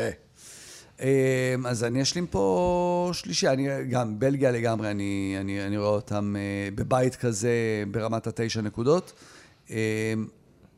אה, 1.03 1.55
אז 1.65 1.83
אני 1.83 2.01
אשלים 2.01 2.27
פה 2.27 3.09
שלישי, 3.13 3.47
אני 3.47 3.67
גם, 3.89 4.19
בלגיה 4.19 4.51
לגמרי, 4.51 4.91
אני, 4.91 5.37
אני, 5.39 5.67
אני 5.67 5.77
רואה 5.77 5.89
אותם 5.89 6.35
אה, 6.37 6.69
בבית 6.75 7.15
כזה 7.15 7.83
ברמת 7.91 8.27
התשע 8.27 8.61
נקודות. 8.61 9.13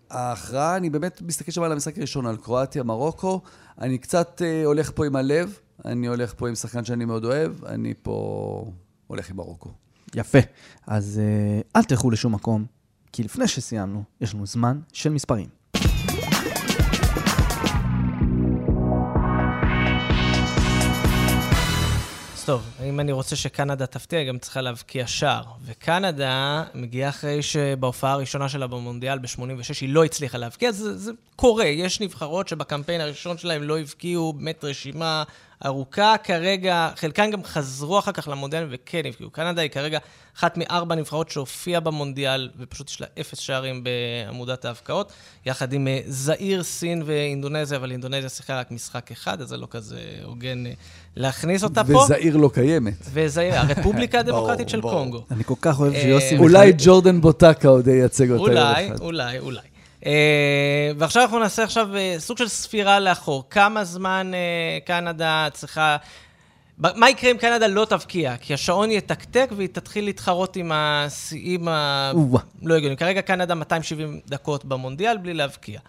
ההכרעה, 0.09 0.77
אני 0.77 0.89
באמת 0.89 1.21
מסתכל 1.21 1.51
שם 1.51 1.63
על 1.63 1.71
המשחק 1.71 1.97
הראשון, 1.97 2.25
על 2.25 2.37
קרואטיה, 2.37 2.83
מרוקו. 2.83 3.41
אני 3.81 3.97
קצת 3.97 4.41
הולך 4.65 4.91
פה 4.95 5.05
עם 5.05 5.15
הלב, 5.15 5.59
אני 5.85 6.07
הולך 6.07 6.33
פה 6.37 6.47
עם 6.49 6.55
שחקן 6.55 6.85
שאני 6.85 7.05
מאוד 7.05 7.25
אוהב, 7.25 7.65
אני 7.65 7.93
פה 8.01 8.71
הולך 9.07 9.29
עם 9.29 9.37
מרוקו. 9.37 9.71
יפה. 10.15 10.39
אז 10.87 11.21
uh, 11.21 11.67
אל 11.75 11.83
תלכו 11.83 12.11
לשום 12.11 12.35
מקום, 12.35 12.65
כי 13.11 13.23
לפני 13.23 13.47
שסיימנו, 13.47 14.03
יש 14.21 14.33
לנו 14.33 14.45
זמן 14.45 14.79
של 14.93 15.09
מספרים. 15.09 15.47
טוב, 22.45 22.61
אם 22.83 22.99
אני 22.99 23.11
רוצה 23.11 23.35
שקנדה 23.35 23.85
תפתיע, 23.85 24.23
גם 24.23 24.39
צריכה 24.39 24.61
להבקיע 24.61 25.07
שער. 25.07 25.43
וקנדה 25.65 26.63
מגיעה 26.73 27.09
אחרי 27.09 27.41
שבהופעה 27.41 28.11
הראשונה 28.11 28.49
שלה 28.49 28.67
במונדיאל 28.67 29.19
ב-86 29.19 29.81
היא 29.81 29.89
לא 29.89 30.05
הצליחה 30.05 30.37
להבקיע, 30.37 30.71
זה, 30.71 30.97
זה 30.97 31.11
קורה. 31.35 31.65
יש 31.65 32.01
נבחרות 32.01 32.47
שבקמפיין 32.47 33.01
הראשון 33.01 33.37
שלהם 33.37 33.63
לא 33.63 33.79
הבקיעו, 33.79 34.33
באמת 34.33 34.63
רשימה 34.63 35.23
ארוכה 35.65 36.15
כרגע, 36.23 36.89
חלקן 36.95 37.31
גם 37.31 37.43
חזרו 37.43 37.99
אחר 37.99 38.11
כך 38.11 38.27
למונדיאל 38.27 38.67
וכן 38.69 39.01
הבקיעו. 39.05 39.29
קנדה 39.29 39.61
היא 39.61 39.69
כרגע 39.69 39.99
אחת 40.37 40.57
מארבע 40.57 40.95
נבחרות 40.95 41.29
שהופיעה 41.29 41.79
במונדיאל, 41.79 42.49
ופשוט 42.59 42.89
יש 42.89 43.01
לה 43.01 43.07
אפס 43.19 43.39
שערים 43.39 43.83
בעמודת 43.83 44.65
ההבקעות, 44.65 45.13
יחד 45.45 45.73
עם 45.73 45.87
אה, 45.87 45.99
זעיר, 46.05 46.63
סין 46.63 47.03
ואינדונזיה, 47.05 47.77
אבל 47.77 47.91
אינדונזיה 47.91 48.29
שיחקה 48.29 48.59
רק 48.59 48.71
משחק 48.71 49.11
אחד, 49.11 49.41
אז 49.41 49.47
זה 49.47 49.57
לא 49.57 49.67
כזה 49.69 49.99
הוגן 50.23 50.65
אה, 50.65 50.71
להכניס 51.15 51.63
אותה 51.63 51.83
פה. 51.83 51.97
וזעיר 51.97 52.37
לא 52.37 52.49
קיימת. 52.53 52.93
וזעיר, 53.13 53.55
הרפובליקה 53.55 54.19
הדמוקרטית 54.25 54.69
של 54.69 54.81
קונגו. 54.81 55.25
אני 55.31 55.43
כל 55.43 55.53
כך 55.61 55.79
אוהב 55.79 55.93
שיוסי... 55.93 56.35
אה, 56.35 56.39
אולי 56.39 56.73
ג'ורדן 56.77 57.21
בוטקה 57.21 57.67
עוד 57.67 57.87
ייצג 57.87 58.31
אותה. 58.31 58.41
אולי, 58.41 58.91
אולי, 59.01 59.39
אולי. 59.39 59.74
אה, 60.05 60.91
ועכשיו 60.97 61.21
אנחנו 61.23 61.39
נעשה 61.39 61.63
עכשיו 61.63 61.95
אה, 61.95 62.15
סוג 62.19 62.37
של 62.37 62.47
ספירה 62.47 62.99
לאחור. 62.99 63.43
כמה 63.49 63.83
זמן 63.83 64.31
אה, 64.33 64.79
קנדה 64.85 65.47
צריכה... 65.53 65.97
מה 66.77 67.09
יקרה 67.09 67.31
אם 67.31 67.37
קנדה 67.37 67.67
לא 67.67 67.85
תבקיע? 67.85 68.37
כי 68.37 68.53
השעון 68.53 68.91
יתקתק 68.91 69.49
והיא 69.55 69.69
תתחיל 69.71 70.05
להתחרות 70.05 70.55
עם 70.55 70.71
השיאים 70.73 71.67
הלא 71.67 72.75
הגיוניים. 72.75 72.95
כרגע 72.95 73.21
קנדה 73.21 73.55
270 73.55 74.19
דקות 74.27 74.65
במונדיאל 74.65 75.17
בלי 75.17 75.33
להבקיע. 75.33 75.79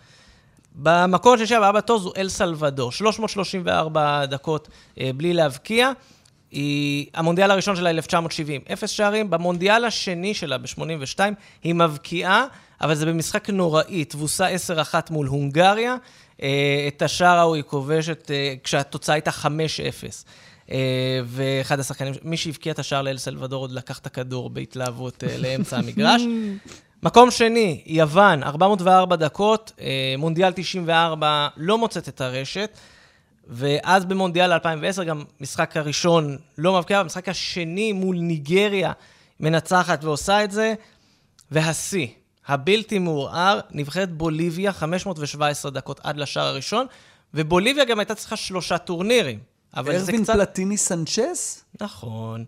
במקום 0.74 1.34
השלישי 1.34 1.54
הבא 1.54 1.72
בתור 1.72 1.98
זו 1.98 2.12
אל 2.16 2.28
סלבדור, 2.28 2.92
334 2.92 4.26
דקות 4.26 4.68
בלי 5.16 5.32
להבקיע. 5.32 5.92
היא, 6.50 7.06
המונדיאל 7.14 7.50
הראשון 7.50 7.76
שלה 7.76 7.90
1970, 7.90 8.60
אפס 8.72 8.90
שערים. 8.90 9.30
במונדיאל 9.30 9.84
השני 9.84 10.34
שלה, 10.34 10.58
ב-82, 10.58 11.18
היא 11.62 11.74
מבקיעה 11.74 12.46
אבל 12.80 12.94
זה 12.94 13.06
במשחק 13.06 13.50
נוראי, 13.50 14.04
תבוסה 14.04 14.48
10-1 14.92 14.94
מול 15.10 15.26
הונגריה. 15.26 15.96
אה, 16.42 16.84
את 16.88 17.02
השער 17.02 17.38
ההוא 17.38 17.54
היא 17.54 17.64
כובשת 17.64 18.30
אה, 18.30 18.54
כשהתוצאה 18.64 19.14
הייתה 19.14 19.30
5-0. 19.30 19.44
אה, 20.70 21.20
ואחד 21.24 21.80
השחקנים, 21.80 22.14
מי 22.22 22.36
שהבקיע 22.36 22.72
את 22.72 22.78
השער 22.78 23.02
לאל 23.02 23.18
סלבדור 23.18 23.60
עוד 23.60 23.72
לקח 23.72 23.98
את 23.98 24.06
הכדור 24.06 24.50
בהתלהבות 24.50 25.24
לאמצע 25.38 25.76
המגרש. 25.80 26.22
מקום 27.02 27.30
שני, 27.30 27.82
יוון, 27.86 28.42
404 28.42 29.16
דקות, 29.16 29.72
מונדיאל 30.18 30.52
94 30.52 31.48
לא 31.56 31.78
מוצאת 31.78 32.08
את 32.08 32.20
הרשת. 32.20 32.78
ואז 33.48 34.04
במונדיאל 34.04 34.52
2010 34.52 35.04
גם 35.04 35.24
משחק 35.40 35.76
הראשון 35.76 36.36
לא 36.58 36.78
מבקיע, 36.78 37.02
במשחק 37.02 37.28
השני 37.28 37.92
מול 37.92 38.16
ניגריה 38.18 38.92
מנצחת 39.40 40.04
ועושה 40.04 40.44
את 40.44 40.50
זה. 40.50 40.74
והשיא, 41.50 42.06
הבלתי 42.48 42.98
מעורער, 42.98 43.60
נבחרת 43.70 44.12
בוליביה, 44.12 44.72
517 44.72 45.70
דקות 45.70 46.00
עד 46.02 46.16
לשער 46.16 46.46
הראשון, 46.46 46.86
ובוליביה 47.34 47.84
גם 47.84 47.98
הייתה 47.98 48.14
צריכה 48.14 48.36
שלושה 48.36 48.78
טורנירים. 48.78 49.38
אבל 49.76 49.98
זה 49.98 50.12
קצת... 50.12 50.32
פלטיני 50.32 50.76
סנצ'ס? 50.76 51.64
נכון. 51.80 52.44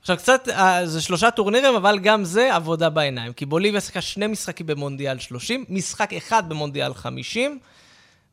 עכשיו, 0.00 0.16
קצת, 0.16 0.48
אה, 0.48 0.86
זה 0.86 1.00
שלושה 1.00 1.30
טורנירים, 1.30 1.74
אבל 1.74 1.98
גם 1.98 2.24
זה 2.24 2.54
עבודה 2.54 2.90
בעיניים. 2.90 3.32
כי 3.32 3.46
בוליביה 3.46 3.80
שיחקה 3.80 4.00
שני 4.00 4.26
משחקים 4.26 4.66
במונדיאל 4.66 5.18
30, 5.18 5.64
משחק 5.68 6.12
אחד 6.12 6.48
במונדיאל 6.48 6.94
50, 6.94 7.58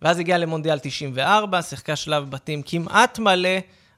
ואז 0.01 0.20
הגיעה 0.20 0.38
למונדיאל 0.38 0.80
94, 0.80 1.62
שיחקה 1.62 1.95
שלב 1.95 2.30
בתים 2.30 2.62
כמעט 2.66 3.20
מלא. 3.20 3.49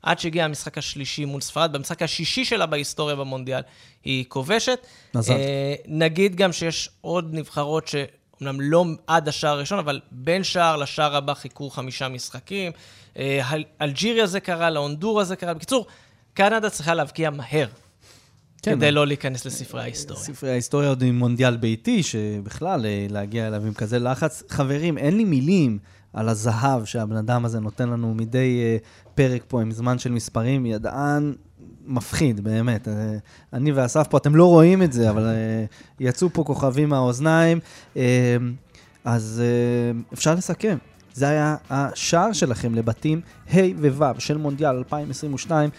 עד 0.08 0.20
שהגיע 0.20 0.46
המשחק 0.46 0.78
השלישי 0.78 1.26
מול 1.26 1.42
ספרד. 1.42 1.74
במשחק 1.74 2.02
השישי 2.02 2.46
שלה 2.46 2.66
בהיסטוריה 2.66 3.16
במונדיאל 3.16 3.62
היא 4.04 4.26
כובשת. 4.28 4.80
מזל. 5.16 5.34
אה, 5.34 5.76
נגיד 5.88 6.36
גם 6.36 6.54
שיש 6.54 6.90
עוד 7.02 7.30
נבחרות 7.34 7.88
שאומנם 7.88 8.62
לא 8.62 8.86
עד 9.08 9.28
השער 9.28 9.52
הראשון, 9.52 9.80
אבל 9.80 10.00
בין 10.12 10.44
שער 10.44 10.78
לשער 10.78 11.16
הבא 11.16 11.34
חיכו 11.34 11.70
חמישה 11.70 12.08
משחקים. 12.08 12.72
אה, 13.18 13.50
אלג'יריה 13.82 14.28
זה 14.28 14.40
קרה, 14.40 14.70
להונדורה 14.70 15.24
זה 15.24 15.36
קרה. 15.36 15.54
בקיצור, 15.54 15.86
קנדה 16.34 16.70
צריכה 16.70 16.94
להבקיע 16.94 17.30
מהר. 17.30 17.68
כן. 18.62 18.76
כדי 18.76 18.92
לא 18.92 19.08
להיכנס 19.08 19.46
לספרי 19.46 19.82
ההיסטוריה. 19.82 20.24
ספרי 20.24 20.50
ההיסטוריה 20.50 20.90
עוד 20.90 21.02
עם 21.02 21.20
מונדיאל 21.20 21.58
ביתי, 21.58 22.04
שבכלל 22.04 22.86
אה, 22.86 23.08
להגיע 23.10 23.48
אליו 23.48 23.66
עם 23.66 23.74
כזה 23.74 24.00
לחץ. 24.00 24.44
חברים, 24.50 24.98
אין 24.98 25.18
לי 25.18 25.24
מילים 25.24 25.80
על 26.14 26.30
הזהב 26.30 26.86
שהבן 26.86 27.16
אדם 27.16 27.46
הזה 27.46 27.60
נותן 27.60 27.90
לנו 27.90 28.14
מדי 28.14 28.80
uh, 28.80 29.10
פרק 29.16 29.44
פה 29.48 29.62
עם 29.62 29.72
זמן 29.72 30.00
של 30.00 30.12
מספרים, 30.12 30.66
ידען 30.66 31.34
מפחיד, 31.86 32.44
באמת. 32.44 32.88
Uh, 32.88 32.92
אני 33.54 33.72
ואסף 33.72 34.08
פה, 34.08 34.18
אתם 34.18 34.36
לא 34.36 34.46
רואים 34.46 34.84
את 34.84 34.94
זה, 34.94 35.10
אבל 35.10 35.26
uh, 35.26 35.74
יצאו 36.00 36.30
פה 36.34 36.44
כוכבים 36.44 36.90
מהאוזניים. 36.90 37.60
Uh, 37.94 37.98
אז 39.06 39.42
uh, 39.44 40.14
אפשר 40.14 40.36
לסכם. 40.36 40.78
זה 41.14 41.30
היה 41.30 41.56
השער 41.70 42.34
שלכם 42.34 42.76
לבתים 42.76 43.22
ה' 43.54 43.58
וו' 43.82 44.20
של 44.20 44.38
מונדיאל 44.38 44.76
2022. 44.76 45.70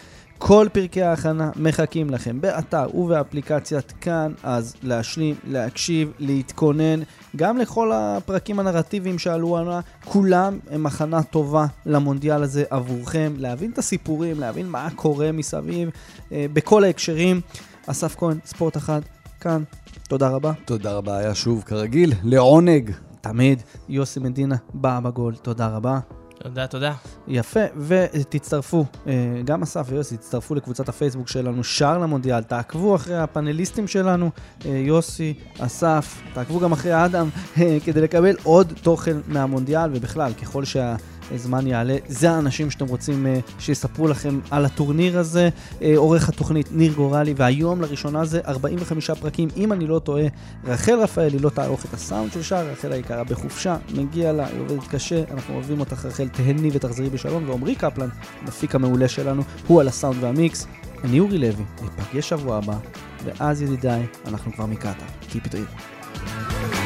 כל 0.41 0.67
פרקי 0.73 1.01
ההכנה 1.01 1.51
מחכים 1.55 2.09
לכם 2.09 2.41
באתר 2.41 2.95
ובאפליקציית 2.95 3.93
כאן, 4.01 4.33
אז 4.43 4.75
להשלים, 4.83 5.35
להקשיב, 5.47 6.11
להתכונן, 6.19 6.99
גם 7.35 7.57
לכל 7.57 7.91
הפרקים 7.93 8.59
הנרטיביים 8.59 9.19
שעלו 9.19 9.57
עליה, 9.57 9.79
כולם 10.05 10.59
הם 10.71 10.85
הכנה 10.85 11.23
טובה 11.23 11.65
למונדיאל 11.85 12.43
הזה 12.43 12.63
עבורכם, 12.69 13.33
להבין 13.37 13.71
את 13.71 13.77
הסיפורים, 13.77 14.39
להבין 14.39 14.69
מה 14.69 14.87
קורה 14.95 15.31
מסביב, 15.31 15.89
אה, 16.31 16.45
בכל 16.53 16.83
ההקשרים. 16.83 17.41
אסף 17.87 18.15
כהן, 18.15 18.37
ספורט 18.45 18.77
אחד, 18.77 19.01
כאן, 19.39 19.63
תודה 20.07 20.29
רבה. 20.29 20.51
תודה 20.65 20.93
רבה, 20.93 21.17
היה 21.17 21.35
שוב 21.35 21.63
כרגיל, 21.63 22.13
לעונג. 22.23 22.91
תמיד. 23.21 23.63
יוסי 23.89 24.19
מדינה, 24.19 24.55
בא 24.73 24.99
בגול, 24.99 25.35
תודה 25.35 25.67
רבה. 25.67 25.99
תודה, 26.43 26.67
תודה. 26.67 26.93
יפה, 27.27 27.59
ותצטרפו, 27.77 28.85
אה, 29.07 29.41
גם 29.45 29.63
אסף 29.63 29.85
ויוסי, 29.89 30.17
תצטרפו 30.17 30.55
לקבוצת 30.55 30.89
הפייסבוק 30.89 31.27
שלנו, 31.27 31.63
שער 31.63 31.97
למונדיאל, 31.97 32.43
תעקבו 32.43 32.95
אחרי 32.95 33.17
הפאנליסטים 33.17 33.87
שלנו, 33.87 34.29
אה, 34.65 34.69
יוסי, 34.69 35.33
אסף, 35.59 36.21
תעקבו 36.33 36.59
גם 36.59 36.71
אחרי 36.71 37.05
אדם, 37.05 37.29
אה, 37.57 37.77
כדי 37.85 38.01
לקבל 38.01 38.35
עוד 38.43 38.73
תוכן 38.81 39.17
מהמונדיאל, 39.27 39.89
ובכלל, 39.93 40.33
ככל 40.33 40.65
שה... 40.65 40.95
זמן 41.35 41.67
יעלה. 41.67 41.97
זה 42.07 42.31
האנשים 42.31 42.71
שאתם 42.71 42.87
רוצים 42.87 43.25
uh, 43.25 43.51
שיספרו 43.59 44.07
לכם 44.07 44.39
על 44.51 44.65
הטורניר 44.65 45.19
הזה. 45.19 45.49
Uh, 45.79 45.83
עורך 45.95 46.29
התוכנית 46.29 46.67
ניר 46.71 46.93
גורלי, 46.93 47.33
והיום 47.37 47.81
לראשונה 47.81 48.25
זה 48.25 48.39
45 48.47 49.09
פרקים, 49.11 49.49
אם 49.57 49.73
אני 49.73 49.87
לא 49.87 49.99
טועה. 49.99 50.23
רחל 50.65 50.99
רפאלי 50.99 51.39
לא 51.39 51.49
תערוך 51.49 51.85
את 51.85 51.93
הסאונד 51.93 52.31
של 52.31 52.41
שער, 52.41 52.67
רחל 52.71 52.91
היקרה 52.91 53.23
בחופשה, 53.23 53.77
מגיע 53.95 54.31
לה, 54.31 54.47
היא 54.47 54.59
עובדת 54.59 54.87
קשה, 54.87 55.23
אנחנו 55.31 55.53
אוהבים 55.53 55.79
אותך 55.79 56.05
רחל, 56.05 56.27
תהני 56.27 56.69
ותחזרי 56.73 57.09
בשלום. 57.09 57.49
ועמרי 57.49 57.75
קפלן, 57.75 58.09
המפיק 58.41 58.75
המעולה 58.75 59.07
שלנו, 59.07 59.41
הוא 59.67 59.81
על 59.81 59.87
הסאונד 59.87 60.23
והמיקס. 60.23 60.67
אני 61.03 61.19
אורי 61.19 61.37
לוי, 61.37 61.63
ניפגש 61.81 62.29
שבוע 62.29 62.57
הבא. 62.57 62.77
ואז 63.25 63.61
ידידיי, 63.61 64.05
אנחנו 64.27 64.53
כבר 64.53 64.65
מקטאר. 64.65 65.07
Keep 65.29 65.47
it 65.47 65.53
real. 65.53 66.78